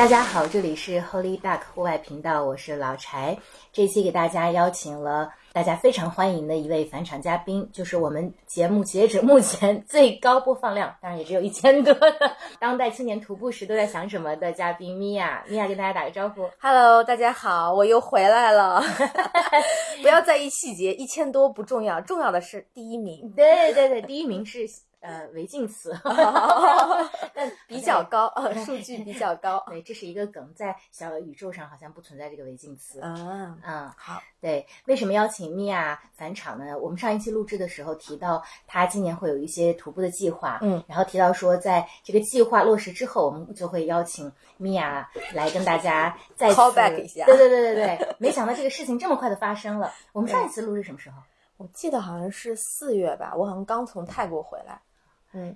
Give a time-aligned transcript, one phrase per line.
[0.00, 3.36] 大家好，这里是 Holy Duck 户外频道，我是老柴。
[3.70, 12.10] 这期给大家邀请了大家非常欢迎的一位返场嘉宾，就是我们节目截止目前最高播放量，当然也只有一千多的
[12.58, 15.44] 当代青年徒步时都在想什么的嘉宾米娅。
[15.46, 16.48] 米娅跟大家打个招呼。
[16.58, 18.82] Hello，大家好，我又回来了。
[20.00, 24.60] 不要在意细节，一千多不重要，重要的是第一名，对对对，第一名是
[25.00, 25.92] 呃违禁词，
[27.34, 29.64] 但比较高，呃， 数据比较高。
[29.68, 33.00] 对，这是一个梗，在小宇宙上好像不存在这个违禁词。
[33.00, 36.78] 啊，嗯，好，对，为什么邀请米娅返场呢？
[36.78, 49.92] 我们上一期录制的时候提到，她今年会有一些徒步的计划，嗯，然后提到说，在这个计划落实之后，我们就会邀请米娅来跟大家再次 Call back 一下对对对对对，没想到这个事情这么快的发生了。
[50.12, 51.16] 我们上一次录制什么时候？
[51.56, 54.80] 我记得好像是四月吧，我好像刚从泰国回来。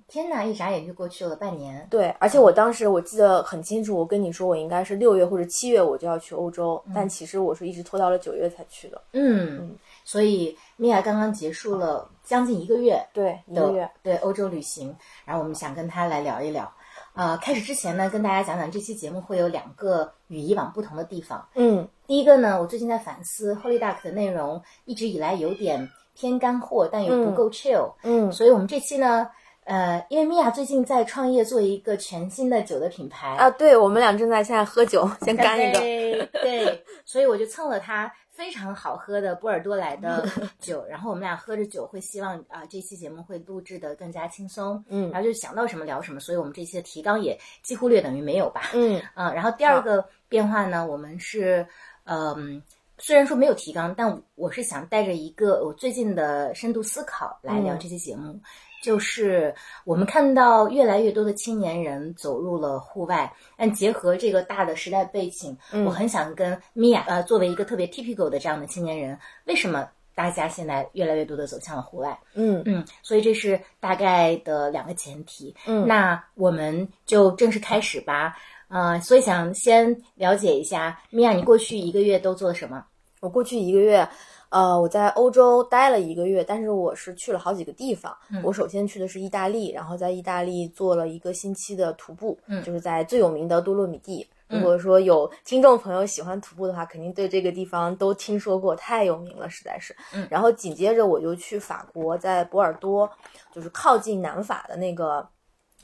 [0.07, 1.85] 天哪，一眨眼就过去了半年。
[1.89, 9.01] 对，而且我当时我记得很清楚，我跟你说我应该是六月或者七月我就要去欧洲，但其实我是一直拖到了九月才去的。
[9.11, 13.89] 嗯，所以米娅刚刚结束了将近一个月对，一个月。
[14.01, 16.71] 对欧洲旅行，然后我们想跟她来聊一聊。
[17.13, 21.45] 呃，开始之前呢，跟大家讲讲这期节目会有两个与以往不同的地方。
[21.55, 29.29] 嗯第一个呢，我最近在反思 Holy Duck 的内容，一直以来有点偏干货，但又不够 chill，、嗯所以我们这期呢，
[29.65, 35.79] 呃，因为米娅最近在创业做一个全新的酒的品牌啊，对，我们俩正在现在喝酒，先干一个。
[35.79, 40.23] 对对，所以我就蹭了他非常好喝的波尔多来的
[40.61, 51.67] 酒，然后我们俩喝着酒，会希望啊、这期节目会录制的更加轻松，嗯然后就想到什么聊什么，所以我们这期的提纲也几乎略等于没有吧，嗯嗯，然后第二个变化呢，我们是
[52.05, 52.61] 嗯。
[52.97, 58.39] 虽然说没有提纲，但我是想带着一个我最近的深度思考来聊嗯这期节目，
[58.85, 59.51] 就是
[59.83, 72.15] 我们看到越来越多的青年人走入了户外，但结合这个大的时代背景，嗯我很想跟米娅呃，作为一个特别 typical 的这样的青年人，为什么大家现在越来越多的走向了户外？
[72.35, 75.55] 嗯嗯，所以这是大概的两个前提。
[75.65, 78.37] 嗯那我们就正式开始吧。
[78.67, 82.85] 呃，所以想先了解一下，米娅，你过去一个月都做了什么？
[83.19, 84.07] 我过去一个月，
[84.49, 88.15] 呃，我在欧洲待了一个月，但是我是去了好几个地方。
[88.31, 94.25] 嗯我首先去的是意大利，然后在意大利做了一个星期的徒步，嗯就是在最有名的多洛米蒂。
[94.47, 99.95] 嗯如果说有听众朋友喜欢徒步的话，肯定对这个地方都听说过，太有名了，实在是。
[100.13, 103.09] 嗯然后紧接着我就去法国，在波尔多，
[103.51, 105.27] 就是靠近南法的那个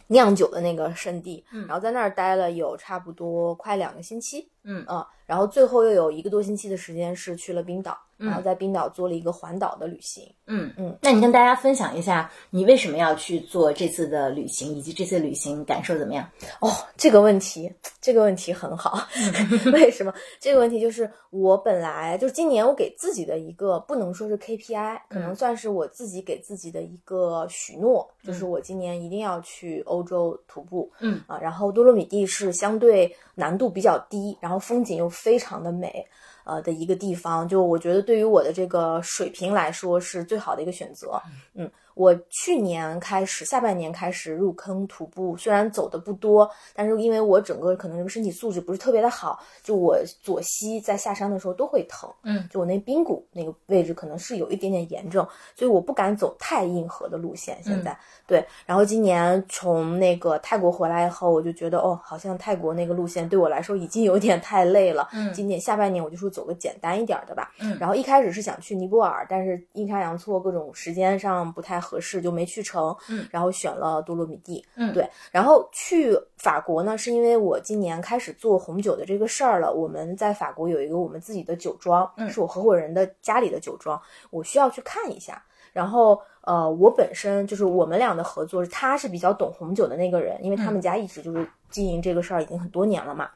[0.07, 4.47] 酿酒的那个圣地，嗯然后在那儿待了有差不多快两个星期。
[4.63, 10.23] 嗯啊，然后最后又有一个多星期的时间是去了冰岛，嗯然后在冰岛做了一个环岛的旅行。
[10.47, 16.29] 嗯嗯，那你跟大家分享一下，你为什么要去做这次的旅行，以及这次旅行感受怎么样？
[16.59, 19.07] 哦，这个问题，这个问题很好。
[19.71, 20.13] 为什么？
[20.39, 30.91] 这个问题就是我本来就是今年我给自己的一个不能说是 KPI，可能算是我自己给自己的一个许诺，就是我今年一定要去欧洲徒步。
[30.99, 36.07] 嗯啊，然后多洛米蒂是相对难度比较低，然后风景又非常的美。
[36.43, 41.21] 呃的一个地方，就我觉得对于我的这个水平来说是最好的一个选择。
[41.53, 52.09] 嗯，我去年开始，下半年开始入坑徒步，虽然走的不多，但是因为我整个可能身体素质不是特别的好，就我左膝在下山的时候都会疼。
[52.23, 57.57] 嗯，就我那髌骨那个位置可能是有一点点炎症，所以我不敢走太硬核的路线。
[57.63, 65.09] 现在、对，然后今年从那个泰国回来以后，我就觉得哦，好像泰国那个路线对我来说已经有点太累了。
[65.13, 67.51] 嗯今年下半年我就说走个简单一点的吧。
[67.59, 72.95] 嗯然后一开始是想去尼泊尔，但是阴差阳错各种时间上不太合适，就没去成。
[73.09, 74.63] 嗯，然后选了多洛米蒂。
[74.75, 75.09] 嗯对。
[75.31, 79.73] 然后去法国呢，是因为我今年开始做红酒的这个事儿了。
[79.73, 83.99] 我们在法国有一个我们自己的酒庄，嗯是我合伙人的家里的酒庄，
[84.29, 85.43] 我需要去看一下。
[85.73, 93.29] 然后，呃，我本身就是我们俩的合作，他是比较懂红酒的那个人，因为他们家一直就是经营这个事儿已经很多年了嘛。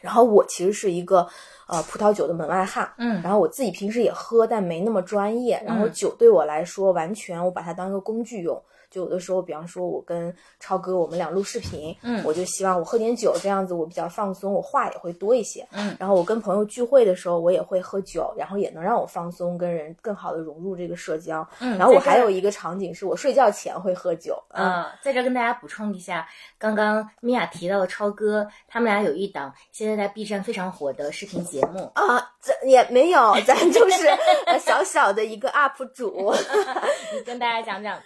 [0.00, 1.26] 然后我其实是一个
[1.66, 5.62] 呃葡萄酒的门外汉，嗯然后我自己平时也喝，但没那么专业。
[5.66, 8.60] 然后嗯酒对我来说，完全我把它当一个工具用。
[8.90, 15.66] 就有的时候，比方说我跟超哥我们俩录视频，嗯我就希望我喝点酒，这样子我比较放松，我话也会多一些。
[15.72, 21.46] 嗯然后我跟朋友聚会的时候，我也会喝酒，然后也能让我放松，跟人更好的融入这个社交。
[21.60, 26.26] 嗯然后我还有一个场景是我睡觉前会喝酒，嗯，啊、在这儿跟大家补充一下，
[26.58, 31.90] 刚刚米娅提到了超哥，他们俩有一档现在在 B 站非常火的视频节目。
[31.94, 34.08] 啊，这也没有，咱就是
[34.46, 36.34] 呃小小的一个 UP 主。
[37.14, 37.98] 你跟大家讲讲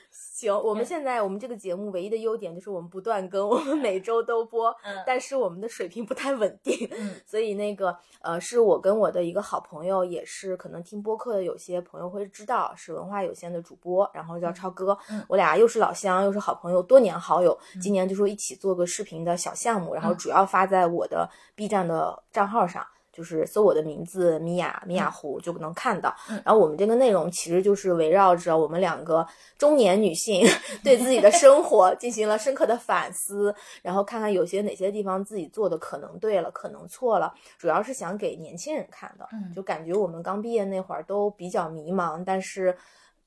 [0.44, 5.02] 行，我们现在我们这个节目唯一的优点就是我们不断更，我们每周都播，嗯。
[5.06, 7.14] 但是我们的水平不太稳定，嗯。
[7.26, 20.16] 所以那个呃，是我跟我的一个好朋友，也是可能听播客的有些朋友会知道，是文化有限的主播，然后叫超哥，嗯我俩又是老乡又是好朋友，多年好友，今年就说一起做个视频的小项目，然后嗯。
[20.16, 22.86] 主要发在我的 B 站的账号上。
[23.14, 29.24] 就是搜我的名字米娅米娅湖就能看到，嗯然后我们这个内容其实就是围绕着我们两个
[29.56, 30.44] 中年女性
[30.82, 39.28] 对自己的生活进行了深刻的反思，然后看看有些哪些地方自己做的可能对了，可能错了，主要是想给年轻人看的。
[39.32, 42.76] 嗯就感觉我们刚毕业那会儿都比较迷茫，但是。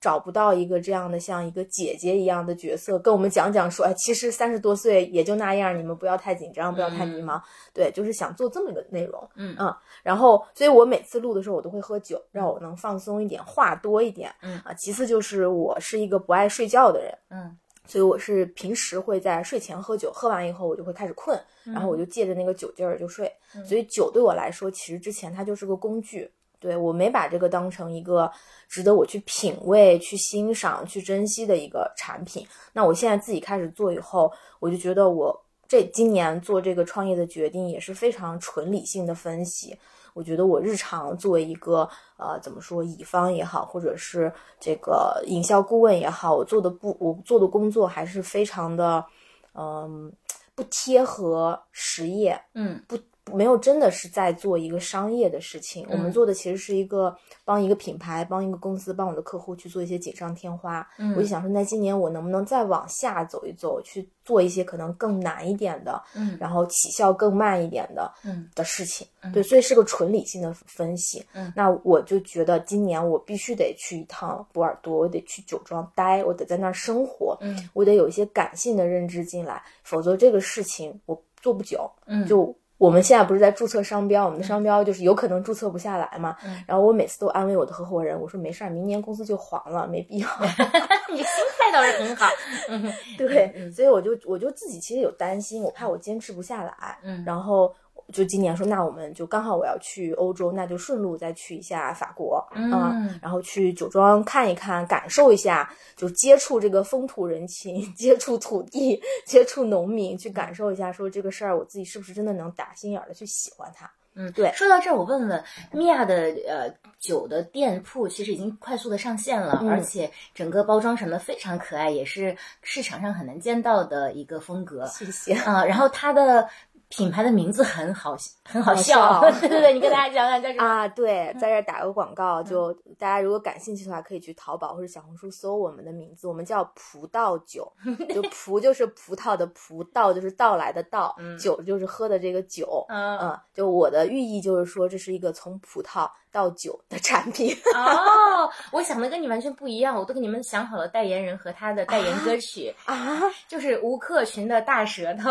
[0.07, 7.41] 找不到一个这样的像一个姐姐一样的角色，跟我们讲讲说，哎，其实三十多岁也就那样，你们不要太紧张，不要太迷茫。
[7.73, 9.29] 对，就是想做这么一个内容。
[9.35, 14.33] 嗯嗯，然后，所以我每次录的时候，我都会喝酒，让我能放松一点，话多一点。
[14.41, 23.29] 嗯啊，其次就是我是一个不爱睡觉的人，嗯所以我是平时会在睡前喝酒，喝完以后我就会开始困，然后我就借着那个酒劲儿就睡。
[23.53, 26.31] 嗯所以酒对我来说，其实之前它就是个工具。
[26.59, 28.31] 对我没把这个当成一个
[28.67, 32.45] 值得我去品味、去欣赏、去珍惜的一个产品。
[32.73, 39.77] 那我现在自己开始做以后，我就觉得我这今年做这个创业的决定也是非常纯理性的分析。
[40.13, 41.87] 我觉得我日常作为一个
[42.17, 49.05] 呃怎么说乙方也好，或者是这个营销顾问也好，我做的不我做的工作还是非常的
[49.53, 50.11] 嗯、
[50.55, 52.97] 不贴合实业，嗯不
[53.33, 55.85] 没有真的是在做一个商业的事情。
[55.89, 60.87] 我们嗯做的其实是一个帮一个品牌、帮一个公司、帮我的客户去做一些锦上添花。
[60.97, 69.07] 嗯我就想说，那今年我能不能再往下走一走，去做一些可能更难一点的，嗯然后起效更慢一点的，嗯的事情。
[69.33, 71.25] 对，所以是个纯理性的分析。
[71.33, 81.89] 嗯那我就觉得今年我必须得去一趟波尔多，我得去酒庄待，我得在那儿生活，嗯我得有一些感性的认知进来，否则这个事情我做不久。
[82.05, 86.35] 嗯就我们现在不是在注册商标，我们的商标就是有可能注册不下来嘛。
[86.45, 90.27] 嗯然后我每次都安慰我的合伙人，我说没事儿，明年公司就黄了，没必要。
[91.09, 91.25] 你心
[91.57, 92.27] 态倒是很好。
[92.69, 96.97] 嗯对，嗯所以我就我就自己其实有担心，我怕我坚持不下来。
[97.03, 97.73] 嗯然后
[98.13, 113.91] 就今年说，那我们就刚好我要去欧洲，那就顺路再去一下法国，嗯然后去酒庄看一看，感受一下，就接触这个风土人情， 接触土地，接触农民，去感受一下，说这个事儿我自己是不是真的能打心眼儿的去喜欢它。
[114.19, 116.15] 嗯，对说到这儿，我问问米娅的
[116.47, 124.87] 呃酒的店铺，其实已经快速的上线了，嗯而且整个包装什么非常可爱，也是市场上很难见到的一个风格。
[124.87, 125.33] 谢谢。
[125.35, 126.49] 啊、然后它的
[126.89, 129.21] 品牌的名字很好， 很好好笑。
[129.41, 130.63] 对 对对，你跟大家 讲讲叫什么？
[130.65, 137.71] 啊，对，在这儿打个广告，就大家如果感兴趣的话，可以去淘宝或者小红书搜我们的名字，我们叫葡萄酒，
[138.13, 147.53] 就葡就是葡萄的葡，到就是到来的到，酒就是喝的这个酒，嗯嗯，就我的寓意就是说，这是一个从葡萄到酒的产品。
[147.75, 155.29] 哦，我想的跟你完全不一样，我都给你们想好了代言人和他的代言歌曲，啊，就是吴克群的大舌头，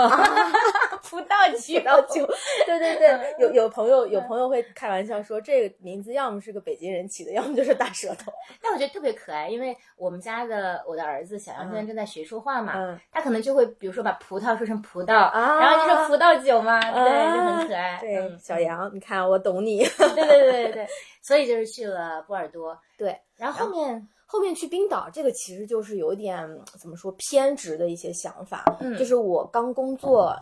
[1.03, 2.27] 葡萄酒，葡萄酒，
[2.67, 8.33] 对对对，有有朋友有朋友会开玩笑说，这个名字要么是个北京人起的，要么就是大舌头。
[8.63, 12.99] 但我觉得特别可爱，因为我们家的我的儿子小杨现在正在学说话嘛，嗯。
[13.13, 15.61] 他可能就会比如说把葡萄说成葡萄，啊。
[15.61, 17.99] 然后就说葡萄酒嘛，对，就很可爱。
[18.01, 19.85] 对，嗯小杨，你看我懂你。
[19.97, 20.87] 对对对对对，
[21.23, 26.49] 所以就是去了波尔多，对，然后后面后面去冰岛，这个其实就是有点
[26.81, 28.65] 怎么说偏执的一些想法。
[28.81, 28.97] 嗯。
[28.97, 30.37] 就是我刚工作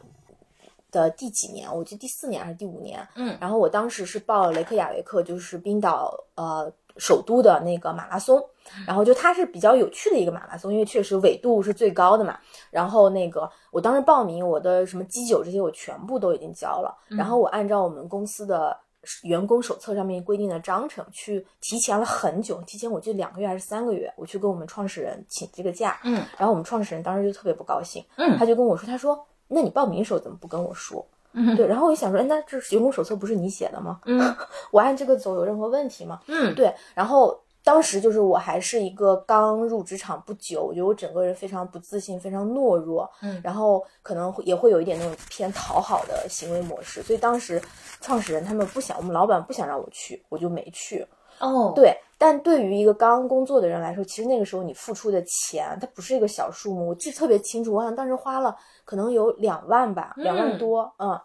[0.95, 3.07] 的第几年，我记得第四年还是第五年。
[3.17, 8.43] 嗯然后我当时是报雷克雅维克，就是冰岛呃首都的那个马拉松。
[8.87, 12.39] 然后就它是比较有趣的一个马拉松，因为确实纬度是最高的嘛。
[12.71, 16.97] 然后那个我当时报名，我的什么基酒这些我全部都已经交了。
[17.09, 18.75] 然后我按照我们公司的
[19.23, 26.01] 员工手册上面规定的章程去提前了很久，提前我记得两个月还是三个月，我去跟我们创始人请这个假。
[26.05, 29.15] 嗯然后我们创始人当时就特别不高兴，嗯他就跟我说，他说
[29.49, 31.05] ：“那你报名的时候怎么不跟我说？”
[31.37, 33.99] 嗯对，然后我就想说，哎，那这员工手册不是你写的吗？
[34.07, 34.21] 嗯
[34.71, 36.21] 我按这个走有任何问题吗？
[36.29, 47.61] 嗯对，然后当时就是我还是一个刚入职场不久，我觉得我整个人非常不自信，非常懦弱，嗯然后可能也会有一点那种偏讨好的行为模式，所以当时
[48.01, 51.05] 创始人他们不想，我们老板不想让我去，我就没去。
[51.41, 56.89] 哦，对，但对于一个刚工作的人来说，其实那个时候你付出的钱，它不是一个小数目。
[56.89, 61.21] 我记得特别清楚，我好像当时花了可能有两万吧，两万嗯多，嗯，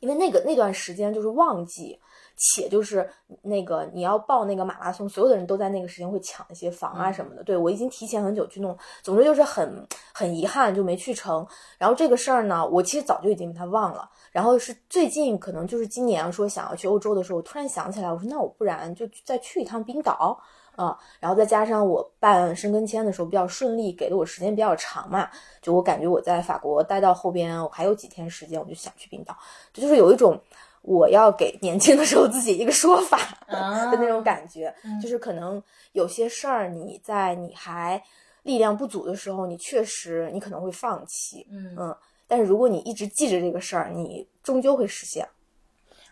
[0.00, 2.00] 因为那个那段时间就是旺季，
[2.36, 3.08] 且就是
[3.42, 7.42] 那个你要报那个马拉松，所有的人都在那个时间会抢一些房啊什么的。
[7.44, 11.46] 对我已经提前很久去弄，总之就是很很遗憾就没去成。
[11.78, 14.08] 然后这个事儿呢，我其实早就已经把它忘了。
[14.30, 20.40] 然后是最近可能就是今年说想要去欧洲的时候，我突然想起来，我说那我不然就再去一趟冰岛。
[20.74, 25.28] 啊，然后再加上我办申根签的时候比较顺利，给的我时间比较长嘛，
[25.60, 29.36] 就我感觉我在法国待到后边，我还有几天时间，我就想去冰岛，
[29.70, 30.40] 这就是有一种
[30.82, 35.62] 我要给年轻的时候自己一个说法 的那种感觉，就是可能
[35.92, 38.02] 有些事儿你在你还
[38.42, 41.96] 力量不足的时候，你确实你可能会放弃，嗯嗯，
[42.26, 45.26] 但是如果你一直记着这个事儿，你终究会实现。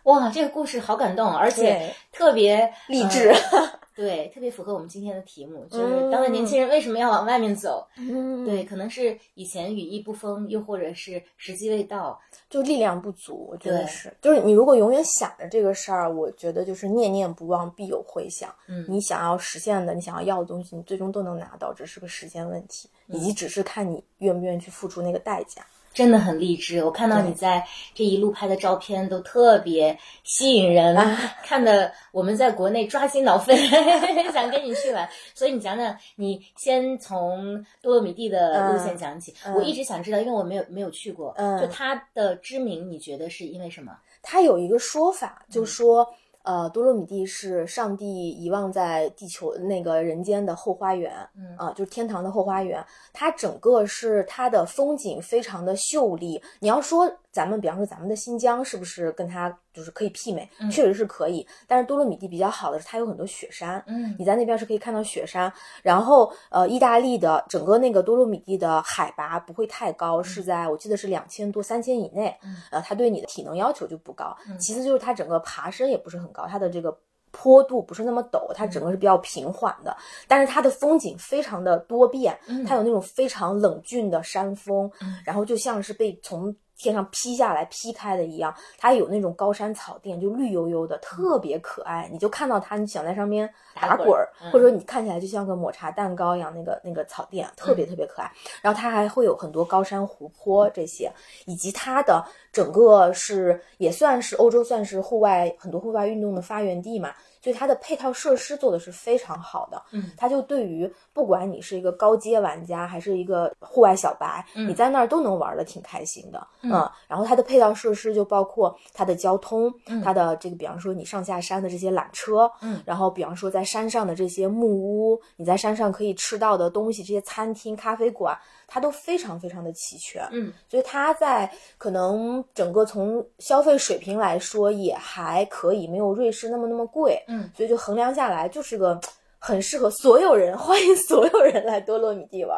[0.04, 3.32] 哇，这个故事好感动，而且特别励志。
[3.94, 7.87] 对，特别符合我们今天的题目，就是当代年轻人为什么要往外面走？
[7.99, 12.18] 嗯，对，可能是以前羽翼不丰，又或者是时机未到，
[12.49, 13.49] 就力量不足。
[13.50, 18.54] 我觉得是，就是你如果永远想着这个事儿，我觉得就是念念不忘，必有回响。
[18.68, 25.66] 嗯，你想要实现的，你想要要的东西，你最终都能拿到，只是个时间问题，以及只是看你愿不愿意去付出那个代价。
[25.92, 30.97] 真的很励志，我看到你在这一路拍的照片都特别吸引人，
[31.42, 33.56] 看的我们在国内抓心挠肺，
[34.32, 35.09] 想跟你去玩。
[35.35, 39.35] 所以你讲讲，你先从多洛米蒂的路线讲起。
[39.56, 43.97] 我一直想知道，因为我没有没有去过，就它的知名，你觉得是因为什么？
[44.23, 46.09] 它有一个说法，就说。
[46.42, 52.85] 呃，多洛米蒂是上帝遗忘在地球那个人间的后花园，嗯啊，就是天堂的后花园。
[53.12, 56.42] 它整个是它的风景非常的秀丽。
[56.61, 57.11] 你要说。
[57.32, 60.49] 咱们比方说，咱们的新疆是不是跟它就是可以媲美？
[60.70, 61.46] 确实是可以。
[61.68, 63.82] 但是多洛米蒂比较好的是，它有很多雪山。
[63.87, 65.52] 嗯，你在那边是可以看到雪山。
[65.82, 72.37] 然后，呃，意大利的整个那个多洛米蒂的海拔不会太高，是在我记得是两千多、三千以内。
[72.70, 74.37] 呃，它对你的体能要求就不高。
[74.58, 76.96] 其次就是它整个爬升也不是很高，它的这个
[77.30, 79.96] 坡度不是那么陡，它整个是比较平缓的。
[80.26, 84.90] 但是它的风景非常的多变，它有那种非常冷峻的山峰，
[85.25, 92.08] 然后就像是被从天上劈下来、劈开的一样，它有那种高山草甸，就绿油油的，特别可爱。
[92.12, 98.30] 你就看到它，你想在上面打滚儿，或者说你看起来就像个抹茶蛋糕一样，那个那个草甸特别特别可爱。
[98.62, 101.12] 然后它还会有很多高山湖泊这些，
[101.46, 107.12] 以及它的整个是也算是欧洲算是户外很多户外运动的发源地嘛。
[107.42, 116.70] 所以它的配套设施做的是非常好的，嗯，它就对于不管你是一个高阶玩家还是一个户外小白，你在那儿都能玩的挺开心的，嗯，
[117.09, 119.73] 然后它的配套设施就包括它的交通，
[120.04, 128.38] 它的这个比方说你上下山的这些缆车，嗯，然后比方说在山上的这些木屋，你在山上可以吃到的东西，这些餐厅、咖啡馆。
[128.72, 138.98] 它都非常非常的齐全，嗯，所以它在可能整个从消费水平来说也还可以，没有瑞士那么那么贵，嗯，所以就衡量下来就是个
[139.40, 142.56] 很适合所有人， 欢迎所有人来多洛米蒂玩，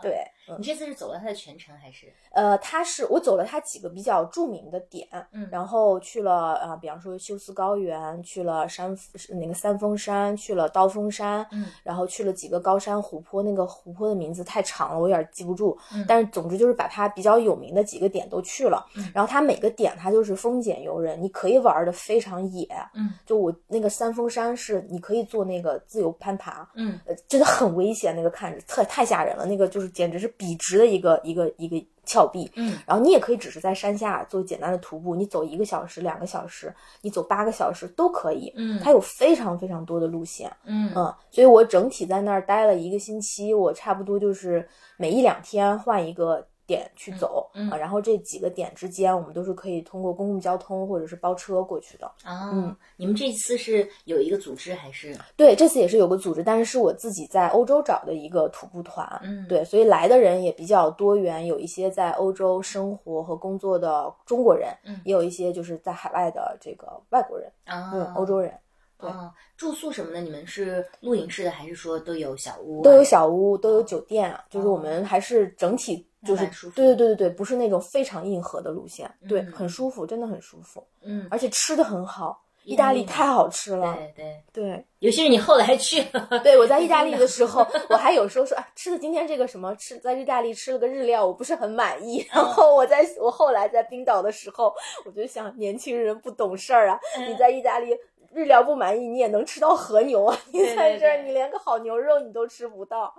[0.00, 0.24] 对。
[0.58, 2.12] 你这次是走了它的全程还是？
[2.32, 8.96] 呃，它是我走了它几个比较著名的点，嗯，然后去了呃，比方说休斯高原，去了山
[9.30, 30.32] 那个三峰山，去了刀锋山，嗯，然后去了几个高山湖泊，那个湖泊的名字太长了，我有点记不住，嗯，但是总之就是把它比较有名的几个点都去了，嗯，然后它每个点它就是风俭游人，你可以玩的非常野，嗯，就我那个三峰山是你可以做那个自由攀爬，嗯，呃，真的很危险，那个看着太太吓人了，那个就是简直是。
[30.40, 44.66] 笔直的一个一个一个峭壁，嗯，然后你也可以只是在山下做简单的徒步，你走一个小时、两个小时，你走八个小时都可以，嗯，它有非常非常多的路线，嗯嗯，所以我整体在那儿待了一个星期，我差不多就是
[44.96, 46.46] 每一两天换一个。
[46.70, 52.52] 点去走啊，然后这几个点之间，我们都是可以通过公共交通或者是包车过去的啊。
[52.52, 55.12] 嗯，你们这次是有一个组织还是？
[55.36, 59.04] 对，这次也是有个组织，但是是我自己在欧洲找的一个徒步团。
[59.24, 68.54] 嗯，对，所以来的人也比较多元，有一些在欧洲生活和工作的中国人，嗯，也有一些就是在海外的这个外国人啊，嗯，欧洲人。
[68.98, 69.10] 对，
[69.56, 72.82] 住宿什么的，你们是露营式的还是说都有小屋？
[72.82, 76.06] 都有小屋，都有酒店啊，就是我们还是整体。
[76.26, 80.86] 就是对对对对对，不是那种非常硬核的路线，对，很舒服，真的很舒服。
[81.02, 83.94] 嗯，而且吃的很好，意大利太好吃了。
[83.94, 92.26] 对对对，尤其是你后来去了，对我在意大利的时候，我还有时候说，啊，吃的今天这个什么吃，在意大利吃了个日料，我不是很满意。
[92.30, 94.72] 然后我在我后来在冰岛的时候，
[95.06, 97.96] 我就想，年轻人不懂事儿啊，你在意大利。
[98.32, 100.36] 日料不满意，你也能吃到和牛啊！
[100.52, 103.12] 你在这儿，你连个好牛肉你都吃不到，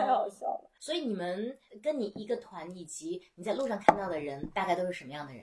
[0.00, 0.68] 太好笑了。
[0.80, 5.42] 所以你们跟你一个团，以及你在路上看到的人，大概都是什么样的人？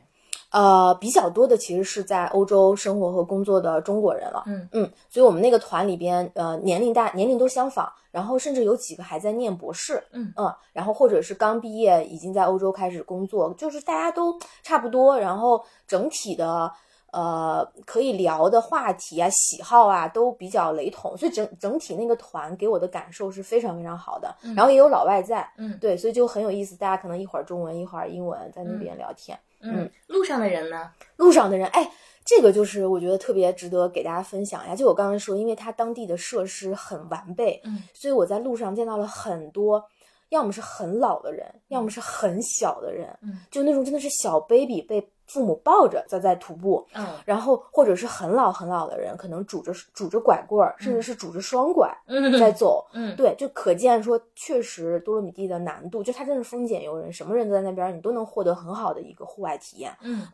[0.52, 4.44] 呃，比较多的其实是在欧洲生活和工作的中国人了。
[4.48, 10.04] 嗯嗯，所以我们那个团里边，呃，年龄大，年龄都相仿，然后甚至有几个还在念博士。
[10.12, 10.34] 嗯
[10.74, 16.70] 然后或者是刚毕业，已经在欧洲开始工作，就是大家都差不多，然后整体的。
[17.12, 24.36] 呃，可以聊的话题啊、喜好啊都比较雷同，所以整整体那个团给我的感受是非常非常好的。
[24.56, 26.76] 然后也有老外在，嗯对，所以就很有意思。
[26.76, 29.38] 大家可能一会儿中文，一会儿英文，在那边聊天。
[29.62, 30.92] 嗯，路上的人呢？
[31.16, 31.90] 路上的人，哎，
[32.24, 34.76] 这个就是我觉得特别值得给大家分享一下。
[34.76, 39.84] 就我刚刚说，因为它当地的设施很完备，嗯，所以我在路上见到了很多，
[40.30, 47.06] 要么是很老的人，要么是很小的人，嗯，就那种真的是小 baby 被父母抱着在在徒步，嗯。
[47.26, 52.38] 然后或者是很老很老的人，可能拄着拄着拐棍儿，甚至是拄着双拐嗯。
[52.40, 52.86] 在走。
[52.94, 59.96] 嗯，对，就可见说，确实多洛米蒂的难度，就它真是丰俭由人，什么人都在那边，你都能获得很好的一个户外体验。
[60.02, 60.28] 嗯。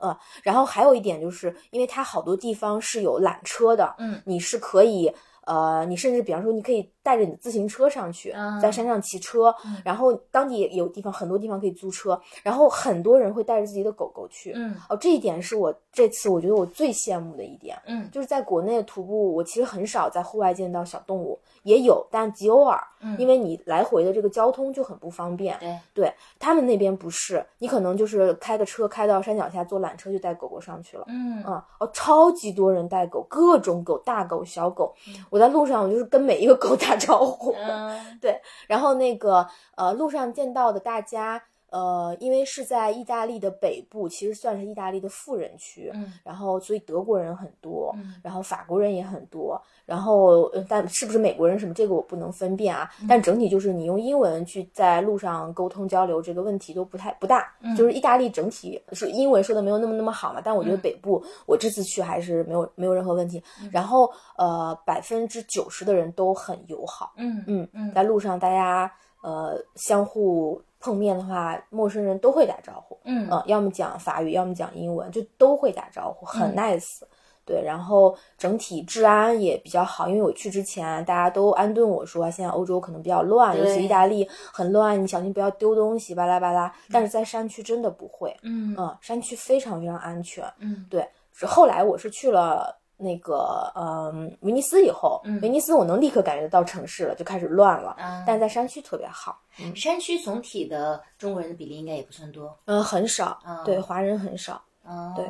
[0.44, 4.22] 然后还有一点就是，因为它好多地方是有缆车的，嗯。
[4.26, 5.14] 你是可以，
[5.52, 14.54] 呃，你甚至比方说，你可以带着你的自行车上去，嗯在山上骑车，嗯然后当地也有地方，很多地方可以租车，然后很多人会带着自己的狗狗去。
[14.56, 25.58] 嗯哦，这一点是我这次我觉得我最羡慕的一点，嗯就是在国内徒步，我其实很少在户外见到小动物，也有，但极偶尔，嗯，因为你来回的这个交通就很不方便。
[25.60, 31.04] 对，对他们那边不是，你可能就是开个车开到山脚下，坐缆车就带狗狗上去了。
[31.10, 34.94] 嗯啊哦，超级多人带狗，各种狗，大狗、小狗。
[35.30, 37.54] 我在路上，我就是跟每一个狗打招呼。
[37.60, 38.00] 嗯
[38.68, 39.46] 然后那个
[39.76, 45.90] 呃，路上见到的大家，呃，因为是在意大利的北部，其实算是意大利的富人区。
[45.94, 52.90] 嗯然后，所以德国人很多，嗯然后法国人也很多，然后呃但是不是美国人什么这个我不能分辨啊。
[53.02, 57.52] 嗯但整体就是你用英文去在路上沟通交流，这个问题都不太不大。
[57.62, 63.42] 嗯就是意大利整体是英文说的没有那么那么好嘛，但我觉得嗯北部我这次去还是没有没有任何问题。
[63.72, 67.14] 然后呃，百分之九十的人都很友好。
[67.16, 73.00] 嗯嗯嗯在路上大家呃相互碰面的话，陌生人都会打招呼。
[73.06, 77.00] 嗯呃，要么讲法语，要么讲英文，就都会打招呼，很嗯 nice。
[77.44, 86.72] 对，然后整体治安也比较好，因为我去之前大家都安顿我说，现在欧洲可能比较乱，尤其意大利很乱，你小心不要丢东西，巴拉巴拉。
[86.92, 90.46] 但是在山区真的不会，嗯嗯，山区非常非常安全。
[90.60, 91.06] 嗯对，
[91.46, 99.40] 后来我是去了那个嗯威尼斯以后，嗯威尼斯我能立刻感觉到城市了，就开始乱了，啊，但在山区特别好，
[99.76, 102.56] 山区总体的中国人的比例应该也不算多。
[102.66, 104.62] 嗯，很少，啊对，华人很少。
[104.84, 105.26] 哦，对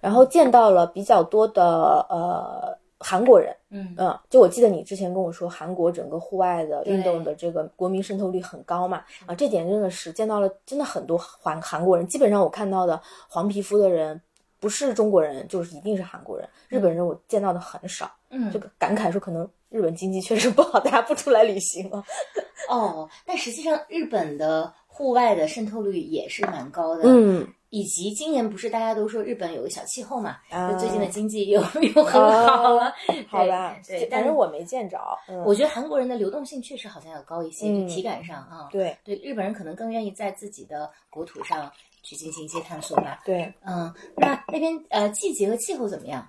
[0.00, 14.20] 然后见到了比较多的呃韩国人，嗯嗯，就我记得你之前跟我说，韩国整个户外的运动的这个国民渗透率很高嘛，啊，这点真的是见到了真的很多韩韩国人，基本上我看到的黄皮肤的人
[14.60, 22.04] 不是中国人，就是一定是韩国人，日本人我见到的很少，嗯就感慨说可能日本经济确实不好，大家不出来旅行了，
[22.68, 27.04] 哦，但实际上日本的户外的渗透率也是蛮高的。
[27.06, 31.60] 嗯，以及今年不是大家都说日本有个小气候嘛，啊就最近的经济又
[31.94, 32.92] 又很好了，
[33.28, 41.70] 好吧，对，但是反正我没见着，嗯，我觉得韩国人的流动性确实好像要高一些，体感上啊，对对，日本人可能更愿意在自己的国土上
[42.02, 43.20] 去进行一些探索吧。
[43.24, 43.52] 对。
[43.64, 46.26] 嗯，那那边呃季节和气候怎么样？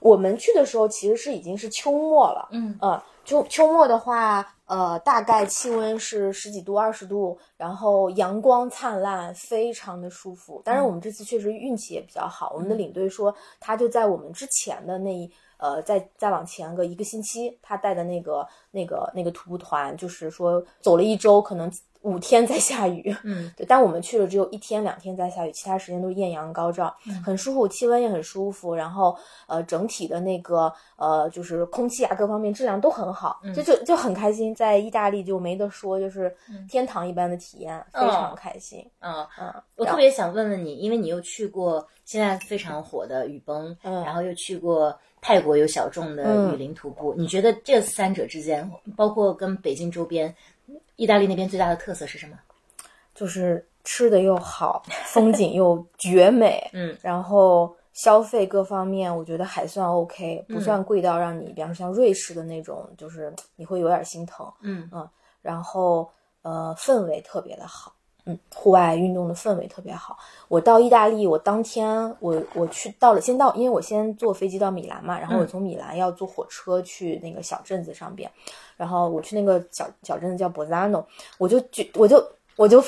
[0.00, 10.60] 我们去的时候其实是已经是秋末了，嗯呃，秋秋末的话，呃，大概气温是十几度、二十度，然后阳光灿烂，非常的舒服。
[10.64, 15.30] 当然，我们这次确实运气也比较好，我们的领队说，他就在我们之前的那一。
[15.58, 21.72] 呃，再再往前个一个星期，他带的那个、那个、那个徒步团，就是说走了一周，可能
[22.06, 23.52] 五天在下雨，嗯。
[23.56, 29.16] 对，但我们去了只有一天两天在下雨，其他时间都是艳阳高照，很舒服，气温也很舒服，然后
[29.48, 36.34] 呃整体的那个呃就是空气啊各方面质量都很好，就就就很开心，在意大利就没得说，就是
[36.68, 38.88] 天堂一般的体验，非常开心。
[39.00, 50.32] 嗯，嗯，我特别想问问你，因为你又去过现在非常火的雨崩，嗯然后又去过泰国有小众的雨林徒步，你觉得这三者之间，包括跟北京周边，
[50.96, 52.38] 意大利那边最大的特色是什么？
[53.14, 64.46] 就是吃的又好，风景又绝美， 嗯，然后消费各方面我觉得还算 OK，不算贵到让你，比方说像瑞士的那种，就是你会有点心疼。
[64.60, 64.90] 嗯。
[65.40, 66.10] 然后
[66.42, 67.94] 呃氛围特别的好，
[68.28, 70.18] 嗯，户外运动的氛围特别好。
[70.48, 78.28] 我到意大利，我当天我我去到了，先到，因为我先坐飞机到米兰嘛，然后我嗯从米兰要坐火车去那个小镇子上边，
[78.76, 81.06] 然后我去那个小小镇子叫博扎诺，
[81.38, 82.82] 我就就我就我就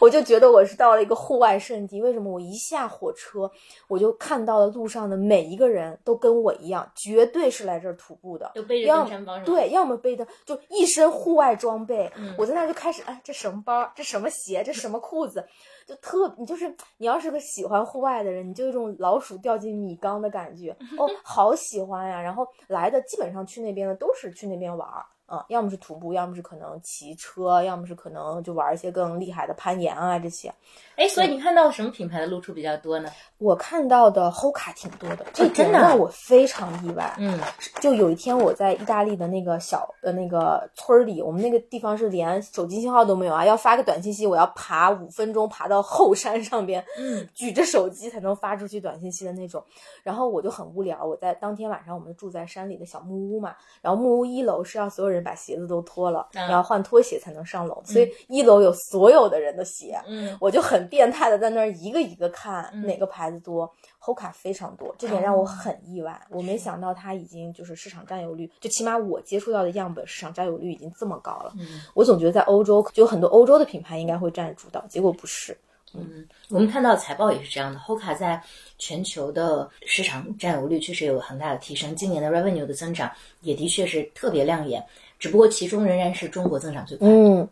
[0.00, 2.00] 我就觉得我是到了一个户外圣地。
[2.00, 2.26] 为什么？
[2.32, 3.50] 我一下火车，
[3.88, 9.38] 我就看到了路上的每一个人都跟我一样，绝对是来这儿徒步的，就背着要登山包？
[9.44, 12.10] 对，要么背的就一身户外装备。
[12.16, 13.90] 嗯我在那儿就开始，哎，这什么包？
[13.94, 14.62] 这什么鞋？
[14.64, 15.44] 这什么裤子？
[15.86, 20.76] 就特，你就是你要是个喜欢户外的人，你就有一种老鼠掉进米缸的感觉。
[20.98, 22.20] 哦，好喜欢呀！
[22.20, 25.06] 然后来的基本上去那边的都是去那边玩儿。
[25.28, 30.52] 嗯，要么是徒步，要么是可能骑车，要么是可能就玩一些更厉害的攀岩啊这些。
[30.96, 33.10] 哎，所以你看到什么品牌的露出比较多呢？
[33.38, 37.14] 我看到的 Hoka 挺多的，这真的啊让我非常意外。
[37.18, 37.38] 嗯
[37.80, 49.62] 就有一天我在意大利的那个小呃那个村儿里，我们那个地方是连手机信号都没有啊，要发个短信息，我要爬五分钟爬到后山上边，嗯，举着手机才能发出去短信息的那种。
[50.02, 59.98] 然后我就很无聊，我在当天晚上我们住在山里的小木屋嘛，然后木屋一楼是要所有人把鞋子都脱了，嗯你要换拖鞋才能上楼，所以一楼有所有的人的鞋。
[60.06, 66.20] 嗯我就很变态的在那儿一个一个看嗯哪个牌子多，Hoka 非常多，这点让我很意外。
[66.30, 71.52] 我没想到它已经就是市场占有率，就起码我接触到的样本市场占有率已经这么高了。
[71.58, 75.56] 嗯我总觉得在欧洲就很多欧洲的品牌应该会占主导，结果不是。
[75.94, 78.42] 嗯，我们看到财报也是这样的，Hoka 在
[78.76, 84.84] 全球的市场占有率确实有很大的提升，今年的 revenue 的增长也的确是特别亮眼，
[85.18, 87.08] 只不过其中仍然是中国增长最快。
[87.08, 87.48] 嗯，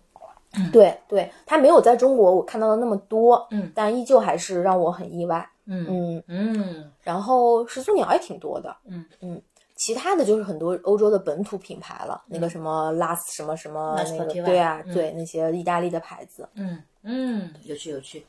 [0.72, 5.48] 对对，它没有在中国我看到的那么多，嗯，但依旧还是让我很意外。
[5.66, 9.40] 嗯嗯，嗯然后始祖鸟也挺多的，嗯嗯。
[9.76, 18.24] 其他的就是很多欧洲的本土品牌了，那个什么 Last 什么什么那个对啊，嗯对那些意大利的牌子，嗯嗯，有趣有趣。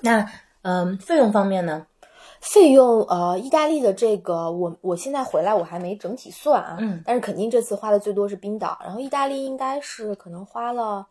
[0.00, 0.28] 那
[0.62, 1.86] 嗯，费用方面呢？
[2.40, 7.02] 费用呃，意大利的这个我我现在回来我还没整体算啊，嗯。
[7.04, 11.06] 但是肯定这次花的最多是冰岛，然后意大利应该是可能花了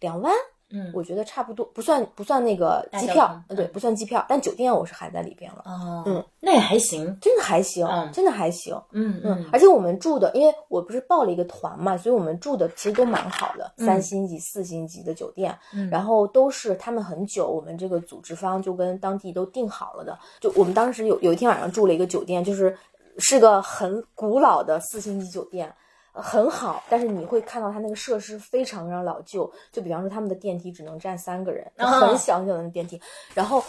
[0.00, 0.32] 两万，
[0.70, 7.16] 嗯我觉得差不多，不算不算那个机票，呃对，嗯不算机票，但酒店我是含在里边了，哦，嗯，那也还行。
[7.20, 20.18] 真的还行，嗯真的还行，嗯嗯，而且我们住的，因为我不是报了一个团嘛，所以我们住的其实都蛮好的，三星级、四星级的酒店，嗯然后都是他们很久，我们这个组织方就跟当地都定好了的。
[20.40, 22.76] 就我们当时有有一天晚上住了一个酒店，就是
[23.18, 25.74] 是个很古老的四星级酒店。
[26.18, 33.00] 呃很好，但是你会看到它那个设施非常非常老旧，就比方说他们的电梯只能站三个人，很小很小的电梯。
[33.34, 33.62] 然后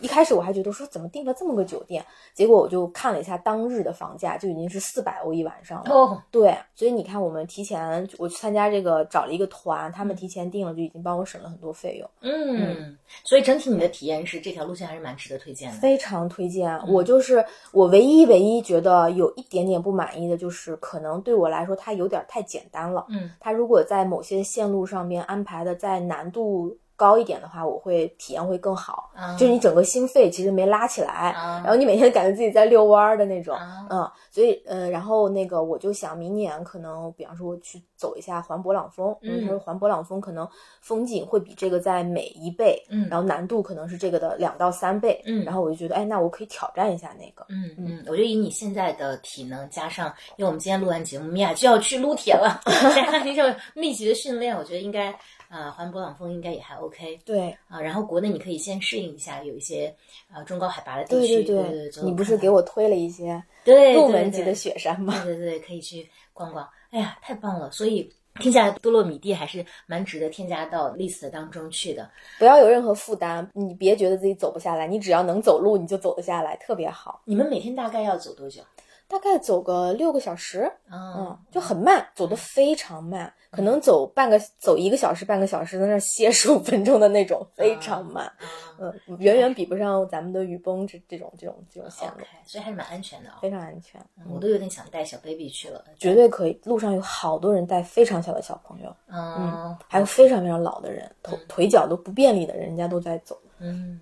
[0.00, 5.90] 一开始我还觉得说怎么订了这么个酒店，结果我就看了一下当日的房价，就已经是四百欧一晚上了。
[5.90, 15.78] 哦，对，所以你看，我们提前我去参加这个找了一个团，他们提前订了，就已经帮我省了很多费用，嗯，所以整体你的体验是这条路线还是蛮值得推荐的。
[15.78, 16.76] 非常推荐。
[16.88, 23.04] 我就是我唯一唯一觉得有一点点不满意的，就是可能对我来说它有点太简单了。
[23.08, 29.10] 嗯，它如果在某些线路上面安排的再难度高一点的话，我会体验会更好。
[29.14, 33.54] 嗯就是你整个心肺其实没拉起来，啊然后你每天感觉自己在遛弯儿的那种。
[33.56, 40.46] 啊嗯，所以呃，然后那个我就想明年可能，比方说我去走一下环勃朗峰，因为他说环勃朗峰可能
[40.80, 52.60] 风景会比这个再美一倍，嗯然后难度可能是这个的两到三倍，嗯然后我就觉得，哎，那我可以挑战一下那个，嗯嗯，我就以你现在的体能，加上因为我们今天录完节目，米娅就要去撸铁了，
[52.94, 55.16] 加上这种密集的训练，我觉得应该
[55.48, 57.80] 呃环勃朗峰应该也还 OK 对啊。
[57.80, 59.94] 然后国内你可以先适应一下，有一些
[60.34, 65.12] 呃中高海拔的地对区，对对对，你不是给我我推了一些对入门级的雪山吗？
[65.22, 66.66] 对对对，可以去逛逛。
[66.88, 67.70] 哎呀，太棒了！
[67.70, 72.10] 所以听下来，多洛米蒂还是蛮值得添加到 list 当中去的。
[72.38, 77.20] 不要有任何负担，你别觉得自己走不下来，你只要能走路，你就走得下来，特别好。
[77.26, 78.62] 你们每天大概要走多久？
[79.08, 88.30] 大概走个六个小时，嗯嗯，就很慢，走得非常慢，可能走半个走一个小时、半个小时，在那儿歇十五分钟的那种，非常慢，
[88.78, 93.34] 嗯嗯，远远比不上咱们的雨崩这这种这种这种线路所以还是蛮安全的哦。
[93.40, 96.60] 非常安全，我都有点想带小 baby 去了，绝对可以。
[96.64, 103.38] 路上有好多人带非常小的小朋友，嗯还有非常非常老的人，腿腿脚都不便利的人，人家都在走。
[103.58, 104.00] 嗯。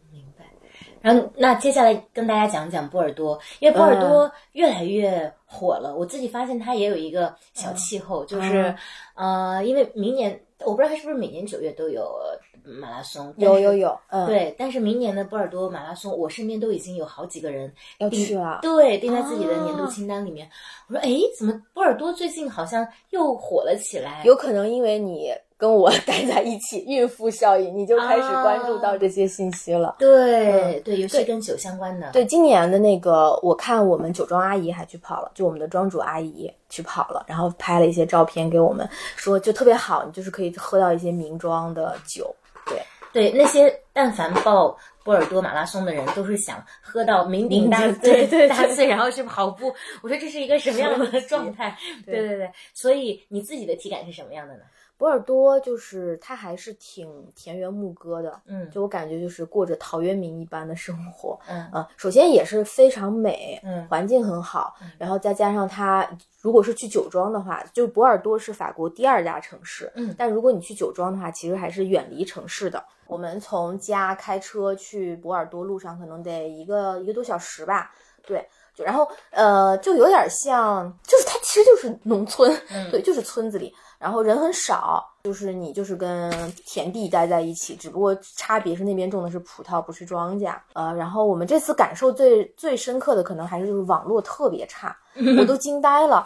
[1.04, 5.94] 然后那接下来跟大家讲讲波尔多，因为波尔多越来越火了。
[5.94, 8.74] 我自己发现它也有一个小气候，就是
[9.14, 12.10] 呃，因为明年我不知道它是不是每年九月都有
[12.64, 18.60] 马拉松，有有有，嗯，，对，但是明年的波尔多马拉松，我身边都已经有好几个人要去了。
[18.62, 20.48] 对，定在自己的年度啊清单里面。
[20.88, 24.22] 我说，哎，怎么波尔多最近好像又火了起来？
[24.24, 25.30] 有可能因为你
[25.64, 29.96] 跟我待在一起，孕妇效应，你就开始关注到这些信息了。
[29.98, 32.10] 对、对，尤其跟酒相关的。
[32.10, 42.36] 对，今年的那个，我看我们酒庄阿姨还去跑了，就我们的庄主阿姨去跑了，然后拍了一些照片给我们，说就特别好，你就是可以喝到一些名庄的酒。
[42.66, 49.74] 对，对那些但凡报波尔多马拉松的人，都是想喝到酩酊大 对对大醉，然后去跑步。
[50.02, 51.74] 我说这是一个什么样的状态？
[52.04, 54.60] 对对对，所以你自己的体感是什么样的呢？
[54.96, 61.38] 波尔多就是它还是挺田园牧歌的，嗯就我感觉就是过着陶渊明一般的生活。
[61.48, 66.08] 嗯呃，首先也是非常美，嗯环境很好，然后再加上它，
[66.40, 72.82] 如果是去酒庄的话，就波尔多是法国第二大城市，嗯但如果你去酒庄的话，其实还是远离城市的。
[73.06, 77.90] 我们从家开车去波尔多，路上可能得一个一个多小时吧，
[78.26, 78.46] 对。
[78.74, 83.72] 就然后呃，就有点像，就是它其实就是农村，嗯对，就是村子里，
[84.04, 86.30] 然后人很少，就是你就是跟
[86.66, 90.54] 田地待在一起，只不过差别是那边种的是葡萄，不是庄稼。
[90.74, 94.94] 呃，然后我们这次感受最最深刻的，可能还是就是网络特别差，
[95.38, 96.22] 我都惊呆了，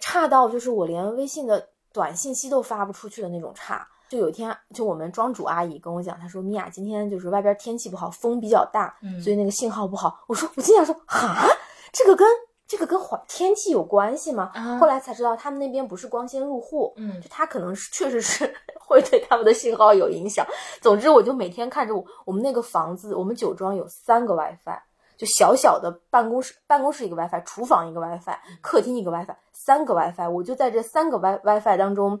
[0.00, 3.86] 差到就是我连微信的短信息都发不出去的那种差。
[4.08, 11.46] 就有一天，就我们庄主阿姨跟我讲，她说：“米娅，今天就是外边天气不好，风比较大，嗯所以那个信号不好。”我说：“我心想说，哈，
[11.92, 12.26] 这个跟
[12.66, 18.52] 这个跟环天气有关系吗？”啊后来才知道，他们那边不是光纤入户，嗯就它可能是确实是
[18.86, 20.46] 会对他们的信号有影响。
[20.80, 24.78] 总之，我就每天看着我我们那个房子，我们酒庄有三个 WiFi，
[25.16, 32.20] 就小小的办公室，办公室一个 WiFi，厨房一个 WiFi，客厅一个 WiFi，三个 WiFi，我就在这三个 Wi WiFi 当中。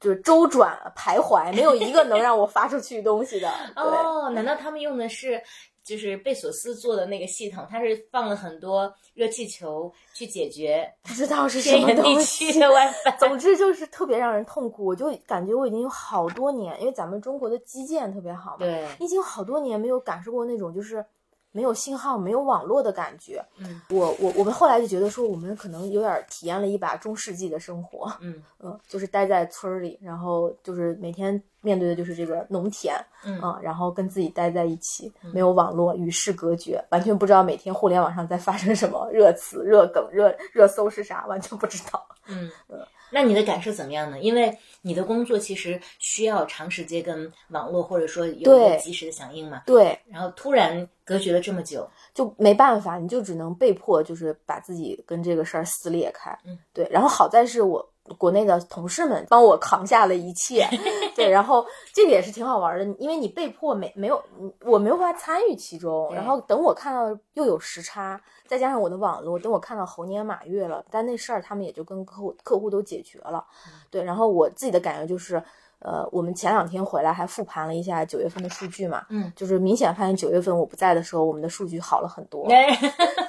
[0.00, 3.48] 就是周转徘徊，没有一个能让我发出去东西的。
[3.74, 5.40] 对，哦，难道他们用的是
[5.84, 7.66] 就是贝索斯做的那个系统？
[7.68, 12.52] 它是放了很多热气球去解决 不知道是什么东西。
[12.58, 13.18] 的 WiFi？
[13.18, 21.04] 总之就是特别让人痛苦，我就感觉我已经有好多年，因为咱们中国的基建特别好嘛，对，已经有好多年没有感受过那种就是
[21.54, 23.40] 没有信号、没有网络的感觉。
[23.58, 42.04] 嗯我我我们后来就觉得说，我们可能有点体验了一把中世纪的生活，嗯嗯，就是待在村儿里，然后就是每天面对的就是这个农田，嗯啊，然后跟自己待在一起，没有网络，与世隔绝，完全不知道每天互联网上在发生什么热词、热梗、热热搜是啥，完全不知道。
[42.26, 44.18] 嗯嗯，那你的感受怎么样呢？
[44.18, 56.38] 因为你的工作其实需要长时间跟网络或者说有一个及时的响应嘛，对，然后突然隔绝了这么久，就没办法，你就只能被迫就是把自己跟这个事儿撕裂开。
[56.44, 56.86] 嗯，对。
[56.90, 60.68] 然后好在是我国内的同事们帮我扛下了一切，
[61.16, 61.28] 对。
[61.28, 64.22] 然后这个也是挺好玩的，因为你被迫没没有，
[64.64, 66.14] 我没有办法参与其中。
[66.14, 73.44] 然后等我看到又有时差，再加上我的网络，等我看到猴年马月了，但那事儿他们也就跟客户客户都解决了。
[73.90, 74.02] 对。
[74.02, 75.42] 然后我自己的感觉就是。
[75.84, 82.50] 呃，我们前两天回来还复盘了一下九月份的数据嘛，嗯，就是明显发现九月份我不在的时候，我们的数据好了很多。
[82.50, 82.74] 哎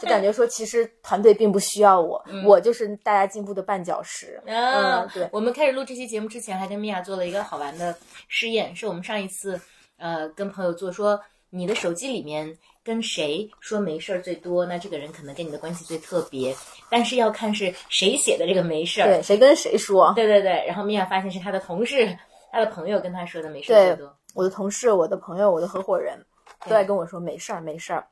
[0.02, 4.42] 就感觉说，其实团队并不需要我，我就是大家进步的绊脚石。
[4.48, 7.96] 啊嗯，对，我们开始录这期节目之前，还跟米娅做了一个好玩的
[8.28, 9.60] 试验，是我们上一次
[9.98, 16.56] 呃跟朋友做说，你的手机里面跟谁说没事儿最多，那这个人可能跟你的关系最特别，
[16.90, 19.08] 但是要看是谁写的这个没事儿。
[19.08, 20.14] 对，谁跟谁说？
[20.16, 22.16] 对对对，然后米娅发现是她的同事、
[22.56, 24.16] 她的朋友跟他说的没事儿对最多。
[24.34, 26.18] 我的同事、我的朋友、我的合伙人
[26.64, 28.08] 都在跟我说没事儿，没事儿。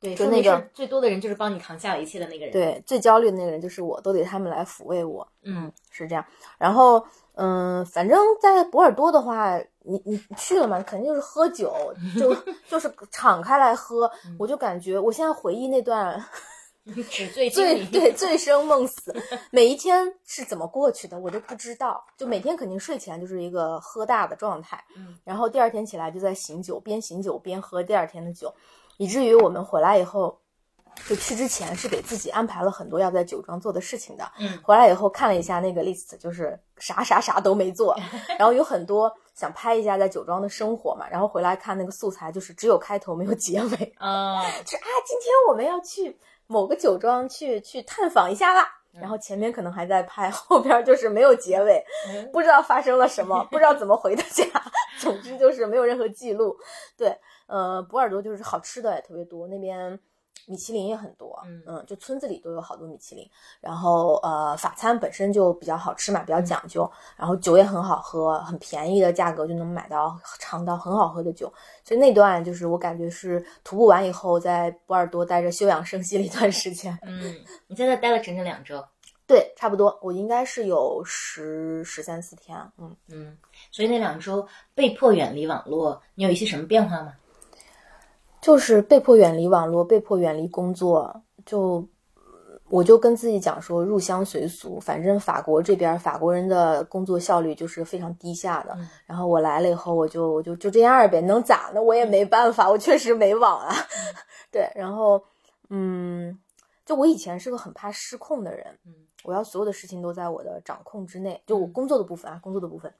[0.00, 5.28] 对，就那个最多的人就是帮你扛下了一切的那个人。，对，最焦虑的那个人就是我，都得他们来抚慰我。
[5.42, 6.24] 嗯是这样。
[6.56, 12.34] 然后，嗯，反正在博尔多的话，你你去了嘛，肯定就是喝酒，就
[12.66, 14.10] 就是敞开来喝。
[14.38, 16.18] 我就感觉，我现在回忆那段
[17.10, 17.48] 纸醉。
[17.50, 19.14] 醉对醉生梦死，
[19.50, 22.04] 每一天是怎么过去的，我都不知道。
[22.16, 28.54] 就每天肯定睡前就是一个喝大的状态，嗯，然后第二天起来就在醒酒，边醒酒边喝第二天的酒，
[28.96, 30.38] 以至于我们回来以后。
[31.08, 34.60] 就去之前是给自己安排了很多要在酒庄做的事情的，嗯。
[34.62, 37.96] 回来以后看了一下那个 list，就是啥啥啥都没做，
[38.38, 46.14] 然后有很多想拍一下在酒庄的生活嘛，然后回来看那个素材，就是只有开头没有结尾，啊， 就是啊，今天我们要去
[46.52, 48.68] 某个酒庄去去探访一下啦。
[49.00, 54.44] 然后前面可能还在拍， 后边就是没有结尾，嗯不知道发生了什么，不知道怎么回的家。
[55.00, 56.54] 总之就是没有任何记录。
[56.94, 59.98] 对，呃，博尔多就是好吃的也特别多，那边
[60.46, 63.28] 米其林也很多，嗯就村子里都有好多米其林。
[63.60, 71.52] 然后呃，法餐本身就比较好吃嘛，比较讲究，然后酒也很好喝，很便宜的价格就能买到尝到很好喝的酒。
[71.84, 76.98] 所以那段就是我感觉是徒步完以后，在波尔多待着休养生息了一段时间。
[77.02, 78.84] 嗯，你在那待了整整两周。
[79.24, 82.94] 对，差不多，我应该是有十十三四天，嗯。
[83.08, 83.38] 嗯，
[83.70, 87.14] 所以那两周被迫远离网络，你有一些什么变化吗？
[88.42, 91.22] 就是被迫远离网络，被迫远离工作。
[91.46, 91.88] 就
[92.68, 98.76] 我就跟自己讲说，入乡随俗，反正法国这边法国人的工作效率就是非常低下的。
[99.06, 101.80] 然后我来了以后，我就我就就这样呗，能咋呢？
[101.80, 103.72] 我也没办法，我确实没网啊。
[104.50, 105.22] 对，然后
[105.70, 106.36] 嗯，
[106.84, 112.92] 就我以前是个很怕失控的人，嗯，我要所有的事情都在我的掌控之内，就我工作的部分啊，工作的部分。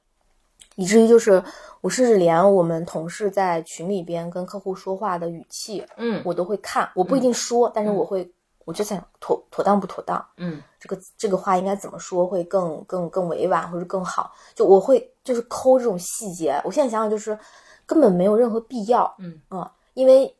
[0.75, 1.43] 以至于就是
[1.81, 8.27] 我甚至连我们同事在群里边跟客户说话的语气，嗯，我都会看，我不一定说，但是我会，
[8.65, 16.59] 我就想妥妥当不妥当，嗯，这个这个话应该怎么说会更更更委婉或者更好，就我会就是抠这种细节。
[16.65, 17.37] 我现在想想就是
[17.85, 20.35] 根本没有任何必要，嗯啊，因为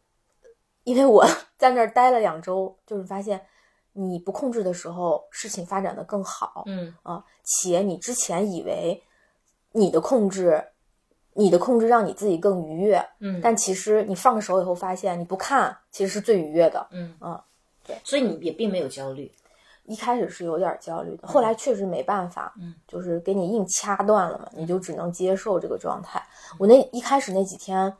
[0.83, 1.23] 因为我
[1.59, 3.39] 在那儿待了两周，就是发现
[3.91, 9.03] 你不控制的时候，事情发展的更好，嗯啊，且你之前以为。
[9.73, 10.63] 你的控制，
[11.33, 17.43] 你的控制让你自己更愉悦，嗯，但其实你放手以后发现你不看，其实是最愉悦的，嗯啊，
[17.85, 19.31] 对，所以你也并没有焦虑，
[19.85, 26.23] 一开始是有点焦虑的，后来确实没办法，嗯，就是给你硬掐断了嘛，你就只能接受这个状态。
[26.59, 27.91] 我那一开始那几天，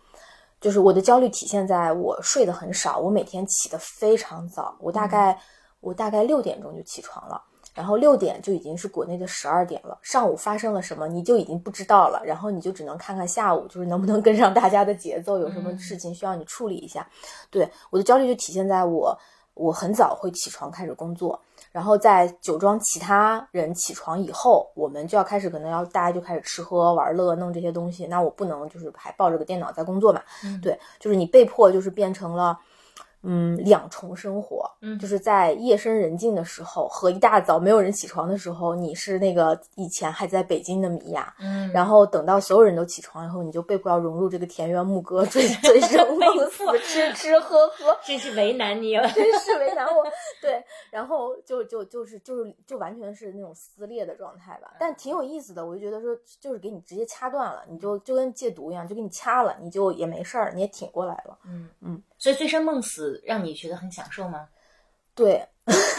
[0.62, 5.38] 就是我的焦虑体现在我睡得很少，我每天起得非常早，我大概
[5.80, 7.42] 我大概六点钟就起床了。
[7.74, 17.08] 然后六点就已经是国内的十二点了，上午发生了什么你就已经不知道了，然后你就只能看看下午就是能不能跟上大家的节奏，有什么事情需要你处理一下。
[17.50, 19.18] 对我的焦虑就体现在我
[19.56, 21.40] 我很早会起床开始工作，
[21.72, 30.22] 然后在酒庄其他人起床以后，我们就要开始可能要大家就开始吃喝玩乐弄这些东西，那我不能就是还抱着个电脑在工作嘛，
[30.62, 32.60] 对，就是你被迫就是变成了。
[33.24, 50.04] 嗯，两重生活，嗯，就是在夜深人静的时候和一大早没有人起床的时候，你是那个以前还在北京的米娅，嗯，然后等到所有人都起床以后，你就被迫要融入这个田园牧歌，醉 醉生梦死，吃吃喝喝， 真是为难你了， 真是为难我。
[50.42, 61.70] 对，然后就就就是就是就完全是那种撕裂的状态吧，但挺有意思的，我就觉得说就是给你直接掐断了，你就就跟戒毒一样，就给你掐了，你就也没事儿，你也挺过来了，嗯。
[61.82, 63.22] 嗯，所以醉生梦死。
[63.26, 64.48] 让你觉得很享受吗？
[65.14, 65.46] 对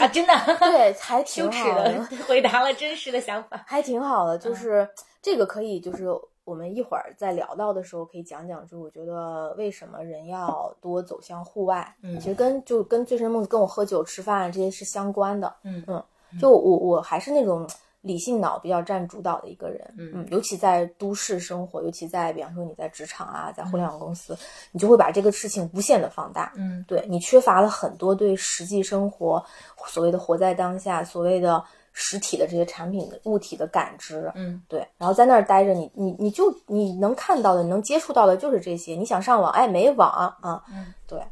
[0.01, 4.39] 啊，真的， 对，还 挺好的，回答了真实的想法，还挺好的。
[4.39, 4.89] 就是
[5.21, 6.07] 这个可以，就是
[6.45, 11.95] 我们一会儿在聊到的时候可以讲讲，就我觉得为什么人要多走向户外。
[12.03, 15.55] 嗯，其实跟就跟醉生梦死、跟我喝酒吃饭这些是相关的。
[15.63, 16.03] 嗯嗯，
[16.41, 17.69] 就我我还是那种。
[18.05, 24.37] 理性脑比较占主导的一个人，嗯，尤其在都市生活，尤其在比方说你在职场啊，在互联网公司，
[24.73, 29.43] 你就会把这个事情无限的放大，嗯，对你缺乏了很多对实际生活
[29.87, 31.65] 所谓的活在当下，所谓的
[31.95, 41.23] 实体的这些产品的物体的感知，嗯，对，然后在那儿待着，你你你就你能看到的，你能接触到的就是这些，你想上网，哎，没网啊，嗯，对，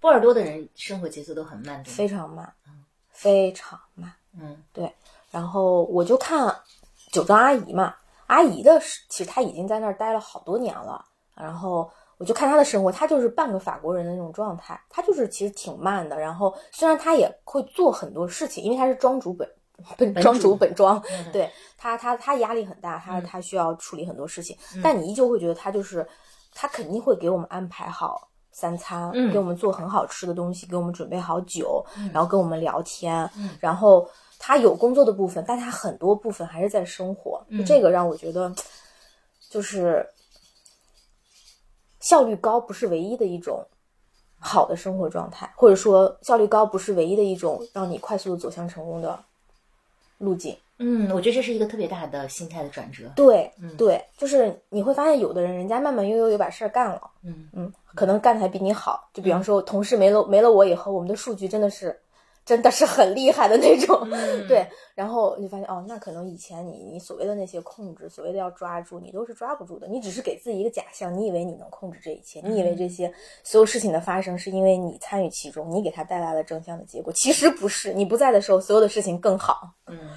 [0.00, 4.92] 波尔多的人生活节奏都很慢，非常慢，嗯，非常慢，嗯，对。
[5.30, 6.54] 然后我就看
[7.12, 7.94] 酒庄阿姨嘛，
[8.26, 11.04] 阿姨的其实她已经在那儿待了好多年了。
[11.34, 16.18] 然后我就看她的生活，她就是半个法国人的那种状态，她就是其实挺慢的。
[16.18, 19.48] 然后虽然她也会做很多事情，因为她是庄主本
[19.96, 21.00] 本庄主本庄，
[21.32, 24.56] 对她她她压力很大，她她需要处理很多事情。
[24.82, 26.06] 但你依旧会觉得她就是
[26.52, 33.28] 她肯定会给我们安排好三餐，给我们做很好吃的东西，给我们准备好酒，然后跟我们聊天，
[33.60, 34.06] 然后。
[34.42, 38.50] 他有工作的部分，但他很多部分还是在生活，这个让我觉得，
[39.50, 40.08] 就是
[42.00, 43.62] 效率高不是唯一的一种
[44.38, 49.22] 好的生活状态，或者说效率高不是唯一的一种让你快速的走向成功的
[50.16, 50.56] 路径。
[50.78, 53.12] 嗯，我觉得这是一个特别大的心态的转折。
[53.14, 59.10] 对，对，就是你会发现，有的人人家慢慢悠悠有把事儿干了，嗯嗯，可能干的还比你好。
[59.12, 62.00] 就比方说，同事没了没了我以后，我们的数据真的是。
[62.44, 64.08] 真的是很厉害的那种，
[64.48, 64.66] 对。
[65.00, 69.88] 然后你发现哦，那可能以前你你所谓的那些控制，所谓的要抓住，你都是抓不住的。
[69.88, 73.10] 你只是给自己一个假象，你以为你能控制这一切，你以为这些
[73.42, 77.10] 所有事情的发生是因为你参与其中，你给他带来了正向的结果。
[77.14, 79.70] 其实不是，你不在的时候，所有的事情更好。
[79.86, 80.10] 嗯，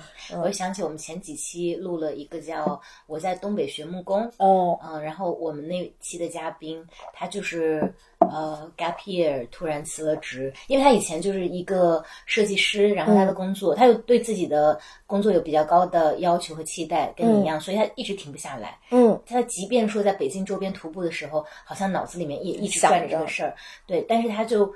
[0.43, 2.65] 我想起我们前几期录了一个叫
[3.07, 12.03] 《我在东北学木工》哦，嗯，然后我们那期的嘉宾他就是呃 gap year 突然辞了职，因为他以前就是一个。
[12.25, 14.72] 设计师，然后他的工作，他又对自己的
[15.05, 18.77] 工作有比较高的要求和期待，跟你一样，所以他一直停不下来。
[18.91, 23.55] 嗯，他即便说在北京周边徒步的时候，好像脑子里面也一直转着这个事儿。
[23.87, 24.71] 对，但是他就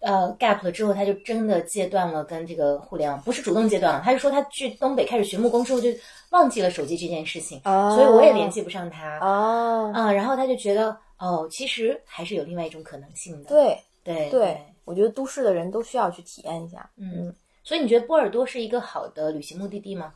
[0.00, 5.88] 呃 gap 了之后，他就真的戒断了跟这个互联网，不是主动戒断了，他就说他去东北开始学木工之后就
[6.30, 9.18] 忘记了手机这件事情，所以我也联系不上他。
[9.20, 9.90] 哦。
[9.94, 13.48] 啊，然后他就觉得哦，其实还是有另外一种可能性的。
[13.48, 13.78] 对。
[14.04, 14.56] 对对。
[14.84, 17.32] 我觉得都市的人都需要去体验一下，嗯，
[17.64, 20.12] 所以你觉得波尔多是一个好的旅行目的地吗？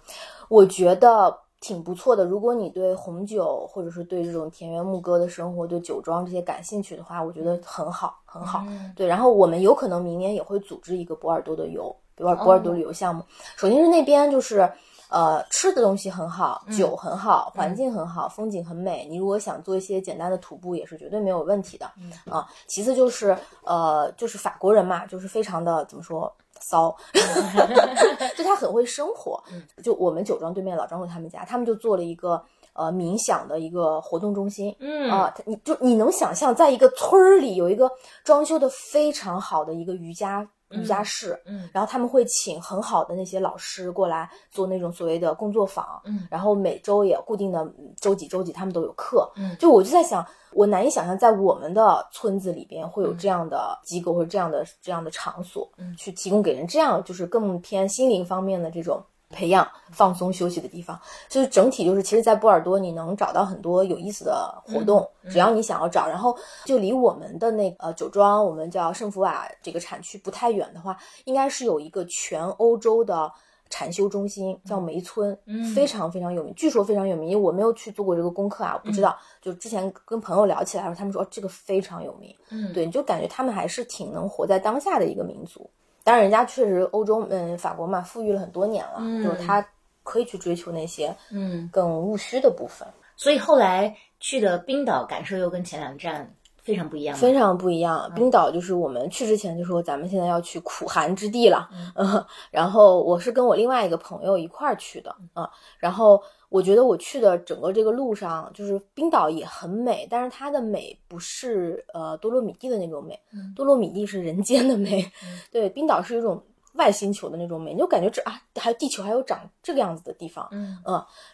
[0.48, 2.24] 我觉得挺不错的。
[2.24, 8.64] 如果你对红酒或者是对这种田园牧歌的生活、对酒庄这些感兴趣的话，我觉得很好，很好。
[8.68, 13.22] 嗯对，然后我们有可能明年也会组织一个波尔多的游，波尔哦波尔多旅游项目。
[13.56, 14.70] 首先是那边就是。
[15.08, 19.06] 呃，吃的东西很好，嗯酒很好，环境很好，风景很美。
[19.08, 21.88] 你如果想做一些简单的徒步，也是绝对没有问题的。
[21.96, 26.30] 嗯啊，其次就是呃，就是法国人嘛，就是非常的怎么说
[26.60, 26.94] 骚
[28.36, 29.42] 就他很会生活。
[29.82, 32.42] 就我们酒庄对面老张路他们家，他们就做了一个
[32.72, 34.74] 呃冥想的一个活动中心。
[34.80, 37.90] 嗯啊，它你就你能想象，在一个村儿里有一个
[38.24, 41.68] 装修的非常好的一个瑜伽瑜伽室，嗯。
[41.72, 46.26] 然后他们会请很好的那些老师过来做那种所谓的工作坊，嗯。
[46.30, 49.56] 然后每周也固定的嗯周几周几他们都有课，嗯。
[49.58, 53.18] 就我就在想，我难以想象在我们的村子里边会有嗯。
[53.18, 55.94] 这样的机构或者这样的这样的场所，嗯。
[55.96, 59.02] 去提供给人这样就是更偏心灵方面的这种。
[59.30, 60.98] 培养、放松、休息的地方，
[61.28, 73.30] 就是整体就是，其实，在波尔多你能找到很多有意思的活动，只要你想要找，然后就离我们的那呃酒庄，我们叫圣弗瓦这个产区不太远的话，应该是有一个全欧洲的
[73.68, 75.74] 禅修中心，叫梅村，嗯。
[75.74, 79.18] 非常非常有名，据说非常有名，因为我没有去做过这个功课啊，我不知道。
[79.42, 85.68] 就之前跟朋友聊起来的时候，他们说、哦、这个非常有名，嗯，对，你就感觉他们还是挺能活在当下的一个民族。
[86.06, 89.66] 当然，人家确实欧洲，嗯，法国嘛，富裕了很多年了，嗯就是他
[90.04, 92.86] 可以去追求那些嗯，更务虚的部分，
[93.16, 96.32] 所以后来去的冰岛感受又跟前两站
[96.62, 97.16] 非常不一样。
[97.16, 98.08] 非常不一样。
[98.14, 105.48] 冰岛就是我们去之前就说咱们现在要去苦寒之地了，嗯， 然后我是跟我另外一个朋友一块儿去的，嗯，
[105.80, 113.52] 然后我觉得我去的整个这个路上，就是冰岛也很美，但是它的美不是呃多洛米蒂的那种美，嗯。
[113.54, 115.10] 多洛米蒂是人间的美，
[115.50, 116.42] 对，冰岛是一种
[116.74, 120.78] 外星球的那种美，你就感觉这啊，还有地球还有长这个样子的地方，嗯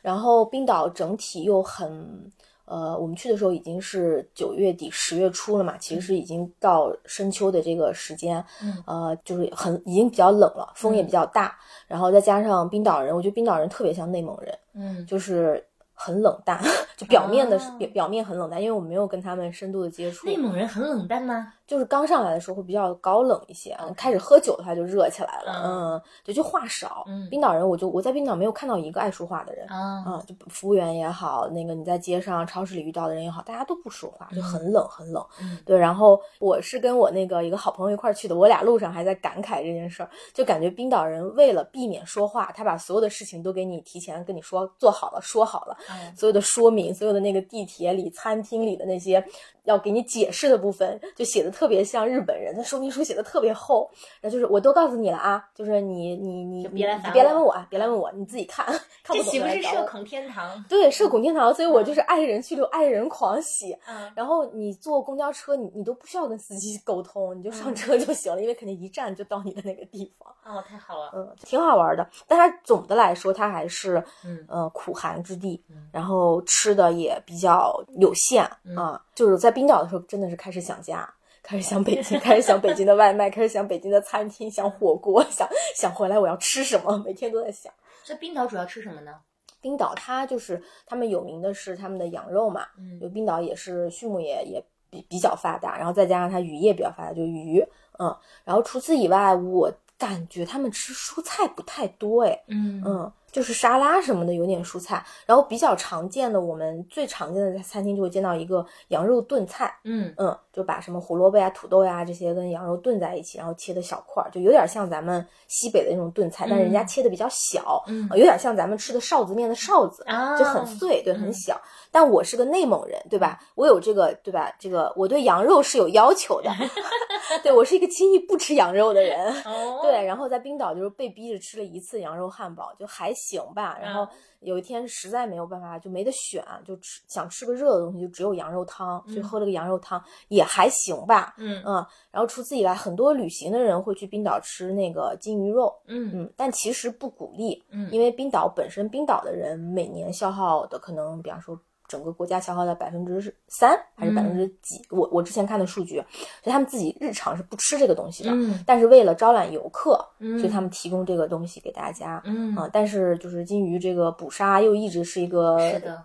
[0.01, 2.31] 然后冰岛整体又很，
[2.65, 8.83] 呃，我们去的时候已经是九月底十月初了嘛，其实是已经到深秋的这个时间，嗯。
[8.87, 11.57] 呃，就是很已经比较冷了，风也比较大，
[11.87, 15.07] 然后再加上冰岛人，我觉得冰岛人特别像内蒙人，嗯。
[15.07, 15.63] 就是
[15.95, 16.61] 很冷淡，
[16.97, 17.77] 就表面的、啊。
[17.79, 21.53] 表表面很冷淡，因为我没有跟他们深度的接触，内蒙人很冷淡吗？
[21.73, 27.03] 就是刚上来的时候会比较高冷一些，嗯开始喝酒的话就热起来了，嗯对，就就话少。
[27.07, 35.25] 嗯冰岛人我就我在冰岛没有看到一个爱说话的人，啊，啊，就服务员也好，那个你在街上、超市里遇到的人也好，大家都不说话，就很冷，很冷。
[35.41, 49.25] 嗯对，然后我是跟我那个一个好朋友一块儿去的，我俩路上还在感慨这件事儿，就感觉冰岛人为了避免说话，他把所有的事情都给你提前跟你说做好了、说好了，嗯所有的说明，所有的那个地铁里、餐厅里的那些
[49.65, 53.91] 要给你解释的部分，就写的特别像日本人，那说明书写的特别厚，
[54.21, 58.67] 那就是我都告诉你了啊，就是你你你别来你别来问我啊，别来问我，你自己看，
[59.03, 60.65] 看不懂这岂不是社恐天堂？
[60.69, 63.77] 对，社恐天堂，所以我就是爱人去留，爱人狂喜。
[63.89, 70.29] 嗯然后你坐公交车，你你都不需要跟司机沟通，你就上车就行了，因为肯定一站就到你的那个地方。
[70.45, 71.11] 哦，太好了。
[71.15, 72.07] 嗯，挺好玩的。
[72.27, 79.01] 但它总的来说，它还是嗯呃苦寒之地嗯，然后吃的也比较有限嗯啊。
[79.15, 81.09] 就是在冰岛的时候，真的是开始想家。
[81.43, 87.73] 开始想北京，开始想北京的外卖，开始想北京的餐厅，想火锅，想想回来我要吃什么，每天都在想。
[88.05, 89.13] 这冰岛主要吃什么呢？
[89.61, 97.65] 冰岛它就是他们有名的是他们的羊肉嘛，嗯就冰岛也是畜牧业也比比较发达，然后再加上它渔业比较发达，就鱼，
[97.99, 121.59] 嗯，然后除此以外，我感觉他们吃蔬菜不太多，哎，嗯嗯，就是沙拉什么的有点蔬菜，然后比较常见的，我们最常见的在餐厅就会见到一个羊肉炖菜，嗯嗯，就把什么胡萝卜呀、土豆呀这些跟羊肉炖在一起，然后切的小块儿，就有点像咱们西北的那种炖菜，但是人家嗯切的比较小，嗯呃有点像咱们吃的臊子面的臊子，啊就很碎，对，嗯很小。
[121.91, 123.39] 但我是个内蒙人，对吧？
[123.55, 124.55] 我有这个，对吧？
[124.59, 126.51] 这个我对羊肉是有要求的，
[127.43, 129.31] 对我是一个轻易不吃羊肉的人。
[129.45, 133.79] 哦，对，然后在冰岛就是被逼着吃了一次羊肉汉堡，就还行吧。
[133.81, 134.09] 然后嗯
[134.43, 141.33] 有一天实在没有办法，就没得选，就吃想吃个热的东西，就只有羊肉汤，所以嗯喝了个羊肉汤，也还行吧。
[141.39, 151.57] 嗯嗯，然后除此以外，很多旅行的人会去冰岛吃那个金鱼肉，嗯嗯，但其实不鼓励，嗯因为冰岛本身冰岛的人每年消耗的可能，比方说
[151.93, 154.81] 整个国家消耗在百分之三还是百分之几？
[154.89, 155.97] 我我之前看的数据，
[156.43, 158.31] 所以他们自己日常是不吃这个东西的。
[158.33, 162.23] 嗯但是为了招揽游客，嗯所以他们提供这个东西给大家。
[162.25, 165.59] 嗯啊，但是就是金鱼这个捕杀又一直是一个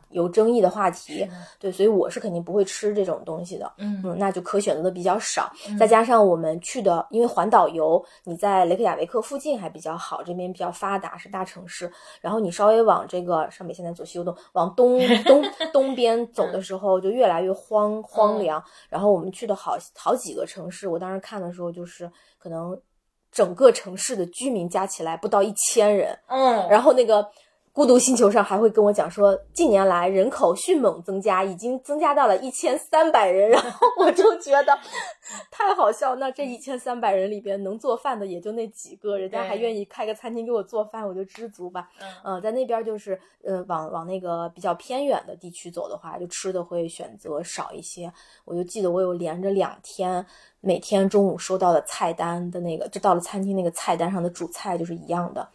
[0.09, 1.25] 有争议的话题，
[1.57, 3.71] 对，所以我是肯定不会吃这种东西的。
[3.77, 11.89] 嗯嗯，那就可选择的比较少，再加上我们去的，因为环岛游，你在雷克雅维克附近还比较好，这边比较发达，是大城市。
[12.19, 18.63] 然后你稍微往这个上北现在左西右东，往东东东边走的时候，就越来越荒荒凉。
[18.89, 22.79] 然后我们去的好好几个城市，我当时看的时候，就是可能
[23.31, 27.27] 整个城市的居民加起来不到一千人，嗯，然后那个
[27.77, 33.51] 孤独星球上还会跟我讲说，近年来人口迅猛增加，已经增加到了一千三百人。
[33.51, 34.75] 然后我就觉得
[35.51, 36.15] 太好笑。
[36.15, 41.87] 那这一千三百人里边能做饭的也就那几个，人家还愿意开个餐厅给我做饭，我就知足吧。
[42.01, 48.11] 嗯呃，在那边就是呃往往那个比较偏远的地区走的话，就吃的会选择少一些。
[48.43, 50.25] 我就记得我有连着两天。
[50.61, 55.47] 每天中午收到的菜单的那个，就到了餐厅那个菜单上的主菜就是一样的，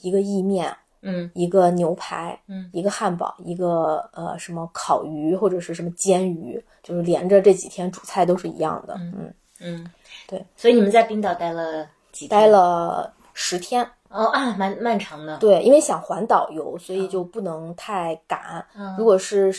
[0.00, 8.94] 一个意面，嗯一个牛排，嗯一个汉堡，一个呃什么烤鱼或者是什么煎鱼，就是连着这几天主菜都是一样的。
[8.98, 9.90] 嗯，嗯，
[10.26, 10.44] 对。
[10.56, 12.28] 所以你们在冰岛待了几天？
[12.28, 13.86] 待了十天。
[14.08, 15.38] 哦啊，蛮漫长的。
[15.38, 18.64] 对，因为想环岛游，所以就不能太赶。
[18.76, 19.52] 嗯如果是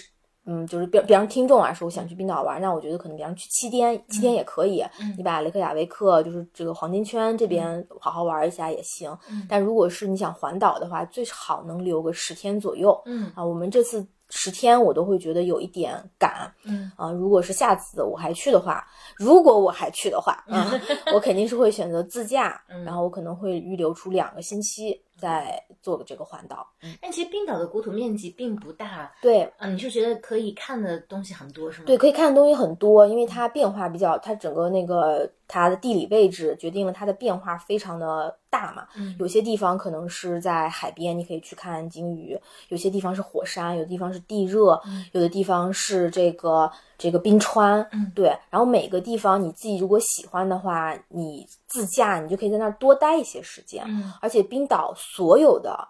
[0.46, 4.82] 嗯，就是比比方听众啊，说我想去冰岛玩，那我觉得可能比方去七天，七天也可以。
[5.00, 9.16] 嗯你把雷克雅维克就是这个黄金圈这边好好玩一下也行。
[9.30, 13.00] 嗯但如果是你想环岛的话，最好能留个十天左右。
[13.06, 16.52] 嗯啊，我们这次十天我都会觉得有一点赶。
[16.64, 18.86] 嗯啊，如果是下次我还去的话，
[19.18, 20.72] 如果我还去的话，啊，
[21.14, 26.68] 我肯定是会选择自驾，嗯然后我可能会预留出两个星期再做个这个环岛。
[27.02, 31.86] 但其实冰岛的国土面积并不大对啊，你是觉得可以看的东西很多是吗？
[31.88, 38.88] 对，可以看的东西很多，因为它变化比较，它整个那个它的地理位置决定了它的变化非常的大嘛。
[38.96, 42.38] 嗯有些地方可能是在海边，你可以去看鲸鱼；
[42.70, 44.80] 有些地方是火山，有的地方是地热，
[45.12, 47.82] 有的地方是这个这个冰川。
[47.92, 48.28] 嗯对。
[48.50, 53.84] 然后每个地方你自己如果喜欢的话，你自驾你就可以在那儿多待一些时间。
[53.88, 55.88] 嗯而且冰岛所有的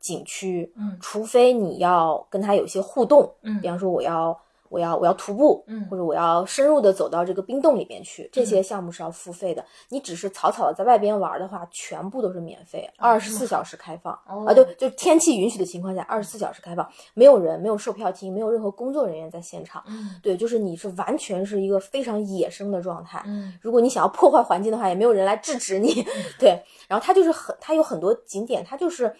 [0.00, 4.38] 景区，嗯除非你要跟它有一些互动，嗯比方说我要
[4.68, 9.64] 我要我要徒步，嗯或者我要深入的走到这个冰洞里面去，这些项目是要付费的。
[9.88, 14.12] 你只是草草的在外边玩的话，全部都是免费，二十四小时开放。
[14.28, 19.82] 哦啊，对，就天气允许的情况下，二十四小时开放，没有人，没有售票厅，没有任何工作人员在现场。
[19.86, 23.22] 嗯对，就是你是完全是一个非常野生的状态。
[23.26, 26.04] 嗯如果你想要破坏环境的话，也没有人来制止你。
[26.38, 29.14] 对，然后它就是很，它有很多景点，它就是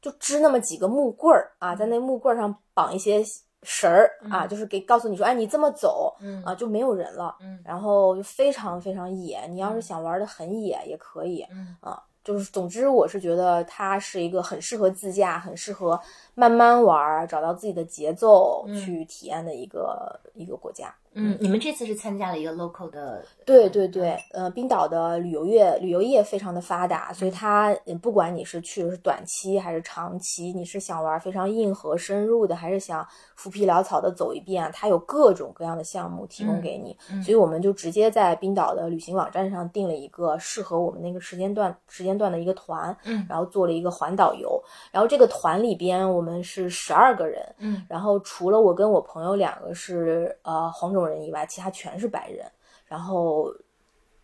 [0.00, 3.22] 就支那么几个木棍儿啊，在那木棍儿上绑一些
[3.66, 7.36] 绳儿啊，就是给告诉你说，哎，你这么走嗯啊，就没有人了。
[7.40, 12.00] 嗯然后就非常非常野，你要是想玩的很野也可以嗯啊。
[12.22, 16.00] 就是，总之，我是觉得它是一个很适合自驾、很适合
[16.34, 20.92] 慢慢玩儿、找到自己的节奏嗯去体验的一个、一个国家。
[21.18, 36.96] 嗯，你们这次是参加了一个 local 的，对对对，呃，冰岛的旅游业旅游业非常的发达，所以它呃不管你是去的是短期还是长期，你是想玩非常硬核深入的，还是想浮皮潦草的走一遍，它有各种各样的项目提供给你。
[37.10, 44.62] 嗯所以我们就直接在冰岛的旅行网站上定了一个适合我们那个时间段时间段的一个团，嗯然后做了一个环岛游。
[44.92, 52.44] 然后这个团里边我们是十二个人，嗯然后除了我跟我朋友两个是呃黄种人以外，其他全是白人。
[52.86, 53.52] 然后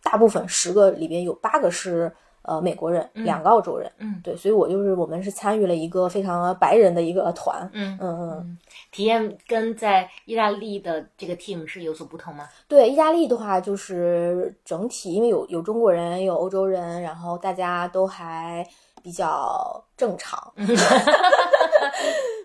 [0.01, 2.11] 大部分十个里边有八个是
[2.43, 3.91] 呃美国人，两个澳洲人。
[3.97, 7.69] 嗯对，所以我就是我们是参与了一个非常白人的一个团。
[7.73, 8.57] 嗯嗯嗯，
[8.91, 12.47] 体验跟在意大利的这个 team 是有所不同吗？
[12.67, 18.65] 对，意大利的话就是整体，因为有有中国人，有欧洲人，然后大家都还
[19.01, 20.53] 比较正常。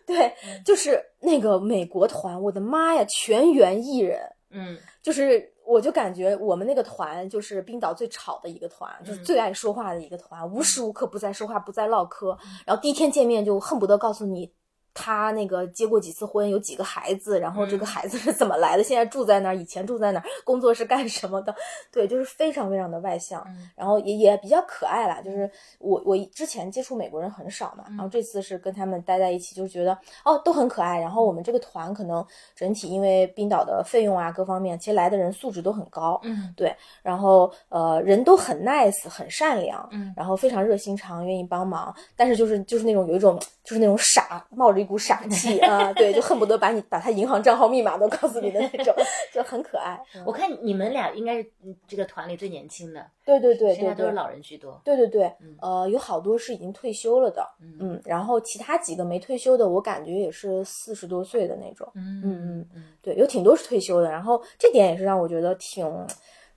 [0.09, 0.35] 对，
[0.65, 4.19] 就是那个美国团，我的妈呀，全员艺人。
[4.51, 12.37] 嗯就是我就感觉我们那个团就是冰岛最吵的一个团，就是最爱说话的一个团，无时无刻不在说话，不在唠嗑。
[12.65, 14.51] 然后第一天见面就恨不得告诉你。
[14.99, 21.55] 他那个结过几次婚，有几个孩子，然后这个孩子是怎么来的，现在住在哪儿，以前住在哪儿，工作是干什么的？
[21.93, 23.71] 对，就是非常非常的外向，嗯。
[23.77, 25.21] 然后也也比较可爱啦。
[25.23, 30.99] 就是我我之前接触美国人很少嘛，然后这次是跟他们待在一起，就觉得哦都很可爱。
[30.99, 32.27] 然后我们这个团可能
[32.57, 36.53] 整体因为冰岛的费用啊各方面，其实来的人素质都很高，嗯。
[36.57, 40.13] 对，然后呃人都很 nice，很善良，嗯。
[40.17, 48.95] 然后非常热心肠，愿意帮忙，但是就是就是那种有一种就是那种傻，冒着一股傻气啊，对，就恨不得把你把他银行账号密码都告诉你的那种，
[49.33, 50.03] 就很可爱。
[50.15, 54.81] 嗯我看你们俩应该是嗯这个团里最年轻的，对对对现在，都是老人居多。
[54.83, 65.87] 对对对嗯，呃，有好多是已经退休了的，嗯嗯，然后其他几个没退休的，我感觉也是四十多岁的那种，嗯嗯嗯对，有挺多是退休的，然后这点也是让我觉得挺，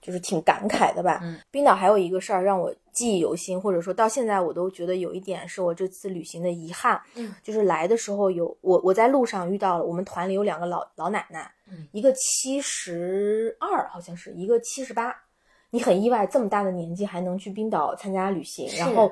[0.02, 1.20] 就是挺感慨的吧。
[1.22, 1.38] 嗯。
[1.50, 7.34] 冰岛还有一个事儿让我记忆犹新，或者说到现在我都觉得有一点是我这次旅行的遗憾，嗯。
[7.42, 11.86] 就是来的时候有我我在路上遇到了我们团里有两个老老奶奶，嗯。
[11.92, 15.14] 一个七十二好像是一个七十八，
[15.70, 19.10] 你很意外这么大的年纪还能去冰岛参加旅行，然后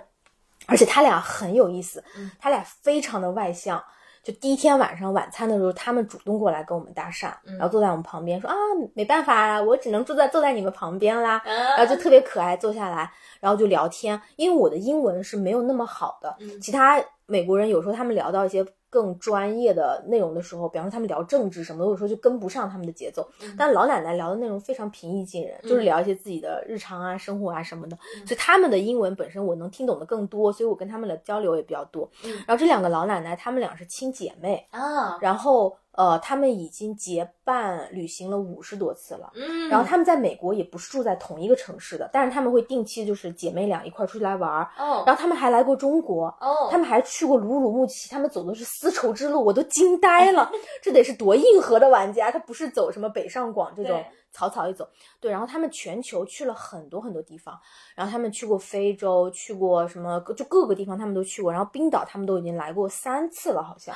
[0.67, 2.31] 而且他俩很有意思，嗯。
[2.39, 3.83] 他俩非常的外向。
[4.23, 7.57] 就第一天晚上晚餐的时候，他们主动过来跟我们搭讪，嗯。
[7.57, 8.55] 然后坐在我们旁边说啊，
[8.95, 13.11] 没办法啊，我只能坐在坐在你们旁边啦，然啊后就特别可爱，坐下来，
[13.41, 14.21] 然后就聊天。
[14.37, 16.61] 因为我的英文是没有那么好的，嗯。
[16.61, 23.27] 其他美国人有时候他们聊到一些更专业的内容的时候，比方说他们聊政治什么的，有时候就跟不上他们的节奏。
[23.43, 32.11] 嗯但老奶奶聊的内容非常平易近人，就是聊一些自己的日常啊、生活啊什么的，嗯所以他们的英文本身我能听懂的更多，所以我跟他们的交流也比较多。
[32.25, 39.31] 嗯然后这两个老奶奶，她们俩是亲姐妹，啊，然后呃，他们已经结伴旅行了五十多次了。
[39.35, 44.71] 嗯，然后他们在美国也不是住在同一个城市的，但是他们会定期就是姐妹俩一块儿出去来玩儿。
[44.79, 50.51] 哦，然后他们还来过中国，哦，他们还去过鲁鲁木齐，他们走的是丝绸之路，我都惊呆了。
[50.81, 54.89] 这得是多硬核的玩家，他不是走什么北上广这种草草一走。
[55.21, 57.61] 对，然后他们全球去了很多很多地方，
[57.95, 63.95] 然后他们去过非洲，去过什么就各个地方他们都去过，然后冰岛他们都已经来过三次了，好像。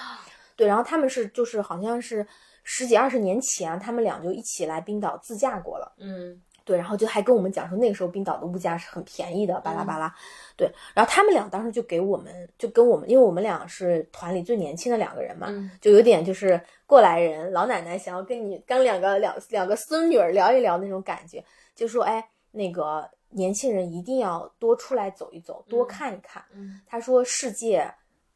[0.57, 2.27] 对，然后他们是就是好像是
[2.63, 5.93] 十几二十年前，他们俩就一起来冰岛自驾过了。
[5.99, 10.11] 嗯对，然后就还跟我们讲说那个时候冰岛的物价是很便宜的，巴拉巴拉。
[10.57, 21.45] 对，然后他们俩当时就给我们，就跟我们，因为我们俩是团里最年轻的两个人嘛，嗯就有点就是过来人，老奶奶想要跟你跟两个两两个孙女儿聊一聊那种感觉，
[21.75, 26.43] 就说哎，那个年轻人一定要多出来走一走，多嗯看一看。
[26.55, 27.93] 嗯他说世界。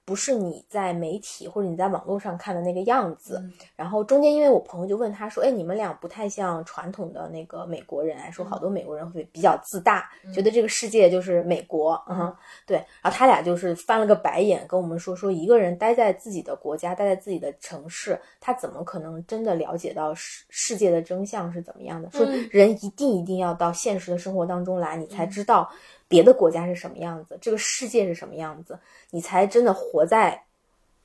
[0.09, 3.53] 不是你在媒体或者你在网络上看的那个样子，嗯。
[3.77, 12.35] 然后中间，因为我朋友就问他说：“哎，你们俩不太像传统的那个美国人，哎说好多美国人会比较自大，觉得这个世界就是美国，嗯，
[12.65, 12.79] 对。
[13.03, 22.11] 然后他俩就是翻了个白眼，跟我们说说，一个人待在自己的国家，待在自己的城市，他怎么可能真的了解到世世界的真相是怎么样的？
[22.13, 22.49] 说嗯。
[22.51, 25.71] 人一定一定要到现实的生活当中来，你才知道
[26.09, 28.79] 别的国家是什么样子，这个世界是什么样子，
[29.11, 30.43] 你才真的活在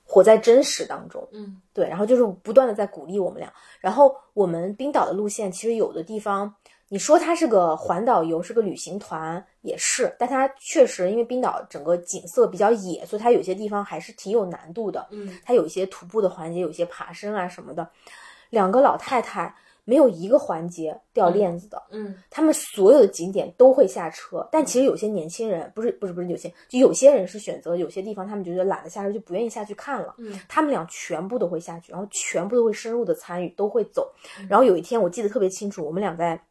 [0.05, 3.51] 活在真实当中。”嗯对，然后就是不断的在鼓励我们俩。
[3.79, 6.53] 然后我们冰岛的路线，其实有的地方，
[6.87, 15.07] 你说它是个环岛游，是个旅行团，也是，但它确实因为冰岛整个景色比较野，所以它有些地方还是挺有难度的。
[15.11, 17.89] 嗯它有一些徒步的环节，有一些爬升啊什么的。
[18.51, 19.53] 两个老太太
[19.85, 30.15] 没有一个环节掉链子的，嗯他们所有的景点都会下车，但其实有些年轻人不是不是不是有些，就有些人是选择有些地方他们觉得懒得下车，就不愿意下去看了。
[30.17, 34.09] 嗯他们俩全部都会下去，然后全部都会深入的参与，都会走。
[34.47, 36.41] 然后有一天我记得特别清楚，我们俩在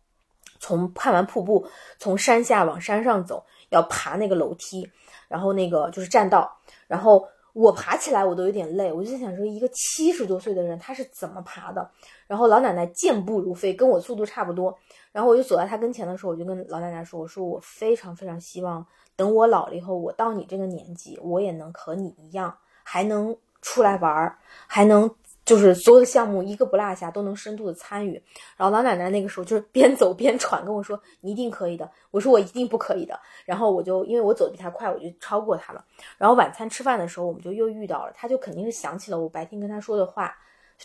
[0.61, 1.67] 从看完瀑布，
[1.99, 4.87] 从山下往山上走，要爬那个楼梯，
[5.29, 6.55] 然后那个就是栈道，
[6.87, 11.91] 然后我爬起来我都有点累，我就在想说，一个七十多岁的人他是怎么爬的？
[12.27, 14.77] 然后老奶奶健步如飞，跟我速度差不多。
[15.13, 25.15] 然后我就走在她跟前的时候，我就跟老奶奶说：“我说我非常非常希望，等我老了以后，我到你这个年纪，我也能和你一样，还能出来玩儿，还能
[25.45, 28.23] 就是所有的项目一个不落下，都能深度的参与。”
[28.57, 35.85] 然后老奶奶那个时候就是 边走边喘，跟我说：“你一定可以的。”我说：“我一定不可以的。”然后我就因为我走的比她快，我就超过她了。
[36.19, 40.35] 然后晚餐吃饭的时候，我们就又遇到了，她就肯定是想起了我白天跟她说的话，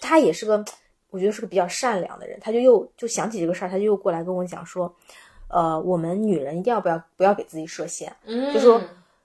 [0.02, 0.64] 她也是个。
[1.10, 4.94] 我觉得是个比较善良的人，他就又就想起这个事儿，他就又过来跟我讲说，
[5.48, 8.14] 呃，我们女人一定要不要不要给自己设限，
[8.54, 8.80] 就说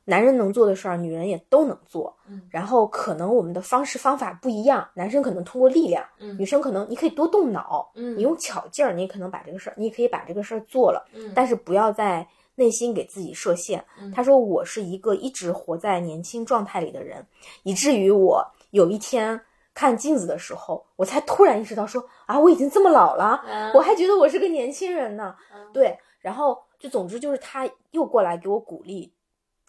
[0.05, 2.15] 男人能做的事儿，女人也都能做。
[2.29, 13.85] 嗯然后可能我们的方式方法不一样，男生可能通过力量，嗯女生可能你可以多动脑，嗯你用巧劲儿，你可能把这个事儿，你也可以把这个事儿做了，嗯但是不要在内心给自己设限。
[14.15, 17.27] 他说我是一个一直活在年轻状态里的人，
[17.63, 19.41] 以至于我有一天。
[19.75, 25.35] 看镜子的时候，我才突然意识到说啊，我已经这么老了，嗯我还觉得我是个年轻人呢。
[25.51, 29.11] 嗯对，然后就总之就是他又过来给我鼓励，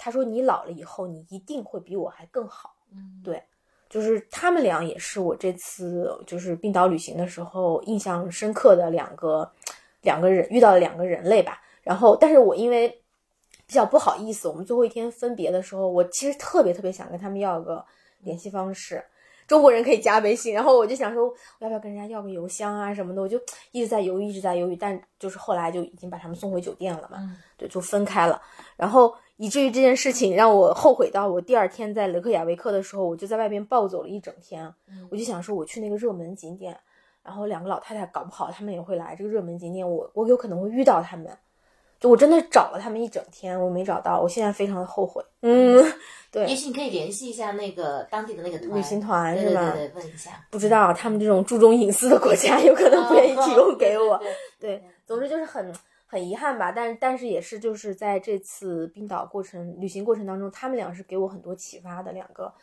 [0.04, 2.76] 他说你老了以后，你一定会比我还更好。
[2.94, 3.42] 嗯对
[3.90, 9.50] 就是他们俩也是我这次就是冰岛旅行的时候印象深刻的两个
[10.02, 11.62] 两个人遇到的两个人类吧。
[11.84, 12.90] 然后，但是我因为
[13.66, 17.86] 比较不好意思，我们最后一天分别的时候，我其实特别特别想跟他们要个
[18.20, 19.02] 联系方式。
[19.46, 23.38] 中国人可以加微信，然后我就想说，我要不要跟人家要个邮箱啊什么的，我就
[23.72, 28.42] 一直在犹豫，一直在犹豫，但就是后来就已经把他们送回酒店了嘛，嗯对，就分开了，
[28.78, 36.78] 然后以至于这件事情让我后悔到我第二天在雷克雅维克的时候，我就在外边暴走了一整天，嗯我就想说我去那个热门景点，
[37.24, 41.28] 然后两个老太太搞不好他们也会来这个热门景点，我我有可能会遇到他们。
[42.00, 45.24] 就我真的找了他们一整天，我没找到，我现在非常的后悔。
[45.42, 45.82] 嗯，
[46.30, 49.72] 对，也许你可以联系一下那个当地的那个团旅行团是吧？
[49.72, 50.32] 对对对，问一下。
[50.52, 54.18] 不知道他们这种注重隐私的国家，有可能不愿意提供给我。
[54.18, 55.74] 对对，总之就是很
[56.14, 62.54] 很遗憾吧，但是但是也是就是在这次冰岛过程旅行过程当中，他们俩是给我很多启发的两个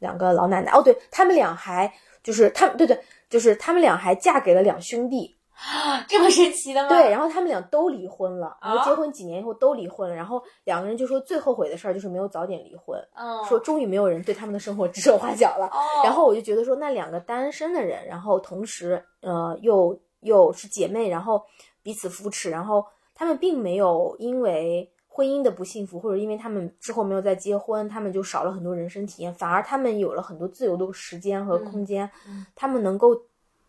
[0.00, 0.72] 两个老奶奶。
[0.72, 1.90] 哦，对他们俩还
[2.22, 3.00] 就是他们对对，
[3.30, 5.34] 就是他们俩还嫁给了两兄弟。
[5.56, 6.88] 啊这么神奇的吗？
[6.90, 15.64] 对，然后他们俩都离婚了，然后啊结婚几年以后都离婚了，然后两个人就说最后悔的事儿就是没有早点离婚，嗯，说终于没有人对他们的生活指手画脚了。
[15.68, 21.42] 哦，然后我就觉得说，那两个单身的人，然后同时呃又又是姐妹，然后
[21.82, 22.84] 彼此扶持，然后
[23.16, 33.18] 他们并没有因为婚姻的不幸福，或者因为他们之后没有再结婚，他们就少了很多人生体验，反而他们有了很多自由的时间和空间，嗯他们能够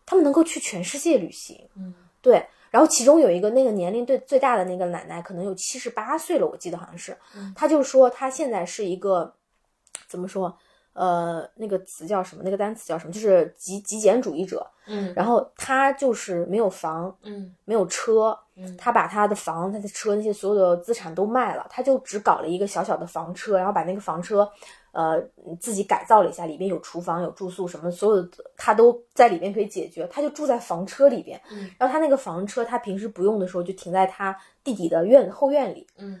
[0.04, 2.46] 他们能够去全世界旅行，嗯对。
[2.70, 9.34] 然后其中有一个那个年龄最最大的那个奶奶，可能有七十八岁了，我记得好像是，嗯她就说她现在是一个
[10.06, 10.54] 怎么说？
[10.98, 12.42] 呃，那个词叫什么？
[12.44, 13.12] 那个单词叫什么？
[13.12, 14.66] 就是极极简主义者。
[14.88, 24.50] 嗯，然后他就是没有房，嗯没有车，嗯他把他的房、他的车那些所有的资产都卖了，他就只搞了一个小小的房车，然后把那个房车，
[24.90, 25.22] 呃，
[25.60, 31.40] 自己改造了一下，里边有厨房、有住宿什么，所有的他都在里边可以解决，他就住在房车里边。
[31.52, 34.34] 嗯然后他那个房车，他平时不用的时候就停在他
[34.64, 35.86] 弟弟的院后院里。
[35.98, 36.20] 嗯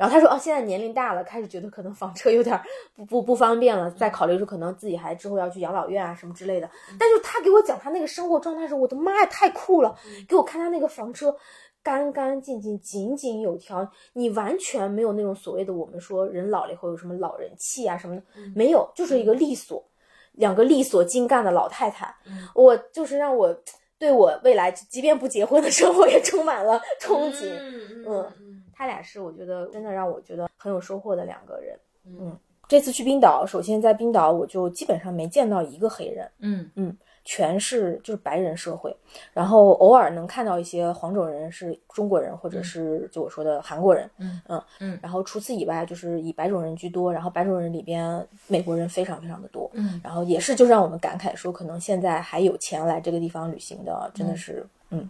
[0.00, 2.64] 然后他说：“哦，现在年龄大了，开始觉得可能房车有点儿
[2.96, 6.70] 不不不方便了，再考虑说可能自己还之后要去养老院啊什么之类的。
[6.98, 9.94] 但是他给我讲他那个生活状态的时候，我的妈呀，太酷了！
[10.26, 11.36] 给我看他那个房车，
[11.82, 18.22] 干干净净、井井有条，你完全没有那种所谓的我们说人老了以后有什么老人气啊什么的，
[18.56, 19.84] 没有，就是一个利索，
[20.32, 22.14] 两个利索精干的老太太。
[22.26, 23.54] 嗯我就是让我
[23.98, 27.50] 对我未来即便不结婚的生活也充满了憧憬。
[27.52, 31.78] 嗯嗯他俩是我觉得真的让我觉得很有收获的两个人。
[32.06, 32.34] 嗯。
[32.66, 36.70] 这次去冰岛，首先在冰岛我就基本上没见到一个黑人，嗯。
[36.76, 38.96] 嗯全是就是白人社会，
[39.34, 44.40] 然后偶尔能看到一些黄种人是中国人或者是就我说的韩国人，嗯。
[44.48, 44.98] 嗯嗯。
[45.02, 50.00] 然后除此以外就是以白种人居多，然后白种人里边美国人非常非常的多，嗯。
[50.02, 55.06] 然后也是就让我们感慨说，可能现在还有钱来这个地方旅行的，真的是嗯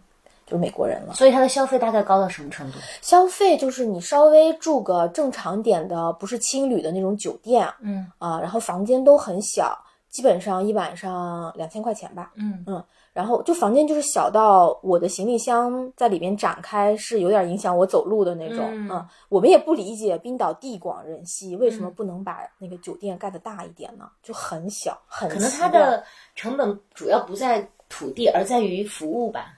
[0.50, 1.14] 就是美国人了。
[1.14, 2.78] 所以它的消费大概高到什么程度？
[3.00, 9.78] 消费就是你稍微住个正常点的，不是青旅的那种酒店嗯啊，然后房间都很小，
[10.08, 12.32] 基本上一晚上两千块钱吧。
[12.34, 12.82] 嗯嗯
[13.12, 18.70] 然后就房间就是小到我的行李箱在里边展开是有点影响我走路的那种。
[18.72, 24.08] 嗯我们也不理解冰岛地广人稀，为什么嗯不能把那个酒店盖得大一点呢？
[24.22, 26.04] 就很小，很可能它的
[26.36, 29.56] 成本主要不在土地，而在于服务吧。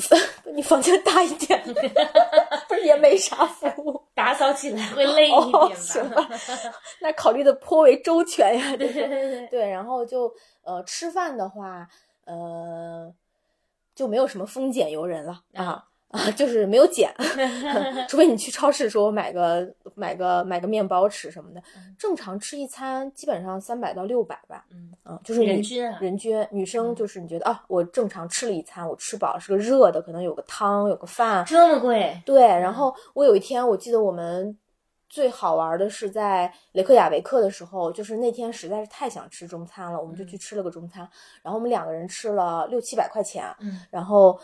[0.54, 1.62] 你房间大一点，
[2.68, 4.02] 不是也没啥服务。
[4.14, 6.22] 打扫起来会累一哦，点行吧？
[6.22, 6.28] 吧，
[7.00, 8.70] 那考虑的颇为周全呀。
[8.76, 10.32] 这对对对，对，然后就
[10.62, 11.86] 呃吃饭的话，
[12.24, 13.12] 呃
[13.94, 17.12] 就没有什么丰俭由人了啊啊，就是没有减，
[18.06, 21.62] 除非你去超市说我买个买个买个面包吃什么的，
[21.98, 32.20] 正常吃一餐基本上三百到六百吧，嗯嗯，就是人均啊人均女生就是你觉得啊，我正常吃了一餐，我吃饱了是个热的，可能有个汤有个饭，这么贵？
[32.26, 34.56] 对，然后我有一天我记得我们
[35.08, 41.08] 最好玩的是在雷克雅维克的时候，就是那天实在是太想吃中餐了，我们就去吃了个中餐，
[41.42, 43.80] 然后我们两个人吃了六七百块钱，嗯。
[43.90, 44.38] 然后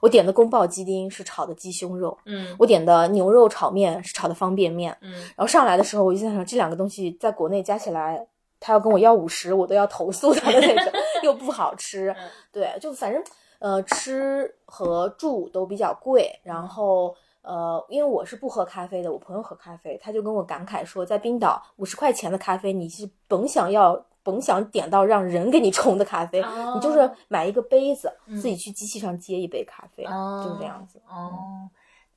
[0.00, 8.26] 我点的宫保鸡丁是炒的鸡胸肉，嗯我点的牛肉炒面是炒的方便面，嗯然后上来的时候我就在想这两个东西在国内加起来。
[8.62, 10.92] 他要跟我要五十，我都要投诉他的那种，
[11.24, 12.10] 又不好吃。
[12.10, 13.24] 嗯对，就反正
[13.58, 24.04] 呃吃和住都比较贵，然后呃，因为我是不喝咖啡的，我朋友喝咖啡，他就跟我感慨说，在冰岛五十块钱的咖啡，你是甭想要。
[24.30, 31.00] 甭想点到让人给你冲的咖啡，哦你就是买一个杯子，嗯自己去机器上接一杯咖啡，哦，就是这样子。
[31.08, 31.68] 哦，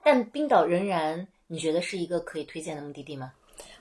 [0.03, 3.31] 但冰岛仍然你觉得是一个可以推荐的目的地吗？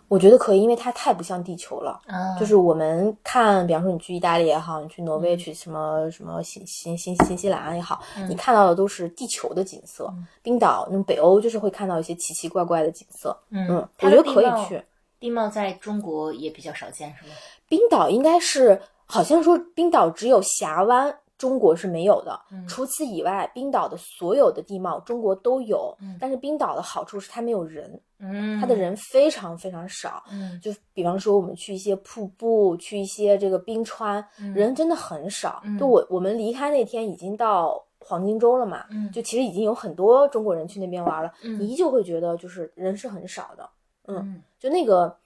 [0.09, 1.99] 我觉得可以，因为它太不像地球了。
[2.07, 10.07] 啊就是我们看，比方说你去意大利也好，你去挪威、嗯去什么什么新新新新西兰也好，嗯你看到的都是地球的景色。
[10.11, 13.35] 嗯冰岛那种北欧就是会看到一些奇奇怪怪的景色。
[13.51, 14.83] 嗯嗯，我觉得可以去。
[15.19, 17.31] 地貌在中国也比较少见，是吗？
[17.73, 21.19] 冰岛应该是好像说冰岛只有峡湾。
[21.39, 25.93] 中国是没有的，嗯除此以外，冰岛的所有的地貌中国都有。
[26.01, 30.23] 嗯但是冰岛的好处是它没有人，嗯，它的人非常非常少。
[30.31, 35.61] 嗯，就比方说我们去一些瀑布，去一些这个冰川，嗯人真的很少。
[35.65, 43.69] 嗯就我我们离开那天已经到黄金周了嘛，嗯就其实已经有很多中国人去那边玩了，嗯你依旧会觉得就是人是很少的，
[44.07, 45.17] 嗯就那个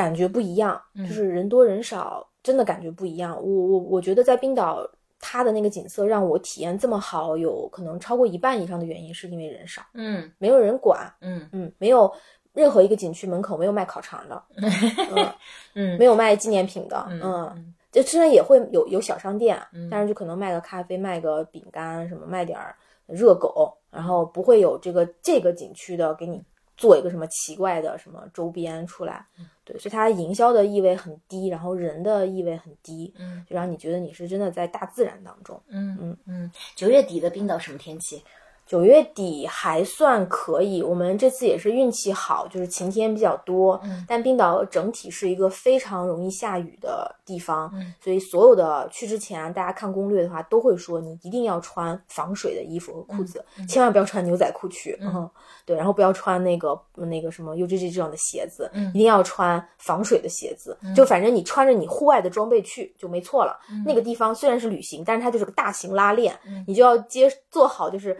[0.00, 1.06] 感觉不一样，嗯。
[1.06, 3.34] 就是人多人少，真的感觉不一样。
[3.36, 4.88] 我我我觉得在冰岛。
[5.20, 10.30] 它的那个景色让我体验这么好，有可能超过一半以上的原因是因为人少，嗯。
[10.38, 11.44] 没有人管，嗯。
[11.50, 12.08] 嗯，没有
[12.52, 15.34] 任何一个景区门口没有卖烤肠的， 嗯，
[15.74, 20.06] 嗯没有卖纪念品的，嗯嗯，就虽然也会有有小商店，嗯但是。
[20.06, 22.76] 就可能卖个咖啡、卖个饼干什么，卖点儿
[23.08, 26.40] 热狗，然后不会有这个这个景区的给你
[26.78, 35.60] 做一个什么奇怪的什么周边出来，嗯对，所以它营销的意味很低，然后人的意味很低，嗯就让你觉得你是真的在大自然当中。
[35.68, 38.22] 嗯嗯嗯，九月底的冰岛什么天气？
[38.68, 43.80] 九月底还算可以，我们这次也是运气好，就是晴天比较多。
[43.82, 54.98] 嗯但冰岛整体是一个非常容易下雨的地方，嗯所以所有的去之前，大家看攻略的话都会说你一定要穿防水的衣服和裤子，千万不要穿牛仔裤去。
[55.00, 55.30] 嗯，
[55.64, 60.76] 对，然后不要穿那个那个什么 UGG 这样的鞋子，嗯一定要穿防水的鞋子。
[60.94, 63.58] 就反正你穿着你户外的装备去就没错了。
[63.86, 68.14] 那个地方虽然是旅行，但是它就是个大型拉练，你就要接做好就是。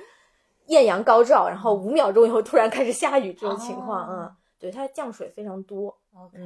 [0.68, 4.08] 艳阳高照，然后五秒钟以后突然开始下雨这种情况，哦。
[4.10, 6.38] 嗯，对，它降水非常多，OK，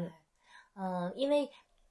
[0.74, 1.48] 嗯，因为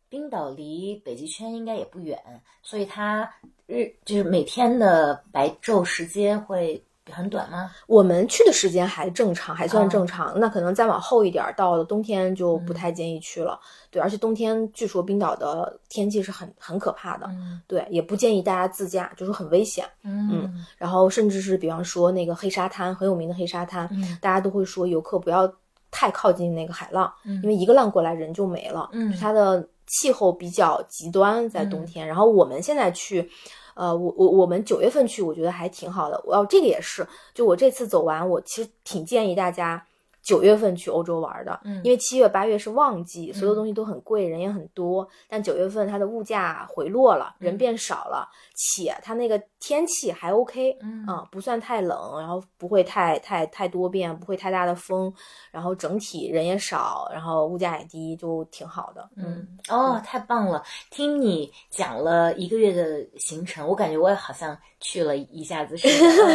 [0.10, 2.20] 冰岛离北极圈应该也不远，
[2.62, 3.32] 所以它
[3.66, 7.72] 日就是每天的白昼时间会很短吗？
[7.88, 10.40] 我们去的时间还正常，还算哦正常。
[10.40, 13.60] 那可能再往后一点儿，到了冬天就不太建议去了。
[13.90, 19.86] 对，而且冬天据说冰岛的天气是很很可怕的，嗯对，也不建议大家自驾，就是很危险。
[20.04, 25.52] 嗯然后甚至是比方说那个黑沙滩，很有名的黑沙滩，嗯大家都会说游客不要
[25.92, 28.90] 太靠近那个海浪，嗯因为一个浪过来人就没了。
[28.94, 32.08] 嗯它的气候比较极端，在冬天。
[32.08, 33.30] 然后我们现在去，
[33.76, 36.22] 呃，我我我们九月份去，我觉得还挺好的。
[36.26, 39.86] 我要这个也是，就我这次走完，我其实挺建议大家。
[40.22, 45.08] 九月份去欧洲玩的，嗯因为七月八月是旺季，所有东西都很贵，人也很多。
[45.28, 55.12] 但九月份它的物价回落了，人变少了，且它那个天气还 OK，嗯啊，不算太冷，然后不会太太太多变，不会太大的风，
[55.52, 59.10] 然后整体人也少，然后物价也低，就挺好的。
[59.16, 60.64] 嗯，哦，太棒了！
[60.90, 65.88] 听你讲了一个月的行程，我感觉我也好像去了一下子似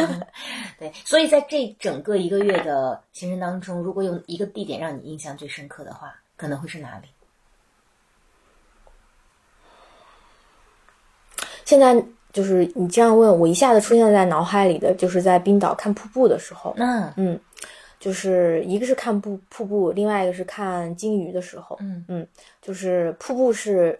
[0.07, 0.27] 的。
[0.77, 7.07] 对，所以在这整个一个月的行程当中，如果有一个地点让你印象最深刻的话，可能会是哪里？
[11.65, 12.01] 现在
[12.31, 17.39] 就是你这样问我，一下子出现在脑海里的就是在冰岛看瀑布的时候，嗯嗯，
[17.99, 22.27] 就是一个是看瀑瀑布，另外一个是看鲸鱼的时候，嗯嗯
[22.61, 23.99] 就是瀑布是，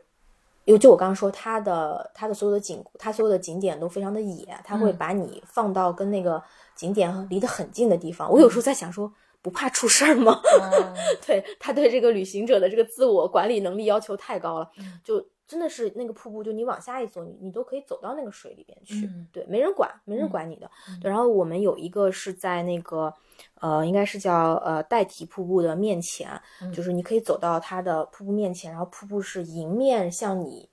[0.63, 6.41] 因为就我刚刚说，它的它的所有的景，它所有的景点都非常的野，它会嗯把你放到跟那个
[6.73, 8.31] 景点离得很近的地方。
[8.31, 9.11] 我有时候在想说，
[9.47, 10.41] 不怕出事儿吗？
[10.61, 10.93] 嗯
[11.25, 20.69] 对他对这个旅行者的这个自我管理能力要求太高了，嗯就真的是那个瀑布，就你往下一走，你你都可以走到那个水里边去，嗯对，没人管，没人管你的。
[21.01, 23.13] 对，然后我们有一个是在那个
[23.61, 26.29] 呃，应该是叫呃代替瀑布的面前，
[26.61, 30.67] 嗯就是你可以走到它的瀑布面前，然后瀑布是迎面向你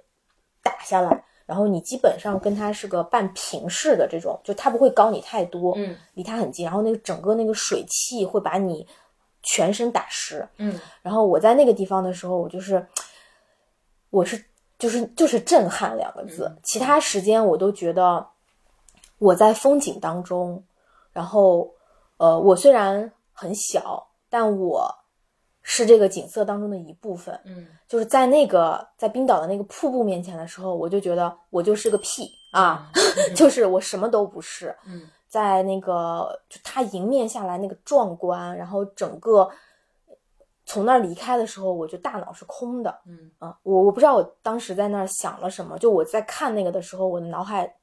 [0.61, 1.25] 打下来。
[1.47, 8.87] 然后你基本上跟它是个半平视的这种，就它不会高你太多，嗯离它很近，然后那个整个那个水汽会把你
[9.43, 12.87] 全身打湿，嗯然后我在那个地方的时候，我就是，
[14.11, 14.43] 我是
[14.79, 18.27] 就是就是震撼两个字，其他时间我都觉得
[19.19, 20.65] 我在风景当中，
[21.13, 21.71] 然后
[22.17, 24.95] 呃，我虽然很小，但我
[25.65, 27.37] 是这个景色当中的一部分。
[27.45, 32.91] 嗯就是在那个在冰岛的那个瀑布面前的时候，我就觉得我就是个屁啊，
[33.35, 34.77] 就是我什么都不是。
[34.87, 39.51] 嗯在那个就它迎面下来那个壮观，然后整个
[40.65, 47.75] 从那儿离开的时候，我就大脑是空的嗯啊，我我不知道我当时在那儿想了什么，就我在看那个的时候，我的脑海。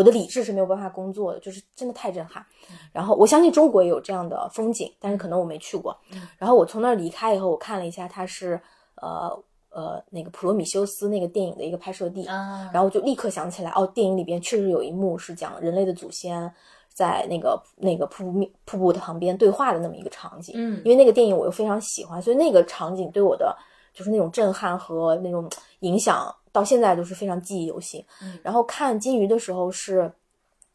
[0.00, 2.42] 我的理智是没有办法工作的，就是真的太震撼。
[2.90, 5.94] 然后我相信中国也有这样的风景，但是可能我没去过。
[6.38, 8.58] 然后我从那儿离开以后，我看了一下，它是
[8.94, 12.24] 呃呃那个《普罗米修斯》那个电影的一个拍摄地。
[12.24, 16.50] 啊，然后我就立刻想起来，哦，电影里边确实有一幕是讲人类的祖先
[16.94, 20.54] 在那个那个瀑布面瀑布的旁边对话的那么一个场景。
[20.56, 23.54] 嗯因为那个电影我又非常喜欢，所以那个场景对我的
[24.00, 25.46] 就就是那种震撼和那种
[25.80, 28.02] 影响，到现在都是非常记忆犹新。
[28.22, 30.10] 嗯然后看金鱼的时候是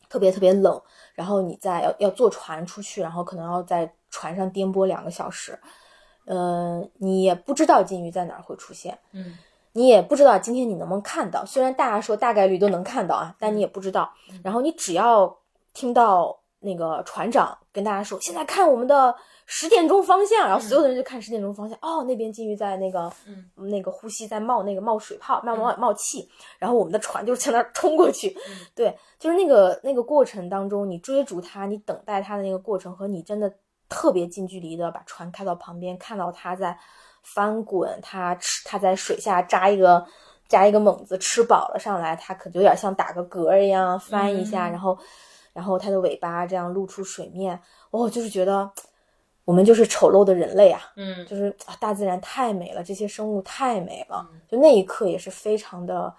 [0.08, 0.80] 特别特别冷，
[1.16, 5.60] 然后你在要要坐船出去，然后可能要在船上颠簸两个小时，
[6.26, 9.36] 呃，你也不知道金鱼在哪儿会出现，嗯
[9.74, 11.44] 你也不知道今天你能不能看到。
[11.44, 14.14] 虽然大家说大概率都能看到啊，但你也不知道。
[14.44, 15.36] 然后你只要
[15.74, 19.14] 听到那个船长跟大家说：“现在看我们的
[19.46, 21.78] 十点钟方向。”然后所有的人就看十点钟方向。
[21.82, 26.30] 哦，那边金鱼在那个嗯那个呼吸，在冒那个冒水泡，冒冒冒气。
[26.60, 28.36] 然后我们的船就向那儿冲过去。
[28.50, 33.54] 嗯 对，就是那个那个过程当中，你追逐它，你等待它的那个过程，和你真的
[33.88, 36.78] 特别近距离的把船开到旁边，看到它在
[37.22, 40.06] 翻滚，它吃它在水下扎一个
[40.48, 44.98] 扎一个猛子，吃饱了上来，它可有点像打个嗝一样翻一下，嗯然后
[45.54, 47.60] 然后它的尾巴这样露出水面，
[47.92, 48.70] 哦，就是觉得
[49.46, 56.14] 我们就是丑陋的人类啊，嗯就是啊，大自然太美了，这些生物太美了，就那一刻也是非常的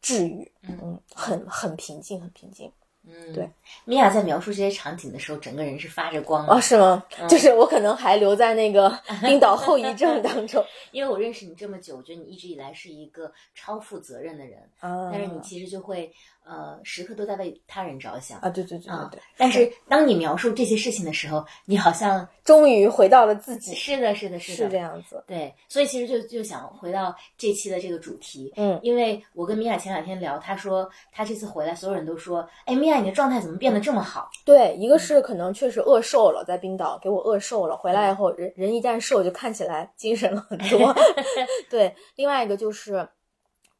[0.00, 2.72] 治愈，嗯，很很平静，很平静。
[3.04, 3.50] 嗯，对。
[3.84, 7.04] 米娅在描述这些场景的时候，整个人是发着光的哦，是吗？
[7.28, 8.88] 就是我可能还留在那个
[9.22, 15.10] 冰岛后遗症当中 因为我认识你这么久，我觉得你一直以来是一个超负责任的人，啊。
[15.10, 16.12] 但是你其实就会
[16.44, 25.22] 呃时刻都在为他人着想啊，对对对啊对对，但是当你描述这些事情的时候，你好像 终于回到了自己，是的，是的，是的，是这样子。
[25.26, 34.28] 对，所以其实就就想回到这期的这个主题，嗯因为我跟米娅前两天聊，她说她这次回来，所有人都说，哎，米娅你的状态怎么变得这么好？
[34.44, 40.94] 对，一个是可能确实饿瘦了，在冰岛给我饿瘦了，回来以后人人一旦瘦就看起来精神了很多。
[41.70, 43.08] 对，另外一个就是。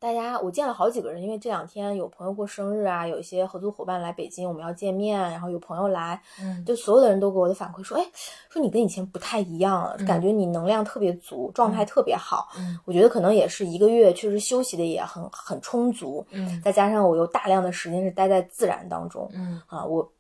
[0.03, 8.05] 大家，我见了好几个人，因为这两天有朋友过生日啊，有一些合作伙伴来北京，我们要见面，然后有朋友来，嗯就所有的人都给我的反馈说，哎，
[8.51, 12.49] 说你跟以前不太一样了，感觉你能量特别足，状态特别好。
[12.59, 12.77] 嗯。
[12.85, 16.61] 我觉得可能也是一个月，确实休息的也很很充足，嗯。
[16.61, 19.63] 再加上我有大量的时间是待在自然当中，嗯。
[19.69, 20.13] 啊，我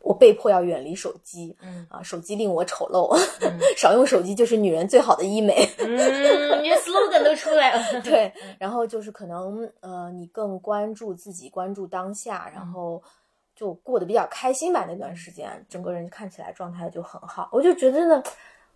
[0.00, 3.14] 我被迫要远离手机，嗯啊，手机令我丑陋，
[3.76, 5.68] 少用手机就是女人最好的医美。
[5.78, 13.02] 嗯，你的 slogan 都出来了，对，然后就是可能呃，你更关注自己，关注当下，然后
[13.54, 14.86] 就过得比较开心吧。
[14.88, 17.48] 那段时间，整个人看起来状态就很好。
[17.52, 18.22] 我就觉得呢，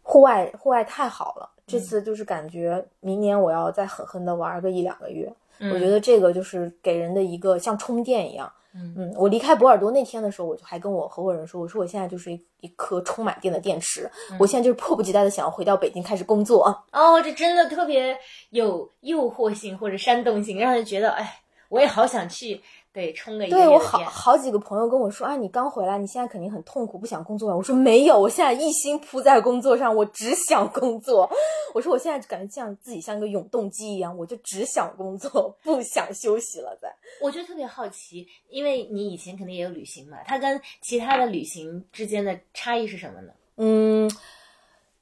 [0.03, 1.51] 户外户外太好了。
[1.66, 5.33] 这次就是感觉明年我要再狠狠的玩个一两个月。
[5.72, 8.53] 我觉得这个就是给人的一个像充电一样。
[8.75, 16.83] 嗯我离开博尔多那天的时候，我就还跟我合伙人说，我说我现在就是一一颗充满电的电池，我现在就是迫不及待的想要回到北京开始工作啊。
[16.93, 18.18] 哦，这真的特别
[18.51, 22.61] 有诱惑性或者煽动性，让人觉得，哎，我也好想去，
[22.95, 23.76] 对，冲个一个对我。
[23.76, 27.57] 好好几个朋友跟我说啊，你刚回来，你现在肯定很痛苦，不想工作了。
[27.57, 31.28] 我说没有，我现在一心扑在工作上，我只想工作。
[31.74, 36.78] 我说我现在感觉像自己像个永动机一样，我就只想工作，不想休息了。
[36.80, 36.88] 在
[37.20, 43.32] 我就特别好奇，因为你以前肯定也有旅行嘛，它跟其他的旅行之间的差异是什么呢？
[43.57, 44.11] 嗯，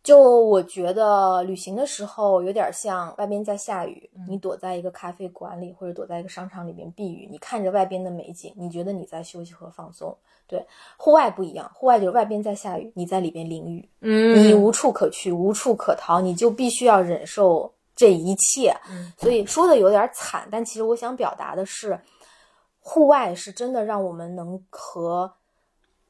[0.03, 10.17] 就我觉得旅行的时候有点像外边在下雨，你躲在一个咖啡馆里或者躲在一个商场里边避雨，你看着外边的美景，你觉得你在休息和放松。
[10.49, 18.75] 对，户外不一样，户外就是外边在下雨，你在里边淋雨，嗯你无处可去，无处可逃，你就必须要忍受这一切。
[18.91, 21.99] 嗯所以说的有点惨，但其实我想表达的是，
[22.81, 25.33] 户外是真的让我们能和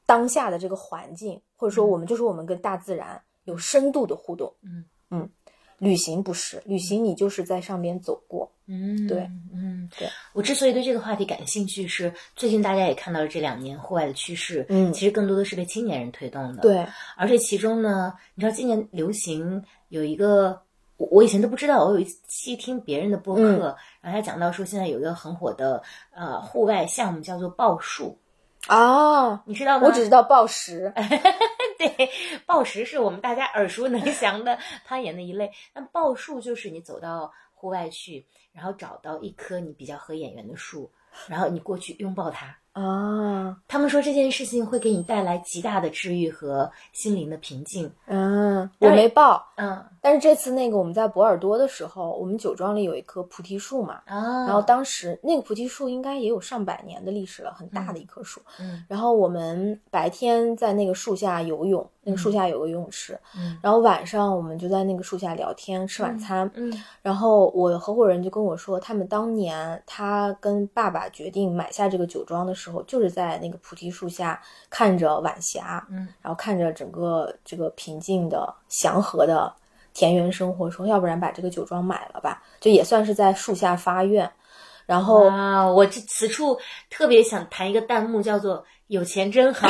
[0.05, 4.53] 当下的这个环境，或者说我们就是我们跟大自然有深度的互动。
[4.63, 5.29] 嗯嗯，
[5.77, 8.51] 旅行不是，旅行你就是在上边走过。
[8.65, 10.07] 嗯，对，嗯，对。
[10.33, 16.85] 我之所以对这个话题感兴趣，是最近大家也看到了这两年户外的趋势，嗯其实更多的是被青年人推动的。，对，
[17.17, 20.61] 而且其中呢，你知道今年流行有一个。
[20.95, 25.81] 我我以前都不知道，我有一期听别人的播客，嗯然后他讲到说，现在有一个很火的
[26.11, 28.15] 呃户外项目叫做报树，
[28.69, 29.87] 哦，你知道吗？
[29.87, 30.93] 我只知道报时。
[31.87, 32.09] 对，
[32.45, 35.51] 抱石是我们大家耳熟能详的攀岩的一类。
[35.73, 40.91] 那抱树就是你走到户外去，然后找到一棵你比较合眼缘的树，
[41.27, 42.57] 然后你过去拥抱它。
[42.73, 47.91] 啊，他们说这件事情会给你带来极大的治愈和心灵的平静。
[48.07, 49.83] 嗯，我没报，嗯。
[50.01, 58.41] 但是这次那个我们在博尔多的时候，我们酒庄里有一棵菩提树嘛，啊，然后当时那个菩提树应该也有上百年的历史了，很大的一棵树。
[58.59, 58.83] 嗯。
[58.89, 63.57] 然后我们白天在那个树下游泳，那个树下有个游泳池，嗯。
[63.61, 66.51] 然后晚上我们就在那个树下聊天吃晚餐。
[66.55, 66.73] 嗯。
[67.01, 79.53] 然后我合伙人就跟我说，他们当年他跟爸爸决定买下这个酒庄的时候，就是在那个菩提树下看着晚霞，嗯，然后看着整个这个平静的、祥和的
[79.93, 84.31] 田园生活，说要不然把这个酒庄买了吧，就也算是在树下发愿。
[84.85, 86.59] 然后啊，我这此处
[86.89, 89.67] 特别想弹一个弹幕，叫做“有钱真好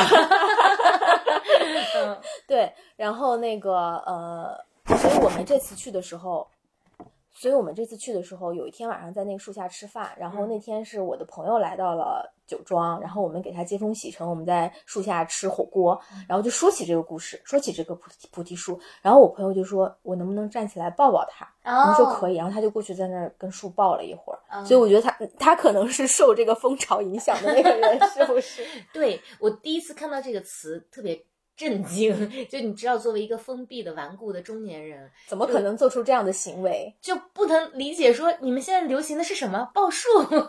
[1.96, 6.46] 嗯，对，然后那个呃，所以我们这次去的时候。
[7.34, 21.46] 所以我们这次去的时候，有一天晚上在那个树下吃饭，然后那天是我的朋友来到了酒庄，然后我们给他接风洗尘，我们在树下吃火锅，然后就说起这个故事，说起这个菩提菩提树，然后我朋友就说，我能不能站起来抱抱他？
[21.64, 28.62] 我们说可以，然后他就过去在那儿跟树抱了一会儿，所以我觉得他他可能是受这个风潮影响的那个人， 是不是？
[28.94, 31.20] 对我第一次看到这个词特别。
[31.56, 32.12] 震惊！
[32.50, 36.92] 就你知道，作为一个封闭的、顽固的中年人，怎么可能做出这样的行为？
[37.00, 40.08] 就不能理解说你们现在流行的是什么报数？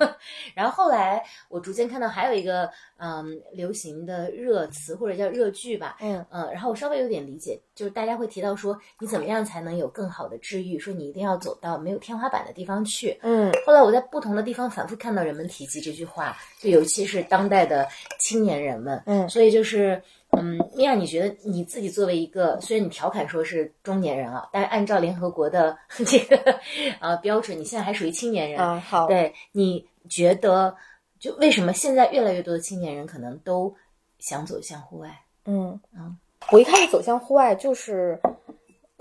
[0.55, 10.79] 然后后来我逐渐看到还有一个嗯流行的热词或者叫热剧吧，嗯嗯，然后我稍微有点理解，就是大家会提到说你怎么样才能有更好的治愈？
[10.79, 13.17] 说你一定要走到没有天花板的地方去。
[13.21, 17.87] 嗯，后来我在不同的地方反复看到人们提及这句话，就尤其是当代的
[18.19, 20.01] 青年人们，嗯，所以就是。
[20.37, 26.59] 嗯，米娅，你觉得你自己作为一个，虽然你调侃说是中年人啊，但是按照联合国的 这个
[26.99, 28.79] 呃标准，你现在还属于青年人啊。
[28.79, 30.75] 好，对，你觉得
[31.19, 33.73] 就为什么现在越来越多的青年人可能都
[34.19, 35.09] 想走向户外？
[35.45, 36.17] 嗯嗯，
[36.51, 38.19] 我一开始走向户外就是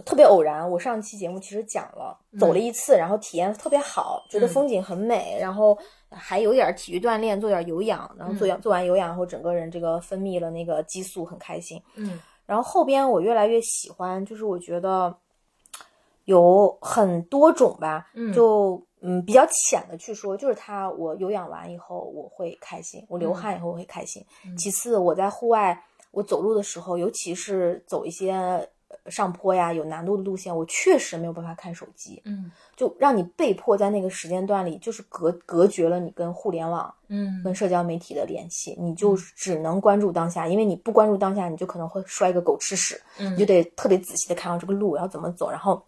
[0.05, 0.69] 特别偶然。
[0.71, 5.77] 我上期节目其实讲了，走了一次，然后体验特别好，觉得风景很美，然后。
[6.17, 11.83] 还有点体育锻炼，做点有氧，然后做做完有氧后，整个人这个分泌了那个激素，很开心。
[11.97, 15.13] 嗯，然后后边我越来越喜欢，就是我觉得
[16.27, 24.25] 有很多种吧，就嗯比较浅的去说，就是它我有氧完以后我会开心，我流汗以后我会开心。
[24.57, 25.77] 其次我在户外
[26.13, 28.71] 我走路的时候，尤其是走一些。
[29.11, 45.83] 上坡呀，有难度的路线，我确实没有办法看手机，嗯，就让你被迫在那个时间段里，就是隔隔绝了你跟互联网，嗯，跟社交媒体的联系，你就只能关注当下，因为你不关注当下，你就可能会摔个狗吃屎，你就得特别仔细的看到这个路要怎么走，然后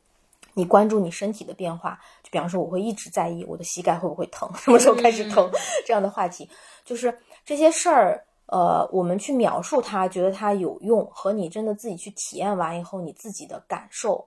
[0.53, 5.51] 你关注你身体的变化，就比方说我会一直在意我的膝盖会不会疼，什么时候开始疼，
[5.87, 6.49] 这样的话题，
[6.85, 8.26] 就是这些事儿。
[8.47, 14.25] 呃，我们去描述它，觉得它有用，和你真的自己去体验完以后，你自己的感受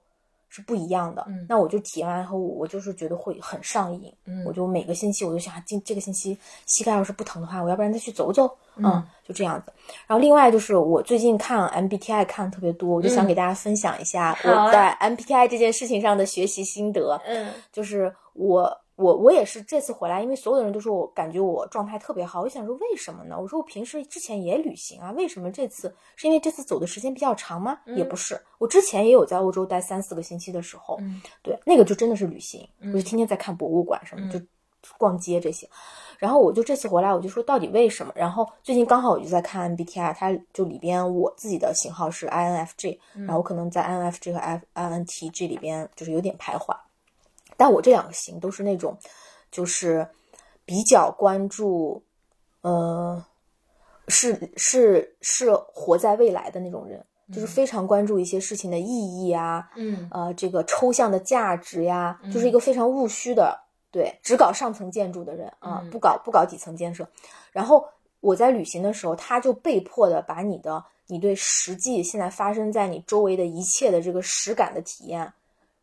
[0.50, 1.24] 是不一样的。
[1.30, 4.14] 嗯，那我就体验完以后，我就是觉得会很上瘾。
[4.26, 8.50] 嗯，我就每个星期我就想，今这个星期膝盖要是不疼的话，我要不然再去走走。
[8.76, 9.72] 嗯，就这样子。
[10.06, 17.22] 然后另外就是我最近看 MBTI 看特别多，我就想给大家分享一下我在 MBTI 这件事情上的学习心得。
[17.26, 18.82] 嗯，就是我。
[19.00, 23.40] 我我也是这次回来，因为所有的人都说我感觉我状态特别好，我想说为什么呢？
[23.40, 27.80] 我说我平时之前也旅行啊，为什么这次是因为这次走的时间比较长吗？
[27.96, 30.98] 也不是，我之前也有在欧洲待三四个星期的时候，
[31.42, 34.38] 对，那个就真的是旅行，我就天天在看博物馆什么，就
[34.98, 35.66] 逛街这些。
[36.18, 38.12] 然后我就这次回来，我就说到底为什么？
[38.14, 46.76] 然后最近刚好我就在看 MBTI，它就里边我自己的型号是 INFJ，然后我可能在 INFJ 和 INTJ 里边就是有点徘徊。
[47.60, 48.98] 但我这两个型都是那种，
[49.52, 50.08] 就是
[50.64, 52.02] 比较关注，
[52.62, 53.22] 呃，
[54.08, 63.60] 是是是活在未来的那种人，就是非常关注一些事情的意义啊，嗯，呃，这个抽象的价值呀，就是一个非常务虚的，
[63.92, 67.06] 对，只搞上层建筑的人啊，不搞不搞底层建设。
[67.52, 67.86] 然后
[68.22, 75.34] 我在旅行的时候，他就被迫的把你的你对实际现在发生在你周围的一切的这个实感的体验。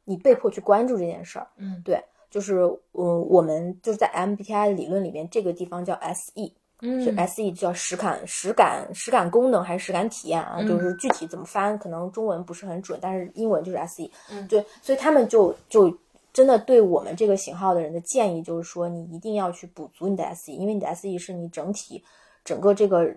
[0.06, 2.60] 你被迫去关注这件事儿，嗯，对，就是
[2.92, 10.62] 嗯，我们就是在 MBTI 理论里面，这个地方叫 SE，嗯，就 SE 叫实感、实感、实感功能还是实感体验啊？
[10.62, 15.92] 就是具体怎么翻，可能中文不是很准，但是英文就是 SE，嗯，对，所以他们就就
[16.32, 22.02] 真的对我们这个型号的人的建议就是说，你一定要去补足你的 SE，因为你的 SE 是你整体
[22.44, 23.14] 整个这个。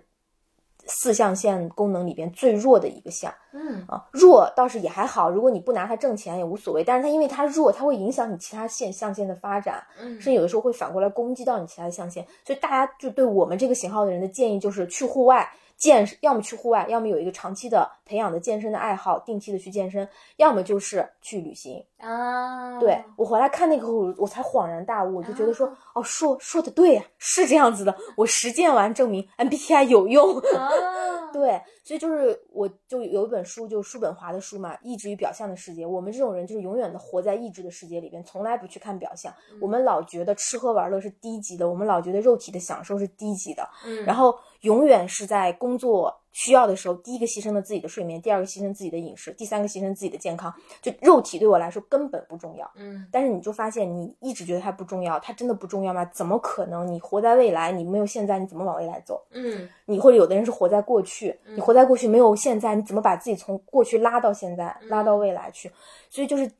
[0.90, 6.82] 四象限功能里边最弱的一个项，嗯啊，弱倒是也还好，如果你不拿它挣钱也无所谓。
[6.84, 12.26] 但是它因为它弱，它会影响你其他线象限的发展，嗯，甚至有的时候会反过来攻击到你其他的象限。
[12.44, 15.48] 所以大家就对我们这个型号的人的建议就是去户外。
[15.80, 22.78] 健要么去户外，要么有一个长期的培养的健身的爱好，定期的去健身，要么就是去旅行啊。
[22.78, 27.96] 对我回来看那个，我我才恍然大悟，我就觉得说，哦，说说的对呀，是这样子的。
[28.14, 30.40] 我实践完证明 MBTI 有用。
[31.32, 35.86] 对，所以就是我就有一本书，就叔本华的书嘛，《意志与表象的世界》。
[35.88, 39.32] 我们这种人就是永远的活在意志的世界里边，从来不去看表象。
[39.60, 44.36] 我们老觉得吃喝玩乐是低级的，我们老觉得肉体的享受是低级的，嗯，然后。
[44.60, 50.52] 永远是在工作需要的时候，第一个牺牲了自己的睡眠，第二个牺牲自己的饮食，第三个牺牲自己的健康。
[50.80, 56.04] 就肉体对我来说根本不重要，嗯但是你就发现你一直觉得它不重要，它真的不重要吗？
[56.06, 56.86] 怎么可能？
[56.86, 59.20] 你活在未来，你没有现在，你怎么往未来走？
[59.30, 65.70] 嗯你或者有的人是活在过去，你活在过去没有现在，你怎么把自己从过去拉到现在，拉到未来去？
[66.08, 66.50] 所以就是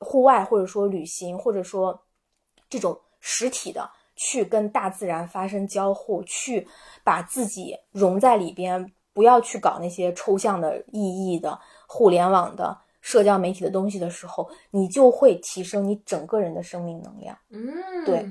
[0.00, 2.02] 户外或者说旅行，或者说
[2.68, 3.88] 这种实体的
[4.24, 6.66] 去跟大自然发生交互，去
[7.04, 17.36] 把自己融在里边，不要去搞那些抽象的意义的互联网的社交媒体的东西的时候，你就会提升你整个人的生命能量。
[17.50, 17.68] 嗯，
[18.06, 18.26] 对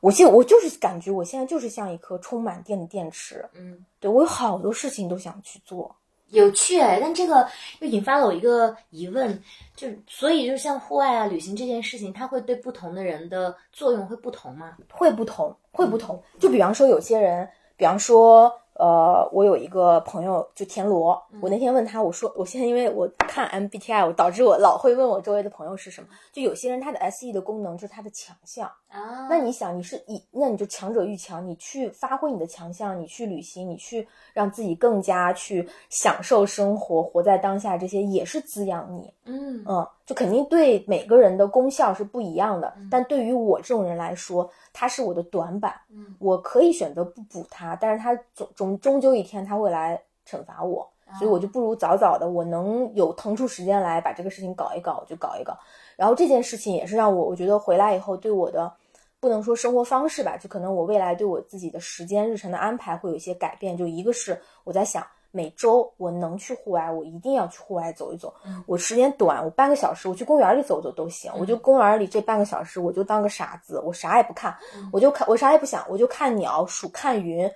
[0.00, 3.86] 我现我就是感觉我现在就是像一颗充满电的电池，嗯。
[4.00, 5.94] 对我有好多事情都想去做。
[6.30, 7.46] 有趣哎，但这个
[7.80, 9.42] 又引发了我一个疑问，
[9.74, 14.76] 就所以就像户外啊、旅行这件事情，它会对不同的人的作用会不同吗？
[14.90, 16.22] 会不同，会不同。
[16.38, 21.20] 就比方说，有些人，比方说，呃，我有一个朋友，就田螺。
[21.40, 26.08] 我那天问他，我说，我现在因为我看 MBTI，我导致我老会问我周围的朋友是什么。
[26.32, 28.70] 就有些人他的 SE 的功能就是他的强项。
[28.88, 39.12] 啊那你想，你是以，那你就强者愈强，你去发挥你的强项，你去旅行，你去让自己更加去享受生活，活在当下，这些也是滋养你。
[39.24, 45.74] 嗯嗯，就肯定对每个人的功效是不一样的，但对于我这种人来说，它是我的短板。
[45.90, 50.88] 嗯，我可以选择不补它，但是它总终终究一天它会来惩罚我，
[51.18, 55.58] 所以我就不如早早的，我能有腾出时间来把这个事情搞一搞，我就搞一搞。
[55.96, 58.72] 然后这件事情也是让我，我觉得回来以后对我的。
[59.18, 63.74] 不能说生活方式吧，就可能我未来对我自己的时间日程的安排会有一些改变。
[63.74, 65.04] 就一个是我在想，
[65.36, 68.32] 每周我能去户外，我一定要去户外走一走。
[68.66, 71.30] 我时间短，我半个小时我去公园里走走都行。
[71.38, 74.56] 我就公园里这半个小时，我就当个傻子，我啥也不看，
[74.90, 77.46] 我就看我啥也不想，我就看鸟、数看云、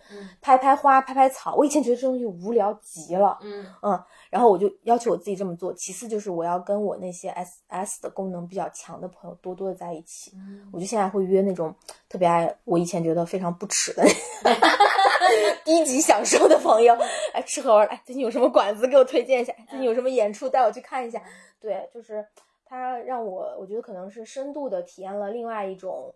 [0.42, 1.54] 拍拍花、拍拍草。
[1.54, 3.98] 我以前觉得这东西无聊极了，嗯嗯，
[4.28, 5.72] 然后我就要求我自己这么做。
[5.72, 10.32] 其次就是我要跟我那些 S S 的功能比较强的朋友多多的在一起。
[10.70, 11.74] 我就现在会约那种
[12.10, 14.04] 特别爱我以前觉得非常不耻的
[15.64, 16.96] 低级享受的朋友，
[17.32, 19.52] 哎，吃喝玩，哎，最近有什么馆子给我推荐一下？
[19.68, 21.22] 最近有什么演出带我去看一下？
[21.60, 22.26] 对，就是
[22.64, 26.14] 他让我，我觉得可能是深度的体验了另外一种。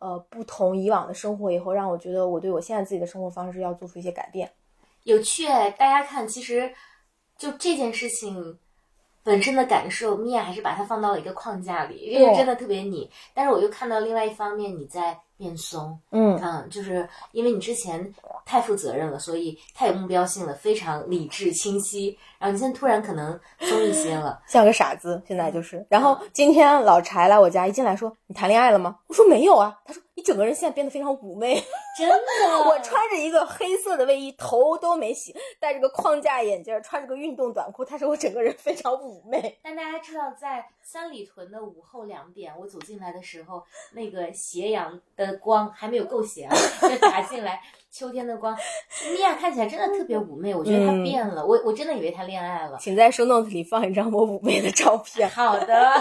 [0.00, 4.50] 呃，不同以往的生活以后，让我觉得我对我现在自己的生活方式要做出一些改变。
[5.04, 6.70] 有趣哎，大家看，其实
[7.38, 8.58] 就这件事情
[9.22, 13.08] 本身的感受，米娅还是把它放到了一个框架里，因为真的特别你。
[13.32, 22.16] 但是我又看到另外一方面，你在变松，嗯嗯，就是因为你之前太负责任了，所以太有目标性了，非常理智清晰。
[22.38, 25.84] 然后你现在突然可能松一些了，像个傻子，现在就是。
[25.88, 31.54] 然后今天老柴来我家，一进来说：“你谈恋爱了吗？”我说：“没有啊。”他说：“你整个人现在变得非常妩媚。”
[31.96, 32.58] 真的。
[32.68, 37.84] 我穿着一个黑色的卫衣，头都没洗，戴着个框架眼镜，穿着个运动短裤。
[37.84, 39.58] 他说我整个人非常妩媚。
[39.62, 47.60] 但大家知道，在三里屯的午后两点，我走进来的时候，那个斜阳的光 还没有够斜啊，就打进来，
[47.90, 48.56] 秋天的光，
[49.14, 50.54] 米娅看起来真的特别妩媚。
[50.54, 52.76] 我觉得她变了，我我真的以为她恋爱了。
[52.80, 55.28] 请在 note 里放一张我妩媚的照片。
[55.28, 55.94] 好的，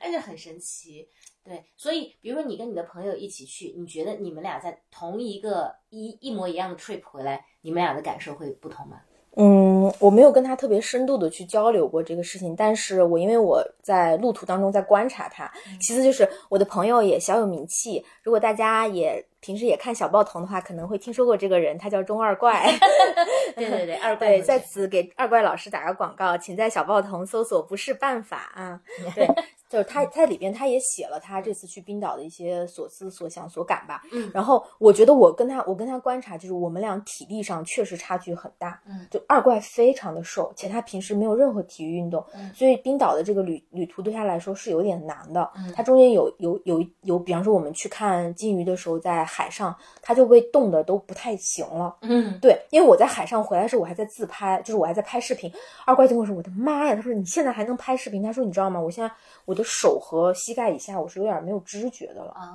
[0.00, 1.08] 但是很神奇。
[1.42, 8.98] 对，所以比如说你跟你的朋友一起去，你觉得你们俩在同一个一一模一样的 trip 回来，你们俩的感受会不同吗？
[9.36, 15.50] 嗯，我没有跟他特别深度的去交流过这个事情，但是我因为我在路途当中在观察他，
[15.80, 22.66] 其次就是我的朋友也小有名气，如果大家也平时也看小报童的话，可能会听说过这个人，他叫中二怪。
[23.54, 28.80] 对对对，二怪对，在此给二怪老师打个广告，请在小报童搜索“不是办法”啊。
[29.14, 29.26] 对，
[29.70, 34.02] 就是他他里边他也写了他这次去冰岛的一些所思所想所感吧。
[34.12, 38.80] 嗯然后我觉得我跟他我跟他观察，就是我们俩体力上确实差距很大。
[38.86, 45.48] 嗯就二怪非常的瘦，且他平时没有任何体育运动，嗯所以冰岛的这个旅旅途对他来说是有点难的。
[45.56, 49.72] 嗯他中间有有有有，比方说我们去看金鱼的时候，在海上，
[50.02, 51.96] 他就被冻得都不太行了。
[52.02, 55.52] 嗯，对，因为我在海上回来的时候，我还在自拍，就是我还在拍视频。
[55.84, 58.80] 二怪就跟我说：“我的妈呀！”他说：“你现在还能拍视频？”他说：“你知道吗？
[58.80, 59.10] 我现在
[59.44, 62.50] 我的手和膝盖以下，我是有点没有知觉的了，啊，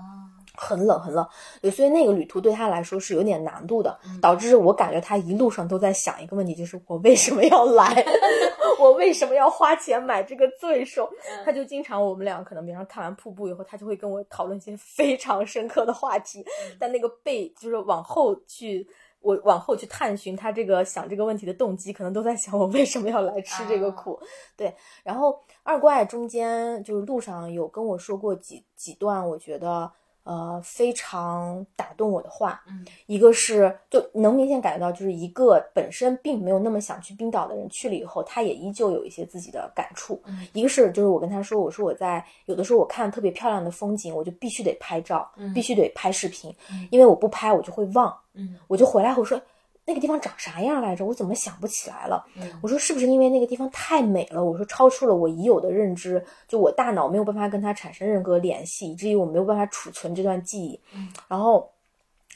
[0.56, 1.26] 很冷很冷。
[1.62, 8.06] 对，所以那个旅途对他来说是有点难度的，嗯导致我感觉他一路上都在想一个问题，就是我为什么要来？
[8.80, 11.10] 我为什么要花钱买这个罪受？
[11.46, 16.46] 他就经常我们俩可能，比方看完瀑布以后，他就会跟我讨论一些非常深刻的话题，
[16.78, 18.88] 但那个背就是往后去。
[19.26, 24.20] 我往后去探寻他这个想这个问题的动机，可能都在想我为什么要来吃这个苦。
[24.56, 24.72] 对，
[25.04, 29.92] 然后二怪中间就是路上有跟我说过几几段，我觉得
[30.26, 32.62] 呃非常打动我的话。
[32.68, 40.22] 嗯，一个是就能明显感觉到，就是一个本身并没有那么想去冰岛的人去了以后，他也依旧有一些自己的感触。
[40.26, 46.54] 嗯一个是就是我跟他说，我说我在有的时候我看特别漂亮的风景，我就必须得拍照，必须得拍视频，
[46.92, 48.14] 因为我不拍我就会忘。
[48.34, 49.42] 嗯，我就回来我说。
[49.88, 51.06] 那个地方长啥样来着？
[51.06, 52.26] 我怎么想不起来了？
[52.38, 54.44] 嗯我说是不是因为那个地方太美了？
[54.44, 60.80] 我说超出了我已有的认知，就我大脑没有办法跟它产生任何联系，以至于我没有办法储存这段记忆。
[60.96, 61.72] 嗯然后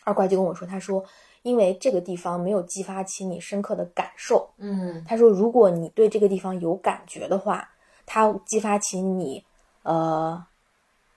[0.03, 1.03] 二怪就跟我说，他说
[1.41, 4.49] 因为这个地方没有激发起你深刻的感受。
[4.57, 7.67] 嗯他说如果你对这个地方有感觉的话，
[8.05, 9.43] 它激发起你
[9.83, 10.45] 呃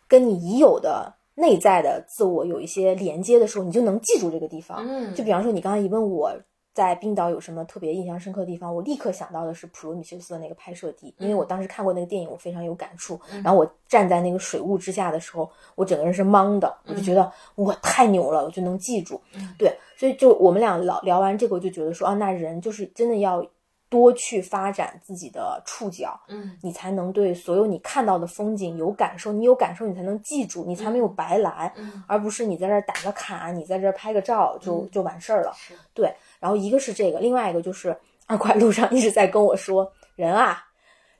[0.08, 4.84] 跟你已有的内在的自我有一些连接的时候，你就能记住这个地方。
[4.86, 6.32] 嗯，就比方说，你刚刚一问我
[6.74, 13.20] 在冰岛有什么特别印象深刻的地方，我立刻想到的是普罗米修斯的那个拍摄地，因为我当时看过那个电影，我非常有感触。
[13.44, 19.20] 然后我站在那个水雾之下的时候，我整个人是懵的，我就觉得我太牛了，我就能记住。
[19.58, 23.46] 对，所以就我们俩聊聊完这个，我就觉得说啊，那人就是真的要
[23.92, 35.52] 多去发展自己的触角，嗯你才能对所有你看到的风景有感受，你有感受，你才能记住，你才没有白来，嗯而不是你在这儿打个卡，你在这儿拍个照就、就完事儿了。
[35.92, 36.10] 对，
[36.40, 37.94] 然后一个是这个，另外一个就是
[38.26, 40.64] 二块路上一直在跟我说，人啊，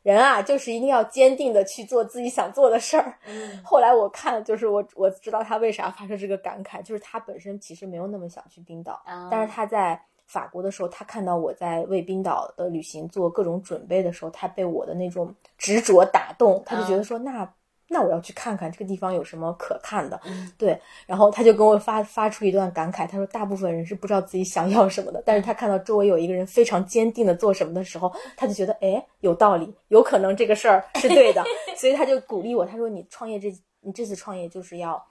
[0.02, 3.18] 人啊，就是一定要坚定的去做自己想做的事儿。
[3.26, 17.52] 嗯后来我看，就是我我知道他为啥发生这个感慨，就是他本身其实没有那么想去冰岛，啊但是他在法国的时候，他看到我在为冰岛的旅行做各种准备的时候，他被我的那种执着打动，他就觉得说，那
[17.88, 20.18] 那我要去看看这个地方有什么可看的。
[20.24, 20.50] 嗯。
[20.56, 31.44] 对，然后他就跟我发发出一段感慨，他说大部分人是不知道自己想要什么的，但是他看到周围有一个人非常坚定的做什么的时候，他就觉得哎有道理，有可能这个事儿是对的，
[31.76, 35.04] 所以他就鼓励我，他说你创业这你这次创业就是要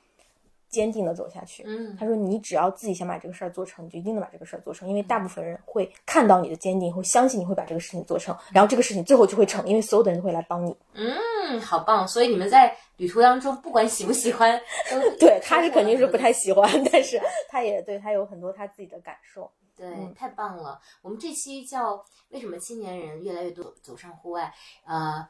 [0.71, 1.63] 坚定的走下去。
[1.67, 10.75] 嗯他说你只要自己想把这个事儿做成，你就一定能把这个事儿做成，因为大部分人会看到你的坚定，会相信你会把这个事情做成，然后这个事情最后就会成，因为所有的人都会来帮你。
[10.93, 12.07] 嗯，好棒！
[12.07, 14.59] 所以你们在旅途当中，不管喜不喜欢，
[15.19, 19.51] 对，他是肯定是不太喜欢，但是他也对他有很多他自己的感受。
[19.75, 20.79] 对，嗯太棒了！
[21.01, 24.53] 我们这期叫为什么青年人越来越多走上户外？
[24.85, 25.27] 呃，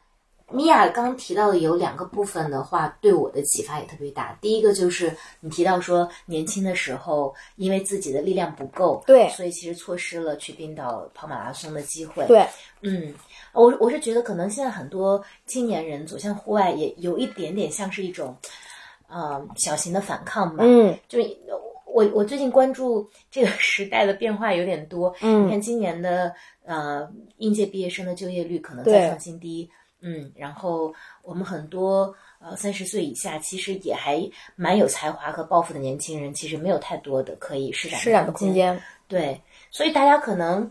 [0.54, 4.38] 米娅刚提到的有两个部分的话，对我的启发也特别大。
[4.42, 12.46] 第一个就是你提到说，年轻的时候因为自己的力量不够，对所以其实错失了去冰岛跑马拉松的机会。，对，
[12.82, 13.14] 嗯，
[13.54, 18.36] 我我是觉得可能现在很多青年人走向户外，也有一点点像是一种，
[19.08, 20.64] 呃，小型的反抗吧。
[20.66, 21.20] 嗯就
[21.94, 26.34] 我我最近关注这个时代的变化有点多，嗯你嗯，看今年的
[26.64, 27.06] 呃
[27.38, 29.70] 应届毕业生的就业率可能对再创新低，
[30.02, 34.22] 嗯，然后我们很多呃三十岁以下其实也还
[34.56, 38.82] 蛮有才华和抱负的年轻人，其实没有太多的可以施展施展的空间。
[39.08, 40.70] 对，所以大家可能。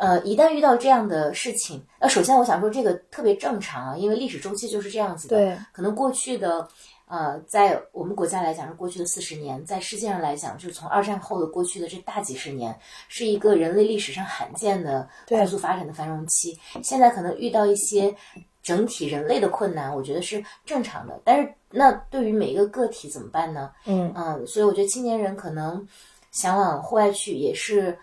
[0.00, 5.36] 呃，一旦遇到这样的事情，呃，首先我想说这个特别正常啊，因为历史周期就是这样子的。
[5.36, 6.66] 对，可能过去的，
[7.04, 12.74] 呃，在我们国家来讲是过去的四十年，在世界上来讲，就是从二战后的过去的这大几十年，
[13.08, 16.58] 是一个人类历史上罕见的快速发展的繁荣期。
[16.82, 18.10] 现在可能遇到一些
[18.62, 21.20] 整体人类的困难，我觉得是正常的。
[21.24, 23.70] 但是那对于每一个个体怎么办呢？
[23.86, 25.86] 嗯嗯，所以我觉得青年人可能
[26.30, 27.98] 想往户外去也是。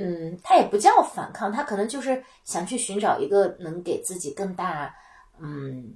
[0.00, 4.94] 嗯，他也不叫反抗，他可能就是想去寻找一个能给自己更大，
[5.40, 5.92] 嗯，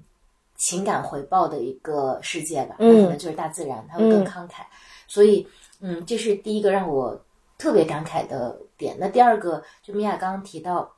[0.57, 2.75] 情感回报的一个世界吧。
[2.81, 4.63] 嗯那可能就是大自然，他会更慷慨。
[5.07, 5.47] 所以，
[5.79, 7.17] 嗯，这是第一个让我
[7.57, 8.97] 特别感慨的点。
[8.99, 10.93] 那第二个，就米娅刚刚提到，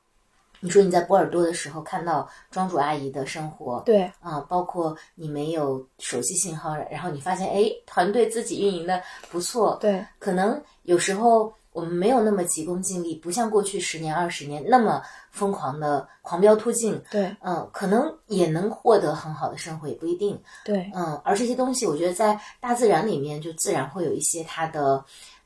[0.64, 8.98] 你说你在波尔多的时候看到庄主阿姨的生活，对，啊、包括你没有手机信号，然后你发现，哎，团队自己运营的
[9.30, 25.04] 不错，对，可能有时候我们没有那么急功近利，不像过去十年、二十年那么疯狂的狂飙突进，对，嗯，可能也能获得很好的生活，也不一定，对，嗯，而这些东西，我觉得在大自然里面就自然会有一些它的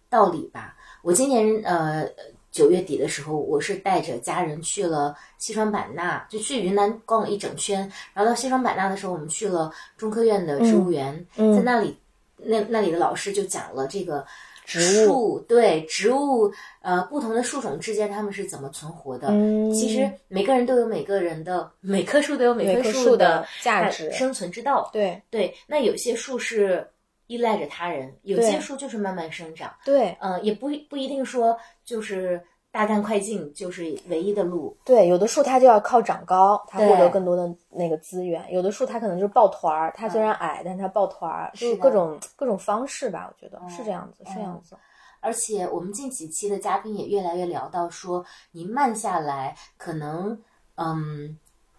[0.08, 0.76] 道理吧。
[1.02, 2.08] 我今年呃
[2.50, 7.80] 九月底的时候，我是带着家人去了西双版纳，就去云南逛了一整圈，
[8.14, 11.96] 然后到西双版纳的时候，我们去了中科院的植物园，嗯在那里
[12.36, 14.24] 那那里的老师就讲了这个。
[14.68, 16.52] 植物树对植物，
[16.82, 19.28] 呃，不同的树种之间它们是怎么存活的？
[19.30, 24.90] 嗯其实每个人都有每个人的，每棵树都有每棵棵树的的价值生存之道。
[24.92, 26.86] 对，对，那有些树是
[27.28, 29.72] 依赖着他人，有对些树就是慢慢生长。
[29.84, 34.76] 对，呃，也不不一定说就是大干快进就是唯一的路。
[34.84, 43.30] 对，有的树它就要靠长高，它获得更多的那个资源；有的树它可能就是抱团儿，它虽然矮，但是它抱团儿，就是各种各种方式吧。
[43.32, 44.76] 我觉得嗯是这样子，是这样子。
[45.20, 50.40] 而且我们近几期的嘉宾也越来越聊到说，你慢下来，可能
[50.76, 51.36] 嗯，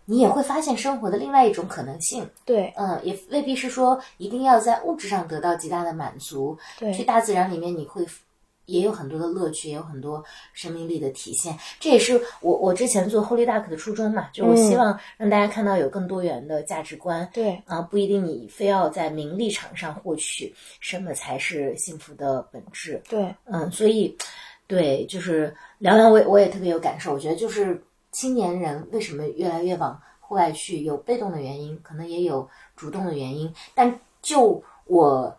[0.10, 2.28] 你也会发现生活的另外一种可能性。
[2.44, 6.58] 对嗯，也未必是说一定要在物质上得到极大的满足。
[6.80, 8.04] 对去大自然里面，你会
[8.66, 10.24] 也有很多的乐趣，也有很多
[10.54, 11.56] 生命力的体现。
[11.80, 17.30] 这也是我我之前做 Holy Duck 的初衷嘛，就我希嗯望让大家看到有更多元的价值观。
[17.32, 23.02] 对啊，不一定你非要在名利场上获取什么才是幸福的本质。
[23.10, 24.16] 对嗯，所以，
[24.68, 27.14] 对，就是聊聊我也我也特别有感受。
[27.14, 27.82] 我觉得就是
[28.20, 33.50] 青年人为什么越来越往户外去，有被动的原因，可能也有主动的原因。
[33.74, 35.34] 但就我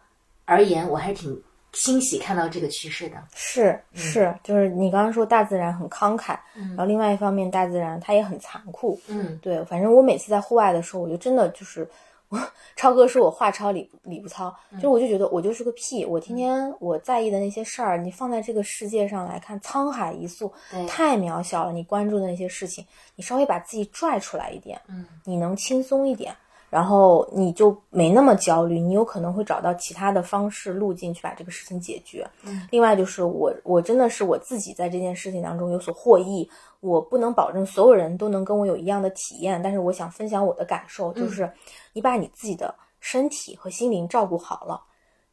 [0.47, 1.43] 而言，我还是挺
[1.75, 3.23] 欣喜看到这个趋势的。
[3.35, 8.99] 是是，就是你刚刚说大自然很慷慨，嗯然后另外一方面大自然它也很残酷。
[9.09, 11.87] 嗯对，反正我每次在户外的时候，我就真的就是，
[12.31, 12.39] 我
[12.77, 20.51] 超哥说我话糙理理不糙，就是我就觉得我就是个屁，我天天我在意的那些事儿，你放在这个世界上来看，沧海一粟，
[20.89, 21.73] 太渺小了。
[21.73, 22.87] 你关注的那些事情，
[23.17, 26.35] 你稍微把自己拽出来一点，嗯你能轻松一点。
[26.71, 32.25] 然后你就没那么焦虑，你有可能会找到其他的方式路径去把这个事情解决。
[32.45, 36.49] 嗯另外就是我，我真的是我自己在这件事情当中有所获益，
[36.81, 41.51] 我不能保证所有人都能跟我有一样的体验，但是我想分享我的感受，就是
[41.93, 44.83] 你把你自己的身体和心灵照顾好了，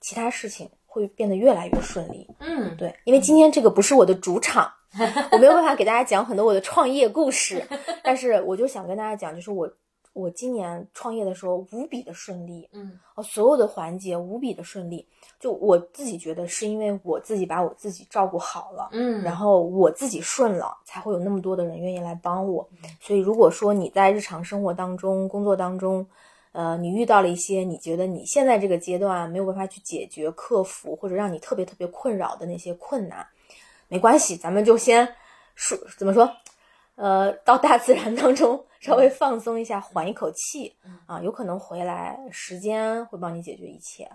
[0.02, 2.28] 其他事情会变得越来越顺利。
[2.40, 4.72] 嗯，对，因为今天这个不是我的主场，
[5.32, 7.66] 我没有办法给大家讲很多我的创业故事，
[8.04, 9.70] 但是我就想跟大家讲，就是我
[10.18, 15.08] 我今年创业的时候无比的顺利，嗯哦，所有的环节无比的顺利，
[15.40, 18.90] 就我自己觉得是因为我自己把我自己照顾好了。
[18.94, 22.68] 嗯，然后我自己顺了，才会有那么多的人愿意来帮我。
[22.84, 26.06] 嗯所以，如果说你在日常生活当中、工作当中，
[26.52, 33.26] 呃，你遇到了一些你觉得你现在这个阶段没有办法去解决、克服，或者让你特别特别困扰的那些困难，
[33.88, 35.08] 没关系，咱们就先
[35.54, 36.30] 说怎么说，
[36.96, 44.10] 呃，到大自然当中稍微放松一下，缓一口气嗯啊，有可能回来，时间会帮你解决一切。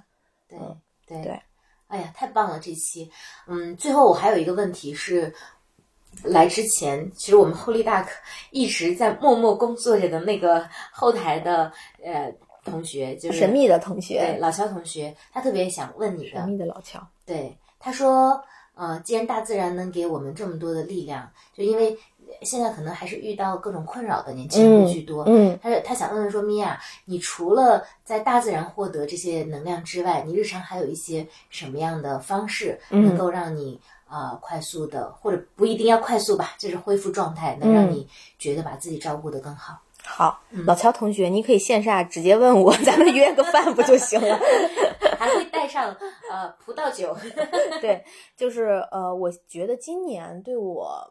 [0.49, 1.41] 对嗯对对。
[1.89, 2.59] 哎呀，太棒了！
[2.59, 3.11] 这期，
[3.47, 5.31] 嗯，最后我还有一个问题是，
[6.23, 8.07] 来之前，其实我们 Holy Duck
[8.51, 11.71] 一直在默默工作着的那个后台的
[12.03, 12.33] 呃
[12.65, 18.43] 同学，就是神秘的同学对，老乔同学，他特别想问你的，神秘的老乔，对他说，
[18.75, 21.95] 呃，既然大自然能给我们这么多的力量，就因为
[22.43, 25.59] 现在可能还是遇到各种困扰的年轻人居多，嗯。
[25.63, 33.05] 他他想问问说，米娅，你除了在大自然获得这些能量之外，你日常还有一些什么样的方式嗯。
[33.05, 33.81] 能够让你、
[34.11, 37.93] 呃快速的，或者不一定要快速吧，就是恢复状态，能让嗯。
[37.93, 39.79] 你觉得把自己照顾得更好？
[40.05, 44.37] 好，老乔同学，你可以线下直接问我，咱们约个饭不就行了？
[45.17, 45.97] 还会带上
[46.29, 47.17] 呃葡萄酒，
[47.81, 48.05] 对，
[48.37, 51.09] 就是呃，我觉得今年对我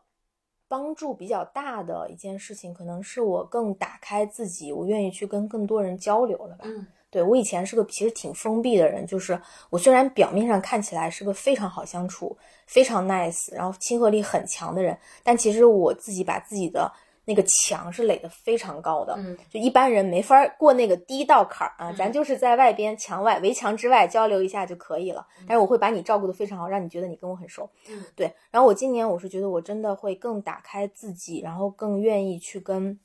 [0.71, 6.63] 帮助比较大的一件事情，可能是我更打开自己，我愿意去跟更多人交流了吧。
[6.63, 9.37] 嗯对我以前是个其实挺封闭的人，就是
[9.69, 12.37] 我虽然表面上看起来是个非常好相处、
[12.67, 16.89] 非常 nice，然后亲和力很强的人，但其实我自己把自己的
[17.25, 25.25] 那个墙是垒得非常高的，嗯就一般人没法过那个第一道坎儿啊，嗯咱就是在外边墙外围墙之外交流一下就可以了。
[25.47, 27.69] 但是我会把你照顾得非常好，让你觉得你跟我很熟。
[27.89, 28.33] 嗯对。
[28.49, 32.99] 然后我今年我是觉得我真的会更打开自己，然后更愿意去跟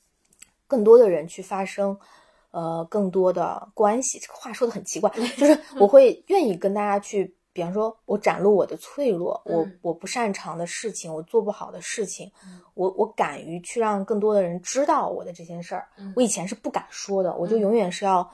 [0.67, 1.97] 更多的人去发生。
[2.51, 9.79] 呃，更多的关系，这个话说的很奇怪，就是 我会愿意跟大家去，比方说，我展露我的脆弱，我嗯。
[9.81, 12.31] 我不擅长的事情，我做不好的事情，
[12.75, 15.87] 我我敢于去让更多的人知道我的这件事儿。
[15.97, 16.13] 嗯。
[16.15, 17.59] 我以前是不敢说的，我就嗯。
[17.61, 18.29] 永远是要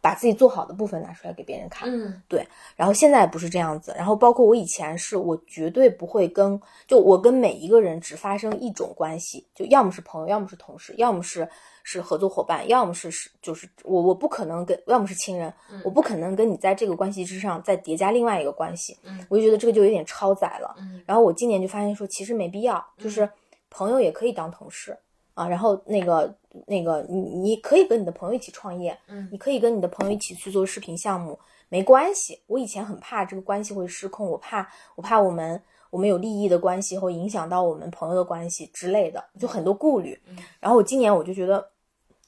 [0.00, 1.88] 把自己做好的部分拿出来给别人看。
[1.90, 2.46] 嗯对
[2.76, 11.48] 然后现在不是这样子，然后包括我以前是我绝对不会跟，就我跟每一个人只发生一种关系，就要么是朋友，要么是同事，要么是
[11.82, 20.74] 是合作伙伴，要么是是就是我我不可能跟，要么是亲人，嗯我不可能跟你在这个关系之上再叠加另外一个关系，嗯我就觉得这个就有点超载了。
[20.78, 23.28] 嗯然后我今年就发现说，其实没必要，就是
[23.68, 24.96] 朋友也可以当同事
[25.40, 25.48] 啊。
[25.48, 26.34] 然后那个
[26.66, 31.38] 那个，你你可以跟你的朋友一起创业，嗯你可以跟你的朋友一起去做视频项目，
[31.68, 32.42] 没关系。
[32.46, 40.20] 我以前很怕这个关系会失控，我怕我怕我们我们有利益的关系会影响到我们朋友的关系之类的，就很多顾虑。
[40.26, 41.70] 嗯然后我今年我就觉得，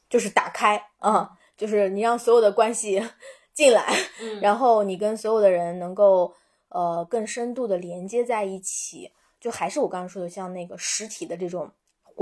[0.09, 3.02] 就是打开啊、就是你让所有的关系
[3.52, 6.32] 进来，嗯然后你跟所有的人能够
[6.68, 9.10] 呃更深度的连接在一起，
[9.40, 11.70] 就还是我刚刚说的，像那个实体的这种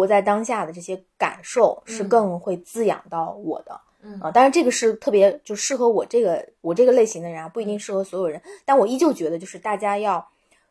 [0.00, 3.78] 活在当下的这些感受，是嗯更会滋养到我的。
[4.02, 8.40] 嗯啊，当然这个是特别就适合我这个我这个类型的人啊，不一定适合所有人。
[8.64, 10.26] 但我依旧觉得，就是大家要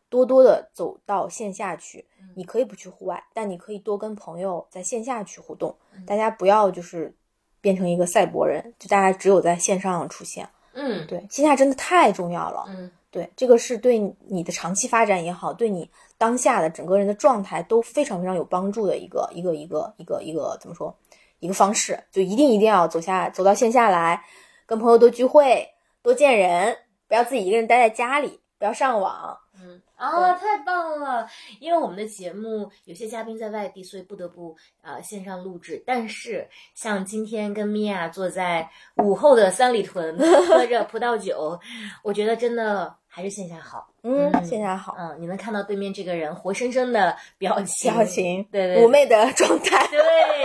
[0.08, 2.04] 多多的走到线下去。
[2.34, 5.74] 你可以不去户外，但你可以多跟朋友在线下去互动。
[6.04, 7.14] 大家不要就是
[7.60, 10.48] 变成一个赛博人，就大家只有在线上出现。
[10.72, 12.64] 嗯对，线下真的太重要了。
[12.68, 20.96] 嗯对，这个是对你的长期发展也好，对你当下的整个人的状态都非常非常有帮助的一个一个一个一个一个怎么说
[21.40, 24.24] 一个方式，就一定一定要走下走到线下来，
[24.64, 25.68] 跟朋友多聚会，
[26.02, 26.76] 多见人，
[27.08, 29.36] 不要自己一个人待在家里，不要上网。
[29.62, 31.28] 嗯啊，太棒了！
[31.60, 35.82] 因为我们的节目有些嘉宾在外地，所以不得不呃线上录制。
[35.86, 40.16] 但是像今天跟米娅坐在午后的三里屯
[40.46, 41.60] 喝着葡萄酒，
[42.02, 43.88] 我觉得真的还是线下好。
[44.02, 50.00] 嗯，嗯线下好，嗯，你能看到对面这个人活生生的表情，表情，对对妩媚的 状态，对，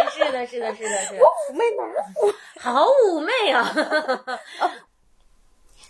[0.09, 2.33] 是的，是的，是的，是的，妩媚呢？
[2.59, 3.71] 好妩媚啊！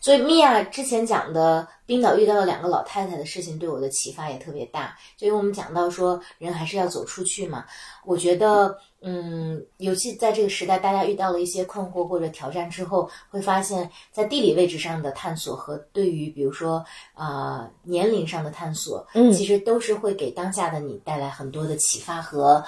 [0.06, 4.95] 所以米娅之前讲的冰岛遇到了两个老太太的事情，对我的启发也特别大。
[5.18, 7.65] 就因为我们讲到说，人还是要走出去嘛。
[8.06, 22.64] 我觉得，嗯，尤其在这个时代，大家遇到了一些困惑或者挑战之后，会发现，在地理位置上的探索和对于比如说啊、呃年龄上的探索，嗯其实都是会给当下的你带来很多的启发和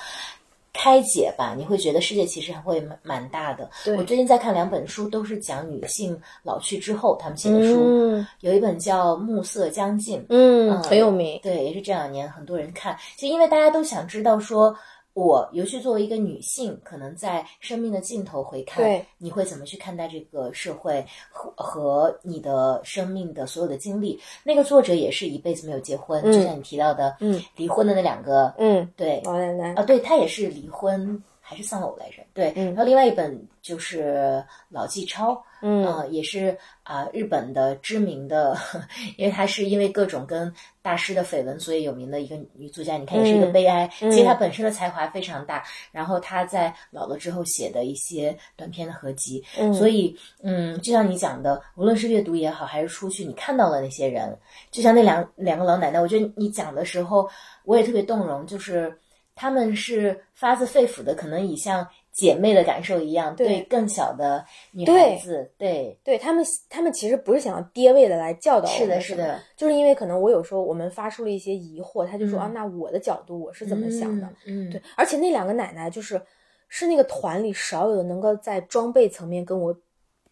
[0.77, 1.55] 开解吧。
[1.57, 3.67] 你会觉得世界其实还会蛮蛮大的。
[3.97, 7.81] 我最近在看两本书，都是讲女性老去之后他们写的书。
[7.83, 11.39] 嗯有一本叫《暮色将近》，嗯，嗯很有名。
[11.41, 14.75] 对，也是这两年很多人看，就因为大家都想知道说。
[15.17, 24.19] 我尤其作为一个女性，可能在生命的尽头回看，对你会怎么去看待这个社会和和你的生命的所有的经历？
[24.43, 32.21] 那个作者也是一辈子没有结婚，嗯就像你提到的，嗯，离婚的那两个，嗯，对，老奶奶啊，对他也是离婚还是丧偶来着？
[32.33, 38.57] 对，嗯然后另外一本就是老纪超，嗯呃，也是啊、日本的知名的，
[39.15, 42.97] 因为她是因为各种跟大师的绯闻，所以有名的一个女作家。
[42.97, 43.89] 你看，也是一个嗯悲哀。
[44.01, 45.63] 嗯其实她本身的才华非常大，
[45.93, 50.13] 然后她在老了之后写的一些短篇的合集，嗯所以
[50.43, 54.37] 嗯，就像你讲的，无论是阅读也好，还是出去，你看到了那些人，
[54.69, 57.29] 就像那两两个老奶奶，我觉得你讲的时候，
[57.63, 58.93] 我也特别动容，就是
[59.37, 74.27] 她们是发自肺腑的，可能以像姐妹的感受一样，对对更小的女孩对子，对，对他们，他们其实不是想要爹味的来教导我是的，是的，就是因为可能我有时候我们发出了一些疑惑，他就说、嗯啊，那我的角度我是怎么想的？
[74.45, 74.67] 嗯？
[74.67, 76.21] 嗯，对，而且那两个奶奶就是
[76.67, 79.73] 是那个团里少有的能够在装备层面跟我。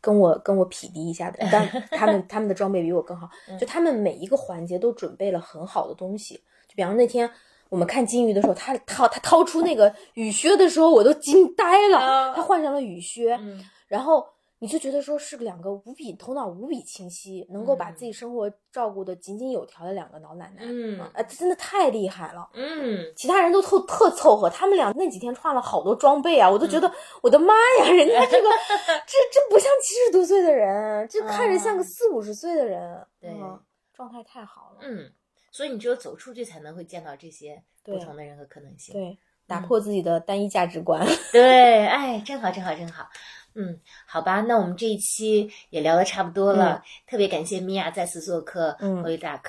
[0.01, 6.35] 跟我跟我匹敌一下的， 但他们他们的装备比我更好，嗯就他们每一个环节都准备了很好的东西。
[6.67, 7.27] 就比方说那天
[7.75, 11.97] 我们看金鱼的时候，他掏他掏出那个雨靴的时候，我都惊呆了。
[11.97, 14.25] 啊他换上了雨靴，嗯然后
[14.59, 22.49] 你就觉得说是两个无比头脑无比清晰，能够把嗯自己生活照顾的井井有条的两个老奶奶，嗯啊，这真的太厉害了。
[22.53, 26.91] 嗯，其他人都特特凑合，他们俩那几天穿了好多装备啊，我都觉嗯得、
[27.21, 28.47] 我的妈呀，人家这个
[29.05, 33.59] 这这不像七十多岁的人，这看着像个啊四五十岁的人，对嗯
[33.93, 35.11] 状态太好了，嗯，
[35.55, 38.93] 所以你只有走出去，才能会见到这些不同的人和可能性。
[38.93, 39.17] 对，
[39.47, 41.07] 打嗯破自己的单一价值观。
[41.31, 43.07] 对，哎，正好，正好，正好。
[43.53, 49.43] 嗯，好吧，那我们这一期也聊得差不多了，特别感谢米娅再次做客嗯 Holy Duck。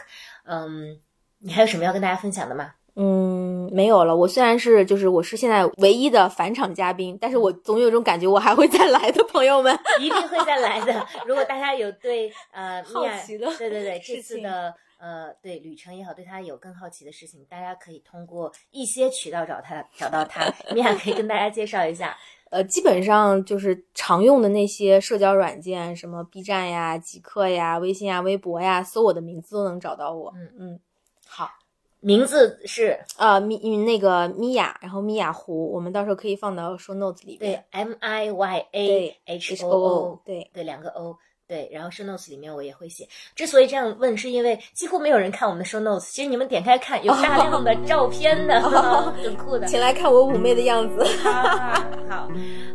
[0.44, 1.00] 嗯，
[1.40, 2.72] 你还有什么要跟大家分享的吗？
[2.94, 4.14] 嗯，没有了。
[4.14, 9.76] 我虽然是就是我是现在唯一的返场嘉宾，但是我总有一种感觉，我还会再来的，朋友们。
[9.98, 11.04] 一定会再来的。
[11.26, 13.20] 如果大家有对呃米娅
[13.58, 20.52] 对对对这次的呃对旅程也好，对他有更好奇的事情，大家可以通过一些渠道找他找到他。
[20.74, 22.16] 米娅可以跟大家介绍一下。
[22.48, 30.32] 呃，基本上就是常用的那些社交软件，什么 B 站呀、极客呀、微信呀、微博呀，搜我的名字都能找到我。
[30.36, 30.80] 嗯嗯，
[31.26, 31.50] 好。
[31.98, 37.60] 名字是呃，米嗯那个米娅，然后米娅湖，我们到时候可以放到 show notes 里对。
[37.72, 41.18] M I Y A 对 H O O，对对两个 O。
[41.48, 43.08] 对，然后 show notes 里面我也会写。
[43.34, 46.10] 之所以这样问，是因为几乎没有人看我们的 show notes。
[46.10, 48.60] 其实你们点开看，有大量的照片的，
[49.22, 49.66] 很酷的。
[49.66, 51.02] 请来看我妩媚的样子。
[51.28, 52.28] 啊好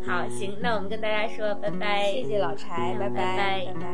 [0.06, 2.12] 好，行，那我们跟大家说拜拜。
[2.12, 3.88] 谢谢老柴，拜拜拜拜拜。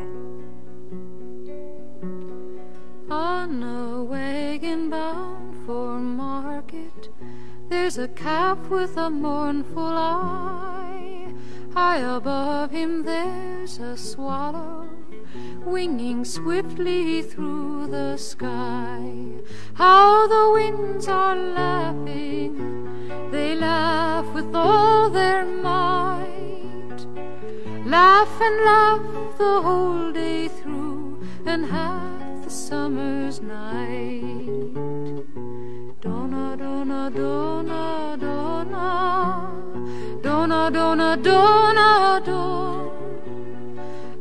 [3.10, 7.08] On a wagon bound for market,
[7.70, 10.87] there's a calf with a mournful eye.
[11.80, 14.88] High above him, there's a swallow
[15.64, 19.00] winging swiftly through the sky.
[19.74, 26.98] How the winds are laughing, they laugh with all their might.
[27.86, 34.74] Laugh and laugh the whole day through, and half the summer's night.
[36.00, 38.17] Donna, donna, donna,
[40.70, 42.76] dona, dona, dona,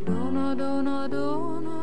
[0.05, 1.77] dona, dona, dona,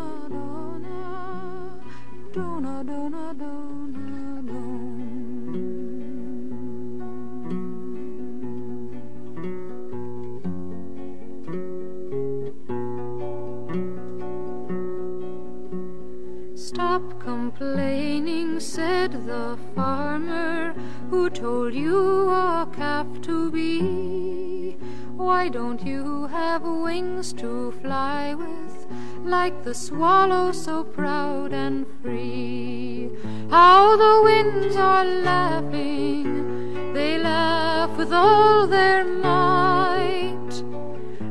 [2.33, 4.85] dona, dona, dona, dona.
[16.57, 20.73] Stop complaining, said the farmer
[21.11, 24.44] who told you a calf to be.
[25.17, 28.87] Why don't you have wings to fly with,
[29.25, 33.11] like the swallow so proud and free?
[33.49, 40.51] How the winds are laughing, they laugh with all their might.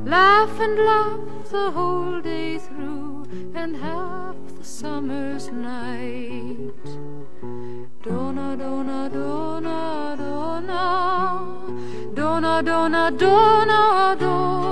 [0.06, 6.63] Laugh and laugh the whole day through, and half the summer's night.
[8.56, 10.84] Dona, Dona, Dona,
[12.14, 14.68] Dona, Dona, Dona, dona, Dona,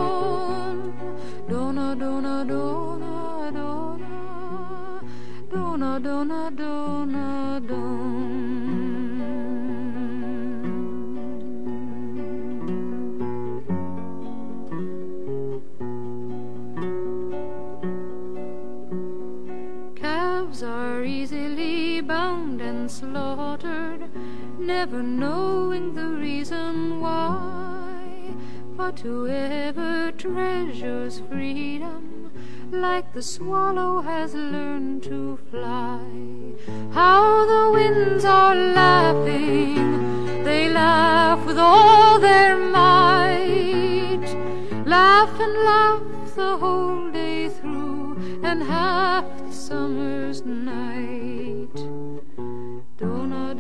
[1.49, 2.79] Dona, Dona, Dona,
[5.49, 7.91] Dona, Dona, Dona, dona
[19.95, 24.09] Calves are easily bound and slaughtered,
[24.59, 28.33] never knowing the reason why.
[28.75, 32.31] But whoever treasures freedom,
[32.71, 36.01] like the swallow has learned to fly.
[36.91, 44.25] How the winds are laughing, they laugh with all their might.
[44.85, 51.40] Laugh and laugh the whole day through, and half the summer's night.